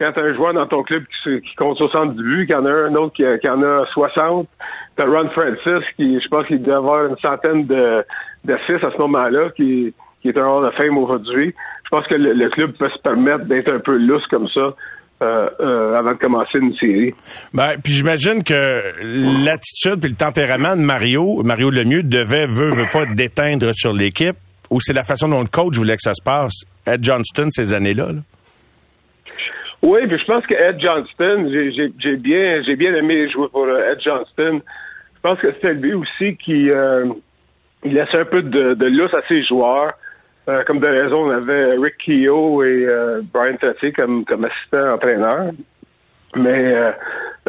quand 0.00 0.12
t'as 0.14 0.22
un 0.24 0.34
joueur 0.34 0.54
dans 0.54 0.66
ton 0.66 0.82
club 0.82 1.04
qui, 1.22 1.42
compte 1.56 1.76
70 1.76 2.22
buts, 2.22 2.46
qu'il 2.46 2.56
y 2.56 2.58
en 2.58 2.64
a 2.66 2.72
un 2.72 2.94
autre 2.94 3.14
qui, 3.14 3.48
en 3.50 3.62
a 3.62 3.84
60, 3.92 4.48
t'as 4.96 5.04
Ron 5.06 5.28
Francis 5.30 5.84
qui, 5.96 6.18
je 6.20 6.28
pense 6.28 6.46
qu'il 6.46 6.62
doit 6.62 6.76
avoir 6.76 7.06
une 7.06 7.16
centaine 7.22 7.66
de 7.66 8.02
d'assists 8.44 8.84
à 8.84 8.92
ce 8.92 8.98
moment-là, 8.98 9.50
qui, 9.56 9.92
qui 10.22 10.28
est 10.28 10.38
un 10.38 10.46
Hall 10.46 10.64
of 10.64 10.74
Fame 10.76 10.96
aujourd'hui. 10.96 11.54
Je 11.84 11.88
pense 11.90 12.06
que 12.06 12.14
le, 12.14 12.32
le 12.32 12.48
club 12.50 12.72
peut 12.78 12.88
se 12.88 12.98
permettre 13.00 13.44
d'être 13.44 13.72
un 13.74 13.80
peu 13.80 13.96
lousse 13.98 14.26
comme 14.28 14.48
ça. 14.48 14.74
Euh, 15.22 15.48
euh, 15.60 15.94
avant 15.98 16.10
de 16.12 16.18
commencer 16.18 16.58
une 16.58 16.74
série. 16.76 17.12
Ben, 17.52 17.72
puis 17.82 17.92
j'imagine 17.92 18.42
que 18.44 18.82
l'attitude 19.44 20.00
puis 20.00 20.10
le 20.10 20.16
tempérament 20.16 20.76
de 20.76 20.80
Mario, 20.82 21.42
Mario 21.42 21.70
Lemieux, 21.70 22.02
devait, 22.02 22.46
veut, 22.46 22.72
veut 22.74 22.88
pas 22.92 23.04
déteindre 23.06 23.72
sur 23.74 23.92
l'équipe, 23.92 24.36
ou 24.70 24.80
c'est 24.80 24.92
la 24.92 25.02
façon 25.04 25.28
dont 25.28 25.40
le 25.40 25.48
coach 25.48 25.76
voulait 25.76 25.96
que 25.96 26.02
ça 26.02 26.14
se 26.14 26.22
passe. 26.22 26.62
Ed 26.86 27.02
Johnston, 27.02 27.48
ces 27.50 27.72
années-là. 27.74 28.12
là. 28.12 28.20
Oui, 29.82 30.00
puis 30.08 30.18
je 30.18 30.24
pense 30.24 30.44
que 30.46 30.54
Ed 30.54 30.80
Johnston, 30.80 31.50
j'ai- 32.02 32.16
bien, 32.16 32.62
j'ai 32.66 32.76
bien 32.76 32.94
aimé 32.94 33.30
jouer 33.30 33.46
pour 33.52 33.64
euh, 33.64 33.92
Ed 33.92 33.98
Johnston. 34.04 34.60
Je 35.16 35.20
pense 35.22 35.38
que 35.40 35.52
c'était 35.52 35.74
lui 35.74 35.94
aussi 35.94 36.36
qui 36.36 36.70
euh, 36.70 37.06
il 37.84 37.92
laissait 37.94 38.18
un 38.18 38.24
peu 38.24 38.42
de, 38.42 38.74
de 38.74 38.86
lousse 38.86 39.14
à 39.14 39.22
ses 39.28 39.42
joueurs. 39.44 39.90
Euh, 40.48 40.62
comme 40.64 40.80
de 40.80 40.88
raison, 40.88 41.26
on 41.26 41.30
avait 41.30 41.74
Rick 41.74 41.98
Keogh 41.98 42.64
et 42.64 42.86
euh, 42.88 43.20
Brian 43.34 43.56
Tati 43.56 43.92
comme, 43.92 44.24
comme 44.24 44.46
assistant 44.46 44.94
entraîneur. 44.94 45.50
Mais 46.36 46.74
euh, 46.74 46.92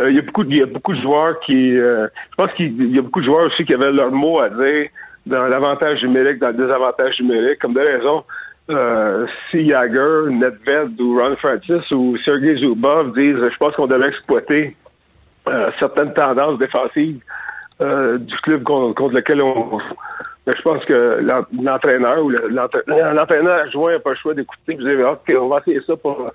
il 0.09 0.15
y 0.15 0.19
a 0.19 0.21
beaucoup, 0.21 0.43
y 0.43 0.61
a 0.61 0.65
beaucoup 0.65 0.93
de 0.93 1.01
joueurs 1.01 1.39
qui, 1.41 1.75
je 1.75 2.09
pense 2.37 2.51
qu'il 2.53 2.93
y 2.93 2.99
a 2.99 3.01
beaucoup 3.01 3.21
de 3.21 3.25
joueurs 3.25 3.47
aussi 3.47 3.63
qui 3.63 3.73
avaient 3.73 3.91
leur 3.91 4.11
mot 4.11 4.39
à 4.39 4.49
dire 4.49 4.89
dans 5.25 5.47
l'avantage 5.47 6.03
numérique, 6.03 6.39
dans 6.39 6.47
le 6.47 6.65
désavantage 6.65 7.19
numérique, 7.21 7.59
comme 7.59 7.71
de 7.71 7.79
raison. 7.79 8.23
Euh, 8.69 9.27
si 9.49 9.69
Jagger, 9.69 10.29
Nedved 10.29 10.99
ou 10.99 11.19
Ron 11.19 11.35
Francis 11.37 11.89
ou 11.91 12.17
Sergei 12.23 12.57
Zubov 12.57 13.13
disent, 13.15 13.37
je 13.37 13.57
pense 13.57 13.75
qu'on 13.75 13.87
devrait 13.87 14.09
exploiter 14.09 14.75
certaines 15.79 16.13
tendances 16.13 16.59
défensives 16.59 17.19
du 17.79 18.35
club 18.43 18.63
contre, 18.63 18.93
contre 18.95 19.15
lequel 19.15 19.41
on. 19.41 19.79
Mais 20.49 20.55
je 20.57 20.61
pense 20.63 20.83
que 20.85 21.19
l'en- 21.21 21.45
l'entraîneur 21.61 22.23
ou 22.25 22.29
le- 22.29 22.47
l'entra- 22.49 22.81
l'entraîneur 22.87 23.65
adjoint 23.65 23.91
n'a 23.91 23.99
pas 23.99 24.09
le 24.09 24.15
choix 24.15 24.33
d'écouter. 24.33 24.79
OK, 25.05 25.35
on 25.39 25.47
va 25.47 25.59
essayer 25.59 25.79
ça 25.85 25.95
pour, 25.95 26.31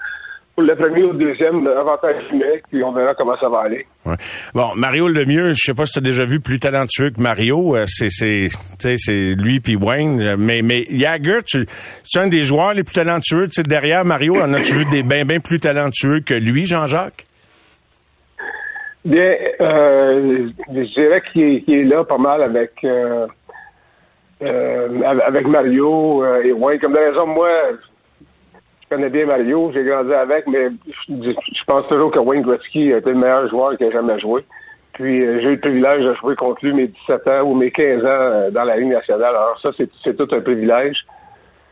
pour 0.55 0.63
le 0.63 0.73
premier 0.77 1.03
ou 1.03 1.11
le 1.11 1.19
deuxième 1.19 1.67
avantage 1.67 2.23
numérique, 2.31 2.63
puis 2.71 2.85
on 2.85 2.93
verra 2.93 3.13
comment 3.17 3.37
ça 3.41 3.49
va 3.49 3.63
aller. 3.63 3.85
Ouais. 4.07 4.15
Bon, 4.55 4.69
Mario 4.77 5.09
Lemieux, 5.09 5.49
je 5.55 5.59
sais 5.67 5.75
pas 5.75 5.85
si 5.85 5.95
tu 5.95 5.99
as 5.99 6.03
déjà 6.03 6.25
vu 6.25 6.39
plus 6.39 6.61
talentueux 6.61 7.11
que 7.11 7.21
Mario. 7.21 7.75
euh, 7.75 7.87
C'est, 7.89 9.33
lui 9.37 9.59
puis 9.59 9.75
Wayne. 9.75 10.21
euh, 10.23 10.37
Mais, 10.39 10.63
mais 10.63 10.85
Jagger, 10.91 11.41
tu, 11.45 11.67
c'est 12.05 12.21
un 12.21 12.29
des 12.29 12.43
joueurs 12.43 12.73
les 12.75 12.85
plus 12.85 12.95
talentueux. 12.95 13.47
Tu 13.49 13.55
sais, 13.55 13.63
derrière 13.65 14.05
Mario, 14.05 14.37
en 14.41 14.55
as-tu 14.55 14.77
vu 14.77 14.85
des 14.85 15.03
bien, 15.03 15.25
bien 15.25 15.41
plus 15.41 15.59
talentueux 15.59 16.21
que 16.21 16.35
lui, 16.35 16.67
Jean-Jacques? 16.67 17.25
Bien, 19.05 19.35
euh, 19.61 20.49
je 20.73 20.95
dirais 20.95 21.21
qu'il 21.33 21.63
est, 21.75 21.83
là 21.85 22.05
pas 22.05 22.17
mal 22.17 22.43
avec 22.43 22.71
euh, 22.85 23.27
avec 24.41 25.47
Mario 25.47 26.25
euh, 26.25 26.43
et 26.43 26.53
Wayne. 26.53 26.81
Comme 26.81 26.93
de 26.93 26.99
raison, 26.99 27.27
moi, 27.27 27.49
je 28.83 28.97
connais 28.97 29.11
bien 29.11 29.27
Mario, 29.27 29.71
j'ai 29.75 29.85
grandi 29.85 30.13
avec, 30.13 30.47
mais 30.47 30.69
je, 31.09 31.65
pense 31.67 31.89
toujours 31.89 32.11
que 32.11 32.19
Wayne 32.19 32.43
Gretzky 32.43 32.93
a 32.93 32.99
été 32.99 33.11
le 33.11 33.17
meilleur 33.17 33.49
joueur 33.49 33.77
qu'il 33.77 33.87
a 33.87 33.91
jamais 33.91 34.19
joué. 34.21 34.45
Puis 34.93 35.25
euh, 35.25 35.41
j'ai 35.41 35.49
eu 35.49 35.55
le 35.55 35.61
privilège 35.61 36.05
de 36.05 36.15
jouer 36.15 36.37
contre 36.37 36.65
lui 36.65 36.73
mes 36.73 36.87
17 36.87 37.31
ans 37.31 37.43
ou 37.43 37.55
mes 37.55 37.71
15 37.71 38.05
ans 38.05 38.09
euh, 38.09 38.51
dans 38.51 38.65
la 38.65 38.77
Ligue 38.77 38.93
nationale. 38.93 39.35
Alors 39.35 39.59
ça, 39.61 39.71
c'est, 39.77 39.91
c'est 40.03 40.17
tout 40.17 40.29
un 40.35 40.41
privilège. 40.41 41.05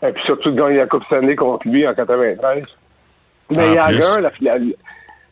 Et 0.02 0.10
puis 0.10 0.22
surtout 0.24 0.50
de 0.50 0.60
gagner 0.60 0.78
la 0.78 0.86
Coupe 0.86 1.04
Stanley 1.04 1.36
contre 1.36 1.68
lui 1.68 1.86
en 1.86 1.94
93. 1.94 2.64
Mais 3.54 3.62
En 3.62 3.74
Jagger, 3.74 4.28
plus. 4.32 4.44
la, 4.44 4.58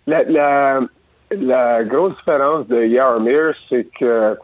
la, 0.07 0.23
la, 0.29 0.81
la 1.33 1.85
grosse 1.85 2.15
différence 2.17 2.67
de 2.69 2.85
Yarmir, 2.85 3.55
c'est 3.69 3.87
que, 3.99 4.37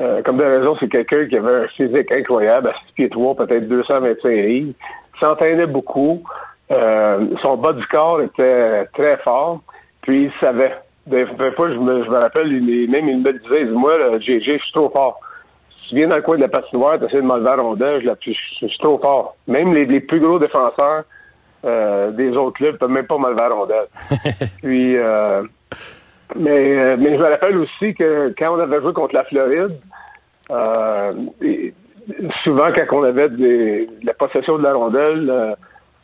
euh, 0.00 0.22
comme 0.22 0.36
de 0.38 0.44
raison, 0.44 0.76
c'est 0.80 0.88
quelqu'un 0.88 1.26
qui 1.26 1.36
avait 1.36 1.64
un 1.64 1.66
physique 1.68 2.10
incroyable, 2.12 2.68
à 2.70 2.72
6 2.88 2.92
pieds 2.94 3.08
3, 3.10 3.34
peut-être 3.36 3.68
225 3.68 4.28
livres, 4.30 4.72
s'entraînait 5.20 5.66
beaucoup, 5.66 6.22
euh, 6.70 7.26
son 7.42 7.56
bas 7.56 7.72
du 7.72 7.86
corps 7.86 8.20
était 8.22 8.86
très 8.94 9.16
fort, 9.18 9.60
puis 10.02 10.24
il 10.24 10.32
savait. 10.40 10.74
Des 11.06 11.26
fois, 11.26 11.70
je 11.70 11.76
me, 11.78 12.02
je 12.04 12.08
me 12.08 12.16
rappelle, 12.16 12.50
il, 12.50 12.90
même 12.90 13.08
il 13.08 13.18
me 13.18 13.32
disait, 13.32 13.64
moi, 13.66 13.98
là, 13.98 14.18
GG, 14.18 14.40
je 14.58 14.62
suis 14.62 14.72
trop 14.72 14.88
fort. 14.88 15.20
Si 15.82 15.90
tu 15.90 15.96
viens 15.96 16.08
dans 16.08 16.16
le 16.16 16.22
coin 16.22 16.36
de 16.36 16.40
la 16.40 16.48
patinoire, 16.48 16.98
tu 16.98 17.04
essaies 17.04 17.16
de 17.18 17.26
m'enlever 17.26 17.44
la 17.56 17.62
rondelle, 17.62 18.00
je, 18.00 18.06
la- 18.06 18.16
je, 18.20 18.30
je 18.32 18.66
suis 18.66 18.78
trop 18.78 18.98
fort. 18.98 19.36
Même 19.46 19.74
les, 19.74 19.84
les 19.84 20.00
plus 20.00 20.18
gros 20.18 20.38
défenseurs 20.38 21.04
euh, 21.66 22.10
des 22.10 22.30
autres 22.36 22.56
clubs 22.56 22.78
peuvent 22.78 22.88
même 22.90 23.06
pas 23.06 23.18
m'enlever 23.18 23.40
la 23.40 23.48
rondelle. 23.54 23.86
Puis, 24.62 24.96
euh, 24.96 25.42
mais, 26.34 26.78
euh, 26.78 26.96
mais 26.98 27.14
je 27.14 27.22
me 27.22 27.30
rappelle 27.30 27.58
aussi 27.58 27.94
que 27.94 28.34
quand 28.38 28.56
on 28.56 28.60
avait 28.60 28.80
joué 28.80 28.92
contre 28.92 29.14
la 29.14 29.24
Floride, 29.24 29.78
euh, 30.50 31.12
souvent 32.42 32.68
quand 32.72 32.98
on 32.98 33.04
avait 33.04 33.28
des, 33.30 33.86
de 33.86 34.06
la 34.06 34.14
possession 34.14 34.58
de 34.58 34.64
la 34.64 34.74
rondelle 34.74 35.30
euh, 35.30 35.54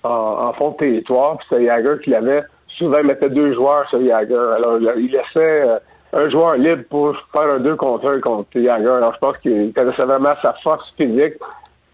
en, 0.03 0.49
en 0.49 0.53
fond 0.55 0.71
de 0.71 0.77
territoire, 0.77 1.37
puis 1.39 1.47
c'est 1.53 1.65
Jagger 1.65 1.97
qui 2.03 2.11
l'avait, 2.11 2.43
souvent 2.69 2.99
il 2.99 3.07
mettait 3.07 3.29
deux 3.29 3.53
joueurs 3.55 3.89
sur 3.89 4.05
Jagger. 4.05 4.55
Alors 4.57 4.79
il 4.97 5.11
laissait 5.11 5.69
euh, 5.69 5.79
un 6.13 6.29
joueur 6.31 6.55
libre 6.55 6.83
pour 6.89 7.17
faire 7.33 7.53
un 7.53 7.59
deux 7.59 7.77
contre 7.77 8.09
un 8.09 8.21
contre 8.21 8.49
Jagger. 8.55 8.89
Alors 8.89 9.15
je 9.15 9.19
pense 9.19 9.37
qu'il 9.39 9.73
connaissait 9.73 10.05
vraiment 10.05 10.35
sa 10.43 10.55
force 10.63 10.93
physique, 10.97 11.35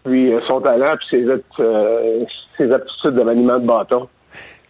puis 0.05 0.33
euh, 0.33 0.39
son 0.47 0.61
talent, 0.61 0.95
puis 0.97 1.07
ses, 1.09 1.27
euh, 1.59 2.19
ses 2.57 2.71
aptitudes 2.71 3.15
de 3.15 3.23
maniement 3.23 3.59
de 3.59 3.67
bâton. 3.67 4.07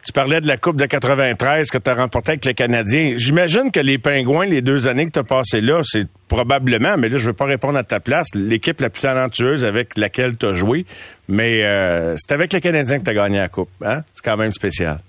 Tu 0.07 0.13
parlais 0.13 0.39
de 0.39 0.47
la 0.47 0.55
Coupe 0.55 0.77
de 0.77 0.85
93 0.85 1.69
que 1.69 1.77
tu 1.77 1.89
as 1.89 1.93
remportée 1.93 2.31
avec 2.31 2.45
les 2.45 2.53
Canadiens. 2.53 3.15
J'imagine 3.17 3.71
que 3.73 3.81
les 3.81 3.97
Pingouins, 3.97 4.45
les 4.45 4.61
deux 4.61 4.87
années 4.87 5.05
que 5.07 5.11
tu 5.11 5.19
as 5.19 5.23
passées 5.25 5.59
là, 5.59 5.81
c'est 5.83 6.07
probablement, 6.29 6.95
mais 6.97 7.09
là, 7.09 7.17
je 7.17 7.27
veux 7.27 7.33
pas 7.35 7.43
répondre 7.43 7.77
à 7.77 7.83
ta 7.83 7.99
place, 7.99 8.27
l'équipe 8.33 8.79
la 8.79 8.89
plus 8.89 9.01
talentueuse 9.01 9.65
avec 9.65 9.97
laquelle 9.97 10.37
tu 10.37 10.45
as 10.45 10.53
joué. 10.53 10.85
Mais 11.27 11.65
euh, 11.65 12.15
c'est 12.15 12.33
avec 12.33 12.53
les 12.53 12.61
Canadiens 12.61 12.99
que 12.99 13.03
tu 13.03 13.09
as 13.09 13.13
gagné 13.15 13.39
la 13.39 13.49
Coupe. 13.49 13.67
Hein? 13.83 13.99
C'est 14.13 14.23
quand 14.23 14.37
même 14.37 14.51
spécial. 14.51 14.99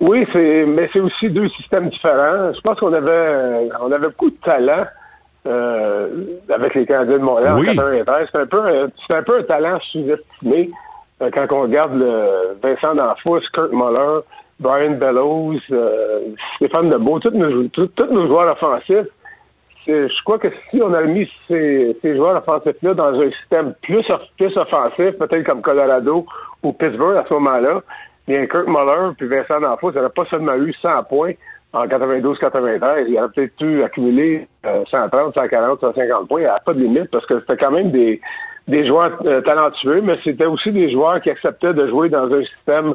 Oui, 0.00 0.24
c'est 0.32 0.64
mais 0.64 0.88
c'est 0.94 1.00
aussi 1.00 1.28
deux 1.28 1.48
systèmes 1.50 1.90
différents. 1.90 2.54
Je 2.54 2.60
pense 2.62 2.80
qu'on 2.80 2.94
avait 2.94 3.68
on 3.82 3.92
avait 3.92 4.06
beaucoup 4.08 4.30
de 4.30 4.36
talent 4.42 4.86
euh, 5.46 6.08
avec 6.50 6.74
les 6.74 6.86
Canadiens 6.86 7.18
de 7.18 7.22
Montréal 7.22 7.56
Oui. 7.58 7.68
en 7.68 7.74
93. 7.74 8.28
C'est 8.32 8.40
un 8.40 8.46
peu 8.46 8.60
un- 8.64 8.88
c'est 9.06 9.14
un 9.16 9.22
peu 9.22 9.38
un 9.40 9.42
talent 9.42 9.78
sous-estimé 9.92 10.70
quand 11.20 11.46
on 11.52 11.62
regarde 11.62 11.94
le 11.94 12.56
Vincent 12.62 12.94
D'Anfous, 12.94 13.40
Kurt 13.52 13.72
Muller, 13.72 14.20
Brian 14.58 14.92
Bellows, 14.92 15.60
euh, 15.70 16.20
Stéphane 16.56 16.90
Lebeau, 16.90 17.18
tous 17.18 17.30
nos, 17.30 18.26
joueurs 18.26 18.52
offensifs. 18.52 19.08
Je 19.86 20.24
crois 20.24 20.38
que 20.38 20.48
si 20.70 20.80
on 20.82 20.92
avait 20.92 21.08
mis 21.08 21.28
ces, 21.48 21.96
joueurs 22.02 22.36
offensifs-là 22.36 22.94
dans 22.94 23.20
un 23.20 23.30
système 23.30 23.74
plus, 23.82 24.06
plus 24.38 24.56
offensif, 24.56 25.18
peut-être 25.18 25.44
comme 25.44 25.62
Colorado 25.62 26.26
ou 26.62 26.72
Pittsburgh 26.72 27.16
à 27.16 27.24
ce 27.28 27.34
moment-là, 27.34 27.82
bien 28.28 28.46
Kirk 28.46 28.66
Muller 28.66 29.12
puis 29.16 29.26
Vincent 29.26 29.60
D'Anfos 29.60 29.92
n'auraient 29.92 30.10
pas 30.10 30.26
seulement 30.26 30.54
eu 30.54 30.72
100 30.80 31.04
points 31.04 31.32
en 31.72 31.86
92-93, 31.86 33.04
il 33.08 33.18
aurait 33.18 33.28
peut-être 33.28 33.56
pu 33.56 33.82
accumuler 33.82 34.48
euh, 34.66 34.84
130, 34.92 35.34
140, 35.34 35.80
150 35.80 36.28
points. 36.28 36.40
Il 36.40 36.44
n'y 36.44 36.48
a 36.48 36.58
pas 36.58 36.74
de 36.74 36.80
limite 36.80 37.10
parce 37.10 37.24
que 37.26 37.38
c'était 37.40 37.56
quand 37.56 37.70
même 37.70 37.92
des, 37.92 38.20
des 38.70 38.86
joueurs 38.86 39.18
euh, 39.26 39.40
talentueux, 39.42 40.00
mais 40.00 40.18
c'était 40.24 40.46
aussi 40.46 40.72
des 40.72 40.90
joueurs 40.90 41.20
qui 41.20 41.30
acceptaient 41.30 41.74
de 41.74 41.88
jouer 41.88 42.08
dans 42.08 42.32
un 42.32 42.44
système 42.44 42.94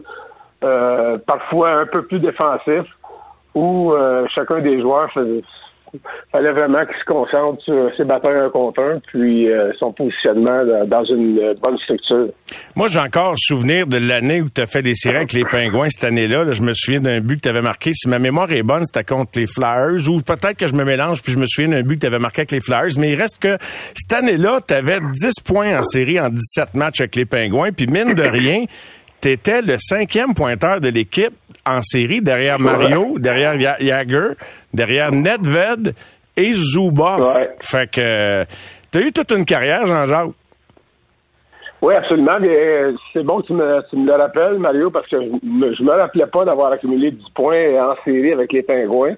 euh, 0.64 1.18
parfois 1.28 1.72
un 1.82 1.86
peu 1.86 2.04
plus 2.04 2.20
défensif 2.20 2.86
où 3.54 3.94
euh, 3.94 4.26
chacun 4.34 4.60
des 4.62 4.82
joueurs 4.82 5.12
faisait, 5.12 5.44
fallait 6.32 6.52
vraiment 6.52 6.86
qu'il 6.86 6.98
se 6.98 7.06
concentre 7.06 7.62
sur 7.64 7.92
ses 7.96 8.04
batailles 8.04 8.38
un 8.38 8.50
contre 8.50 8.82
un, 8.82 9.00
puis 9.08 9.50
euh, 9.50 9.72
son 9.80 9.92
positionnement 9.94 10.64
dans, 10.86 11.04
une 11.06 11.54
bonne 11.62 11.78
structure. 11.80 12.28
Moi, 12.76 12.88
j'ai 12.88 13.00
encore 13.00 13.34
souvenir 13.38 13.88
de 13.88 13.98
l'année 13.98 14.42
où 14.42 14.50
tu 14.50 14.62
as 14.62 14.68
fait 14.68 14.82
des 14.82 14.96
séries 14.96 15.18
avec 15.18 15.34
les 15.34 15.46
Pingouins 15.46 15.88
cette 15.90 16.04
année-là. 16.04 16.44
Là, 16.44 16.52
je 16.52 16.62
me 16.62 16.74
souviens 16.74 17.00
d'un 17.00 17.20
but 17.20 17.38
que 17.38 17.42
tu 17.42 17.50
avais 17.50 17.62
marqué. 17.62 17.92
Si 17.94 18.10
ma 18.10 18.20
mémoire 18.20 18.52
est 18.52 18.64
bonne, 18.64 18.84
c'était 18.86 19.04
contre 19.04 19.32
les 19.36 19.48
Flyers. 19.48 20.10
Ou 20.10 20.22
peut-être 20.22 20.58
que 20.58 20.68
je 20.68 20.74
me 20.74 20.84
mélange, 20.84 21.22
puis 21.22 21.32
je 21.32 21.38
me 21.38 21.46
souviens 21.46 21.70
d'un 21.70 21.84
but 21.84 21.96
que 21.96 22.02
tu 22.02 22.08
avais 22.08 22.20
marqué 22.20 22.42
avec 22.42 22.52
les 22.52 22.60
Flyers. 22.60 22.98
Mais 23.00 23.12
il 23.12 23.22
reste 23.22 23.40
que 23.40 23.58
cette 23.96 24.14
année-là, 24.14 24.60
tu 24.68 24.74
avais 24.74 25.00
10 25.00 25.42
points 25.46 25.80
en 25.80 25.84
série 25.84 26.20
en 26.20 26.30
17 26.30 26.76
matchs 26.76 27.02
avec 27.02 27.16
les 27.16 27.26
Pingouins. 27.26 27.72
Puis 27.72 27.88
mine 27.88 28.14
de 28.14 28.24
rien, 28.24 28.66
tu 29.26 29.32
étais 29.32 29.64
le 29.64 29.78
cinquième 29.80 30.36
pointeur 30.36 30.80
de 30.80 30.90
l'équipe 30.90 31.34
en 31.68 31.82
série 31.82 32.22
derrière 32.22 32.60
Mario, 32.60 33.18
derrière 33.18 33.60
Jagger, 33.80 34.34
derrière 34.72 35.12
Nedved 35.12 35.96
et 36.38 36.54
Zuboff. 36.54 37.36
Ouais. 37.36 37.50
Fait 37.60 37.90
que 37.90 38.44
tu 38.92 39.00
as 39.00 39.02
eu 39.02 39.12
toute 39.12 39.32
une 39.32 39.44
carrière, 39.44 39.88
Jean-Jacques. 39.88 40.30
Oui, 41.82 41.96
absolument. 41.96 42.38
Euh, 42.40 42.94
c'est 43.14 43.24
bon 43.24 43.42
que 43.42 43.48
tu 43.48 43.54
me, 43.54 43.82
tu 43.90 43.98
me 43.98 44.06
le 44.06 44.14
rappelles, 44.14 44.60
Mario, 44.60 44.92
parce 44.92 45.08
que 45.08 45.18
je 45.20 45.74
je 45.76 45.84
me 45.84 45.92
rappelais 45.92 46.28
pas 46.28 46.46
d'avoir 46.46 46.72
accumulé 46.72 47.10
10 47.10 47.24
points 47.34 47.82
en 47.82 47.96
série 48.06 48.32
avec 48.32 48.54
les 48.54 48.62
Pingouins. 48.62 49.16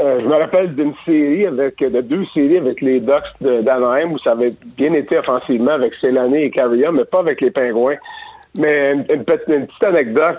Euh, 0.00 0.20
je 0.22 0.26
me 0.26 0.34
rappelle 0.34 0.74
d'une 0.74 0.94
série 1.04 1.46
avec 1.46 1.78
de 1.78 2.00
deux 2.00 2.24
séries 2.34 2.58
avec 2.58 2.80
les 2.80 2.98
Ducks 2.98 3.40
d'Anaheim 3.40 4.10
où 4.10 4.18
ça 4.18 4.32
avait 4.32 4.54
bien 4.76 4.92
été 4.92 5.18
offensivement 5.18 5.72
avec 5.72 5.94
Célané 6.00 6.46
et 6.46 6.50
Carrier, 6.50 6.88
mais 6.92 7.04
pas 7.04 7.20
avec 7.20 7.40
les 7.40 7.52
Pingouins. 7.52 7.96
Mais 8.56 8.92
une, 8.92 9.24
petite, 9.24 9.84
anecdote. 9.84 10.38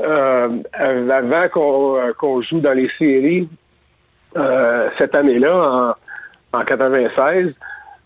Euh, 0.00 0.58
avant 0.72 1.48
qu'on 1.50 1.96
euh, 1.96 2.12
qu'on 2.14 2.42
joue 2.42 2.58
dans 2.58 2.72
les 2.72 2.90
séries 2.98 3.48
euh, 4.36 4.88
cette 4.98 5.16
année-là, 5.16 5.94
en, 6.52 6.58
en 6.58 6.64
96, 6.64 7.54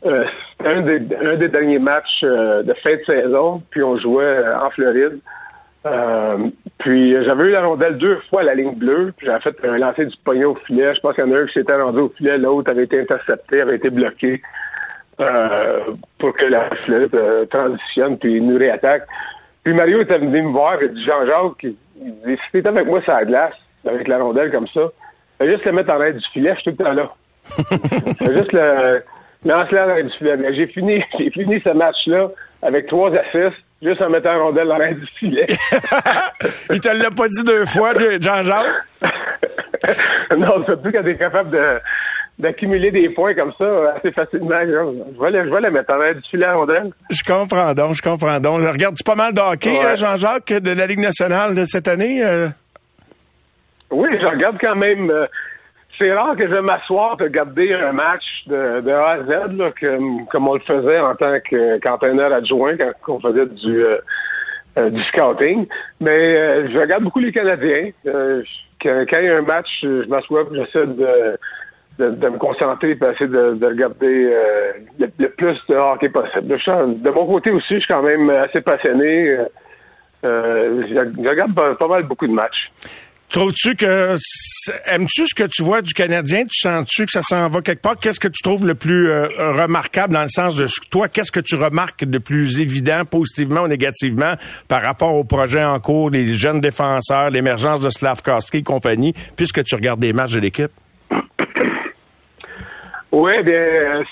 euh, 0.06 0.24
c'était 0.58 0.74
un 0.74 1.36
des, 1.36 1.48
derniers 1.48 1.78
matchs 1.78 2.22
euh, 2.22 2.62
de 2.62 2.72
fin 2.74 2.94
de 2.94 3.02
saison, 3.08 3.62
puis 3.70 3.82
on 3.82 3.98
jouait 3.98 4.24
euh, 4.24 4.60
en 4.60 4.70
Floride. 4.70 5.18
Euh, 5.86 6.48
puis 6.78 7.16
euh, 7.16 7.24
j'avais 7.24 7.44
eu 7.44 7.50
la 7.50 7.62
rondelle 7.62 7.96
deux 7.96 8.18
fois 8.28 8.42
à 8.42 8.44
la 8.44 8.54
ligne 8.54 8.74
bleue, 8.74 9.12
puis 9.16 9.26
j'avais 9.26 9.40
fait 9.40 9.56
un 9.66 9.78
lancer 9.78 10.06
du 10.06 10.16
poignet 10.24 10.44
au 10.44 10.54
filet. 10.66 10.94
Je 10.94 11.00
pense 11.00 11.14
qu'il 11.14 11.24
y 11.24 11.28
en 11.28 11.32
a 11.32 11.38
un 11.38 11.46
qui 11.46 11.54
s'était 11.54 11.74
rendu 11.74 12.00
au 12.00 12.08
filet, 12.10 12.38
l'autre 12.38 12.70
avait 12.70 12.84
été 12.84 13.00
intercepté, 13.00 13.60
avait 13.60 13.76
été 13.76 13.90
bloqué 13.90 14.42
euh, 15.20 15.80
pour 16.18 16.32
que 16.34 16.44
la 16.44 16.70
euh, 16.88 17.44
transitionne 17.46 18.18
puis 18.18 18.40
nous 18.40 18.56
réattaque. 18.56 19.06
Puis 19.64 19.74
Mario 19.74 20.02
était 20.02 20.18
venu 20.18 20.42
me 20.42 20.52
voir, 20.52 20.80
il 20.80 20.92
dit 20.94 21.04
Jean-Jacques, 21.04 21.64
il 21.64 22.14
dit 22.24 22.36
si 22.36 22.52
t'étais 22.52 22.68
avec 22.68 22.86
moi 22.86 23.02
sur 23.02 23.12
la 23.12 23.24
glace, 23.24 23.54
avec 23.86 24.06
la 24.06 24.18
rondelle 24.18 24.52
comme 24.52 24.68
ça, 24.68 24.82
fais 25.38 25.48
juste 25.48 25.64
le 25.64 25.72
mettre 25.72 25.92
en 25.92 25.98
l'aide 25.98 26.16
du 26.16 26.26
filet, 26.32 26.54
je 26.54 26.60
suis 26.60 26.76
tout 26.76 26.84
le 26.84 26.84
temps 26.84 26.92
là. 26.92 27.12
Fais 28.18 28.36
juste 28.36 28.52
le 28.52 29.02
lance-le 29.44 29.80
en 29.80 29.86
l'aide 29.86 30.06
du 30.06 30.12
filet. 30.18 30.36
Mais 30.36 30.54
j'ai 30.54 30.66
fini, 30.68 31.02
j'ai 31.18 31.30
fini 31.30 31.60
ce 31.64 31.70
match-là 31.70 32.28
avec 32.62 32.86
trois 32.86 33.10
assists, 33.10 33.58
juste 33.82 34.02
en 34.02 34.10
mettant 34.10 34.34
la 34.34 34.38
rondelle 34.38 34.70
en 34.70 34.78
l'aide 34.78 35.00
du 35.00 35.06
filet. 35.18 35.46
Il 36.70 36.80
te 36.80 36.88
l'a 36.88 37.10
pas 37.10 37.28
dit 37.28 37.42
deux 37.44 37.64
fois, 37.64 37.92
Jean-Jacques? 38.20 38.66
non, 40.36 40.64
surtout 40.64 40.90
quand 40.92 41.02
t'es 41.02 41.16
capable 41.16 41.50
de 41.50 41.80
d'accumuler 42.38 42.90
des 42.90 43.08
points 43.10 43.34
comme 43.34 43.52
ça 43.58 43.94
assez 43.96 44.12
facilement. 44.12 44.60
Je 44.62 45.22
vais 45.24 45.30
le, 45.30 45.44
je 45.46 45.50
vais 45.54 45.60
le 45.60 45.70
mettre 45.70 45.94
en 45.94 46.12
du 46.12 46.22
filet 46.30 46.46
à 46.46 46.54
rondelle. 46.54 46.90
Je 47.10 47.22
comprends 47.24 47.74
donc, 47.74 47.94
je 47.94 48.02
comprends 48.02 48.38
donc. 48.40 48.60
Regarde-tu 48.66 49.02
pas 49.04 49.14
mal 49.16 49.32
de 49.34 49.40
hockey, 49.40 49.70
Ouais. 49.70 49.84
hein, 49.84 49.94
Jean-Jacques, 49.96 50.52
de 50.52 50.70
la 50.72 50.86
Ligue 50.86 51.00
nationale 51.00 51.54
de 51.54 51.64
cette 51.64 51.88
année? 51.88 52.24
euh? 52.24 52.48
Oui, 53.90 54.08
je 54.20 54.26
regarde 54.26 54.56
quand 54.60 54.76
même. 54.76 55.10
euh, 55.10 55.26
c'est 55.98 56.12
rare 56.12 56.36
que 56.36 56.46
je 56.46 56.58
m'assoie 56.58 57.16
pour 57.16 57.26
regarder 57.26 57.72
un 57.74 57.90
match 57.92 58.22
de, 58.46 58.82
de 58.82 58.90
A 58.92 59.10
à 59.14 59.22
Z, 59.24 59.52
là, 59.56 59.72
que- 59.72 60.24
comme 60.30 60.46
on 60.46 60.54
le 60.54 60.60
faisait 60.60 61.00
en 61.00 61.16
tant 61.16 61.34
que- 61.40 61.78
qu'entraîneur 61.80 62.32
adjoint 62.32 62.76
quand 62.76 63.14
on 63.14 63.20
faisait 63.20 63.46
du, 63.46 63.82
euh, 63.82 63.98
euh, 64.78 64.90
du 64.90 65.02
scouting. 65.04 65.66
Mais 66.00 66.38
euh, 66.38 66.68
je 66.72 66.78
regarde 66.78 67.02
beaucoup 67.02 67.18
les 67.18 67.32
Canadiens. 67.32 67.90
Euh, 68.06 68.42
quand, 68.80 69.04
quand 69.10 69.18
il 69.18 69.24
y 69.26 69.28
a 69.28 69.38
un 69.38 69.42
match, 69.42 69.66
je 69.82 70.06
m'assois 70.08 70.42
et 70.42 70.54
j'essaie 70.54 70.86
de, 70.86 71.36
de, 71.98 72.28
me 72.30 72.38
concentrer 72.38 72.90
et 72.90 72.92
essayer 72.92 73.26
de, 73.26 73.54
de 73.54 73.66
regarder 73.66 74.30
euh, 74.32 74.72
le, 75.18 75.28
plus 75.30 75.58
de 75.68 75.76
hockey 75.76 76.08
possible. 76.08 76.46
De 76.46 77.10
mon 77.10 77.26
côté 77.26 77.50
aussi, 77.50 77.74
je 77.74 77.80
suis 77.80 77.88
quand 77.88 78.02
même 78.02 78.30
assez 78.30 78.60
passionné. 78.60 79.38
Euh, 80.24 80.82
je, 80.88 81.28
regarde 81.28 81.54
pas, 81.54 81.88
mal 81.88 82.04
beaucoup 82.04 82.26
de 82.26 82.32
matchs. 82.32 82.70
Trouves-tu 83.28 83.76
que 83.76 84.16
aimes-tu 84.86 85.26
ce 85.26 85.34
que 85.34 85.46
tu 85.46 85.62
vois 85.62 85.82
du 85.82 85.92
Canadien? 85.92 86.44
Tu 86.44 86.60
sens-tu 86.60 87.04
que 87.04 87.12
ça 87.12 87.20
s'en 87.20 87.48
va 87.50 87.60
quelque 87.60 87.82
part? 87.82 87.96
Qu'est-ce 87.98 88.18
que 88.18 88.28
tu 88.28 88.42
trouves 88.42 88.66
le 88.66 88.74
plus 88.74 89.10
euh, 89.10 89.26
remarquable 89.52 90.14
dans 90.14 90.22
le 90.22 90.30
sens 90.30 90.56
de 90.56 90.66
toi, 90.90 91.08
qu'est-ce 91.08 91.30
que 91.30 91.40
tu 91.40 91.54
remarques 91.54 92.06
de 92.06 92.18
plus 92.18 92.58
évident, 92.58 93.04
positivement 93.04 93.62
ou 93.62 93.68
négativement, 93.68 94.34
par 94.66 94.80
rapport 94.80 95.14
au 95.14 95.24
projet 95.24 95.62
en 95.62 95.78
cours, 95.78 96.08
les 96.08 96.26
jeunes 96.28 96.62
défenseurs, 96.62 97.28
l'émergence 97.28 97.82
de 97.82 97.90
Slavkowski 97.90 98.58
et 98.58 98.62
compagnie, 98.62 99.12
puisque 99.36 99.62
tu 99.62 99.74
regardes 99.74 100.00
des 100.00 100.14
matchs 100.14 100.32
de 100.32 100.40
l'équipe? 100.40 100.72
Oui, 103.10 103.42
bien, 103.42 103.54
euh, 103.54 104.04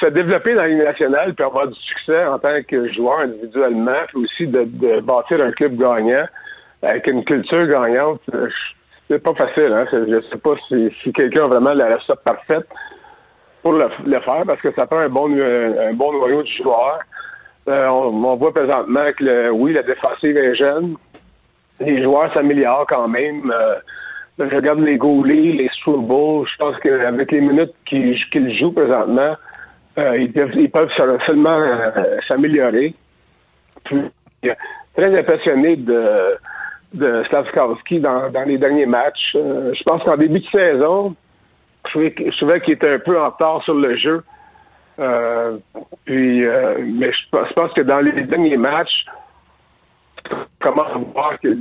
se 0.00 0.06
développer 0.06 0.54
dans 0.54 0.64
Ligue 0.64 0.84
nationale 0.84 1.34
puis 1.34 1.44
avoir 1.44 1.66
du 1.66 1.78
succès 1.80 2.24
en 2.26 2.38
tant 2.38 2.62
que 2.62 2.92
joueur 2.92 3.20
individuellement, 3.20 3.98
puis 4.08 4.24
aussi 4.24 4.46
de, 4.46 4.62
de 4.64 5.00
bâtir 5.00 5.42
un 5.42 5.50
club 5.50 5.76
gagnant 5.76 6.26
avec 6.82 7.06
une 7.08 7.24
culture 7.24 7.66
gagnante, 7.66 8.20
euh, 8.34 8.48
c'est 9.10 9.22
pas 9.22 9.34
facile. 9.34 9.72
Hein? 9.72 9.86
Je 9.92 10.20
sais 10.30 10.38
pas 10.38 10.54
si, 10.68 10.90
si 11.02 11.12
quelqu'un 11.12 11.44
a 11.44 11.48
vraiment 11.48 11.72
la 11.72 11.96
recette 11.96 12.20
parfaite 12.24 12.66
pour 13.62 13.72
le, 13.72 13.88
le 14.04 14.20
faire 14.20 14.42
parce 14.46 14.60
que 14.60 14.72
ça 14.76 14.86
prend 14.86 14.98
un 14.98 15.08
bon, 15.08 15.28
un, 15.30 15.88
un 15.88 15.92
bon 15.94 16.12
noyau 16.12 16.42
de 16.42 16.48
joueurs. 16.48 17.00
Euh, 17.68 17.88
on, 17.88 18.36
voit 18.36 18.54
présentement 18.54 19.12
que, 19.16 19.24
le, 19.24 19.50
oui, 19.50 19.72
la 19.72 19.82
défensive 19.82 20.36
est 20.36 20.54
jeune. 20.54 20.94
Les 21.80 22.00
joueurs 22.02 22.32
s'améliorent 22.32 22.86
quand 22.88 23.08
même. 23.08 23.50
Euh, 23.52 23.74
je 24.38 24.56
regarde 24.56 24.80
les 24.80 24.98
goalies, 24.98 25.56
les 25.56 25.68
Struble. 25.70 26.46
Je 26.46 26.56
pense 26.58 26.76
qu'avec 26.78 27.32
les 27.32 27.40
minutes 27.40 27.72
qu'ils 27.86 28.18
qu'ils 28.30 28.58
jouent 28.58 28.72
présentement, 28.72 29.34
euh, 29.98 30.18
ils 30.18 30.32
peuvent, 30.32 30.54
ils 30.54 30.70
seulement 31.26 31.58
euh, 31.58 31.90
s'améliorer. 32.28 32.94
Très 34.94 35.18
impressionné 35.18 35.76
de, 35.76 36.36
de 36.92 37.24
Slavskowski 37.28 38.00
dans, 38.00 38.30
les 38.46 38.58
derniers 38.58 38.86
matchs. 38.86 39.34
Euh, 39.34 39.72
je 39.74 39.82
pense 39.84 40.02
qu'en 40.04 40.16
début 40.16 40.40
de 40.40 40.46
saison, 40.54 41.14
je 41.86 42.30
trouvais, 42.36 42.60
qu'il 42.60 42.74
était 42.74 42.94
un 42.94 42.98
peu 42.98 43.18
en 43.18 43.30
retard 43.30 43.62
sur 43.64 43.74
le 43.74 43.96
jeu. 43.96 44.22
Euh, 44.98 45.58
puis, 46.04 46.40
mais 46.42 47.12
je 47.12 47.28
pense, 47.30 47.48
je 47.48 47.52
pense 47.54 47.72
que 47.72 47.82
dans 47.82 48.00
les 48.00 48.22
derniers 48.22 48.56
matchs, 48.56 49.04
comment 50.60 50.86
voir 51.14 51.38
que 51.40 51.56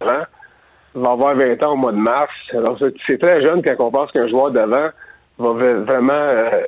hein, 0.00 0.26
va 0.96 1.12
avoir 1.12 1.34
20 1.34 1.62
ans 1.62 1.72
au 1.72 1.76
mois 1.76 1.92
de 1.92 1.98
mars. 1.98 2.32
Alors, 2.52 2.78
c'est- 2.78 3.18
très 3.18 3.42
jeune 3.42 3.62
quand 3.62 3.74
on 3.78 3.90
pense 3.90 4.10
qu'un 4.12 4.28
joueur 4.28 4.50
d'avant 4.50 4.88
va 5.38 5.52
vraiment 5.52 6.12
euh, 6.12 6.62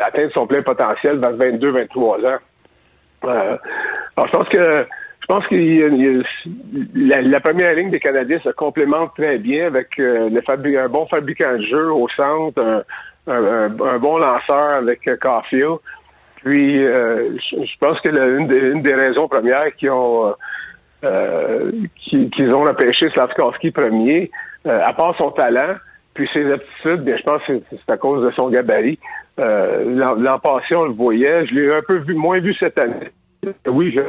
atteindre 0.00 0.32
son 0.32 0.46
plein 0.46 0.62
potentiel 0.62 1.18
vers 1.18 1.36
22, 1.36 1.70
23 1.70 2.18
ans. 2.18 2.38
Euh, 3.24 3.56
alors, 4.16 4.26
je 4.26 4.32
pense 4.32 4.48
que 4.48 4.86
je 5.20 5.34
pense 5.34 5.46
que 5.48 6.22
la, 6.94 7.40
première 7.40 7.74
ligne 7.74 7.90
des 7.90 7.98
Canadiens 7.98 8.38
se 8.44 8.50
complémente 8.50 9.10
très 9.18 9.38
bien 9.38 9.66
avec 9.66 9.98
euh, 9.98 10.30
un 10.30 10.88
bon 10.88 11.06
fabricant 11.06 11.56
de 11.56 11.62
jeu 11.62 11.90
au 11.90 12.08
centre, 12.10 12.84
un, 13.26 13.68
bon 13.68 14.18
lanceur 14.18 14.76
avec 14.76 15.00
Caulfield. 15.20 15.78
Puis, 16.44 16.78
je, 16.80 17.78
pense 17.80 18.00
que 18.02 18.10
une 18.10 18.82
des 18.82 18.94
raisons 18.94 19.26
premières 19.26 19.74
qui 19.74 19.90
ont 19.90 20.32
euh, 21.04 21.70
qui- 21.96 22.30
qu'ils 22.30 22.52
ont 22.54 22.62
repêché 22.62 23.10
Slavkowski 23.10 23.70
premier, 23.70 24.30
euh, 24.66 24.80
à 24.84 24.92
part 24.92 25.16
son 25.16 25.30
talent, 25.30 25.74
puis 26.14 26.28
ses 26.32 26.50
aptitudes, 26.52 27.02
bien, 27.02 27.16
je 27.16 27.22
pense 27.22 27.42
que 27.46 27.60
c'est 27.70 27.92
à 27.92 27.96
cause 27.96 28.26
de 28.26 28.32
son 28.32 28.48
gabarit. 28.48 28.98
Euh, 29.38 29.84
l'an 30.18 30.38
passé, 30.38 30.74
on 30.74 30.84
le 30.86 30.92
voyait. 30.92 31.46
Je 31.46 31.54
l'ai 31.54 31.70
un 31.74 31.82
peu 31.86 31.96
vu, 31.98 32.14
moins 32.14 32.38
vu 32.40 32.54
cette 32.54 32.80
année. 32.80 33.10
Oui, 33.68 33.94
je... 33.94 34.00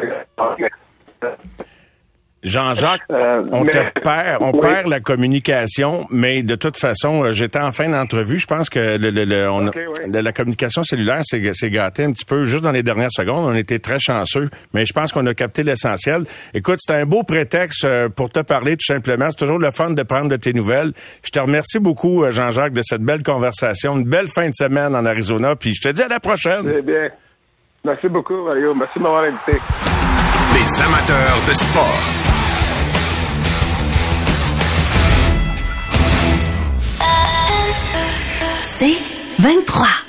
Jean-Jacques, 2.48 3.02
Euh, 3.12 3.44
on 3.52 3.64
mais- 3.64 3.72
te 3.72 4.00
perd, 4.02 4.38
on 4.42 4.52
Oui. 4.54 4.60
perd 4.62 4.88
la 4.88 5.00
communication, 5.00 6.06
mais 6.10 6.44
de 6.44 6.56
toute 6.56 6.78
façon, 6.78 7.24
euh, 7.26 7.32
j'étais 7.34 7.60
en 7.60 7.72
fin 7.72 7.90
d'entrevue. 7.90 8.40
Je 8.40 8.48
pense 8.48 8.70
que 8.70 8.80
le, 8.98 9.10
le- 9.12 9.26
le- 9.26 9.50
on 9.50 9.68
a- 9.68 9.70
Ok, 9.70 9.76
oui. 9.78 10.12
la, 10.12 10.22
la 10.22 10.32
communication 10.32 10.84
cellulaire 10.84 11.22
s'est 11.24 11.70
gâtée 11.70 12.04
un 12.04 12.12
petit 12.12 12.26
peu 12.26 12.44
juste 12.44 12.64
dans 12.64 12.72
les 12.72 12.84
dernières 12.84 13.12
secondes. 13.12 13.46
On 13.50 13.56
était 13.56 13.80
très 13.80 14.00
chanceux, 14.00 14.50
mais 14.74 14.86
je 14.86 14.94
pense 14.94 15.12
qu'on 15.12 15.26
a 15.26 15.34
capté 15.34 15.64
l'essentiel. 15.64 16.24
Écoute, 16.54 16.78
c'était 16.80 17.00
un 17.02 17.06
beau 17.06 17.24
prétexte 17.24 17.86
euh, 17.86 18.10
pour 18.10 18.30
te 18.30 18.40
parler, 18.40 18.78
tout 18.78 18.86
simplement. 18.86 19.28
C'est 19.30 19.38
toujours 19.38 19.60
le 19.60 19.72
fun 19.72 19.92
de 19.92 20.04
prendre 20.04 20.30
de 20.30 20.36
tes 20.38 20.54
nouvelles. 20.54 20.94
Je 21.24 21.30
te 21.30 21.40
remercie 21.40 21.80
beaucoup, 21.80 22.24
Jean-Jacques, 22.30 22.74
de 22.74 22.82
cette 22.84 23.02
belle 23.02 23.24
conversation. 23.24 23.98
Une 23.98 24.06
belle 24.10 24.28
fin 24.28 24.48
de 24.50 24.56
semaine 24.56 24.96
en 24.96 25.06
Arizona, 25.06 25.56
puis 25.56 25.74
je 25.74 25.82
te 25.90 25.94
dis 25.94 26.02
à 26.02 26.08
la 26.08 26.20
prochaine. 26.20 26.82
Bien. 26.86 27.10
Merci 27.86 28.08
beaucoup, 28.10 28.44
Mario. 28.46 28.74
Merci 28.74 28.98
de 29.00 29.04
m'avoir 29.04 29.24
invité. 29.24 29.54
Les 30.54 30.82
amateurs 30.84 31.42
de 31.48 31.54
sport. 31.54 32.37
C'est 38.80 38.96
23. 39.40 40.07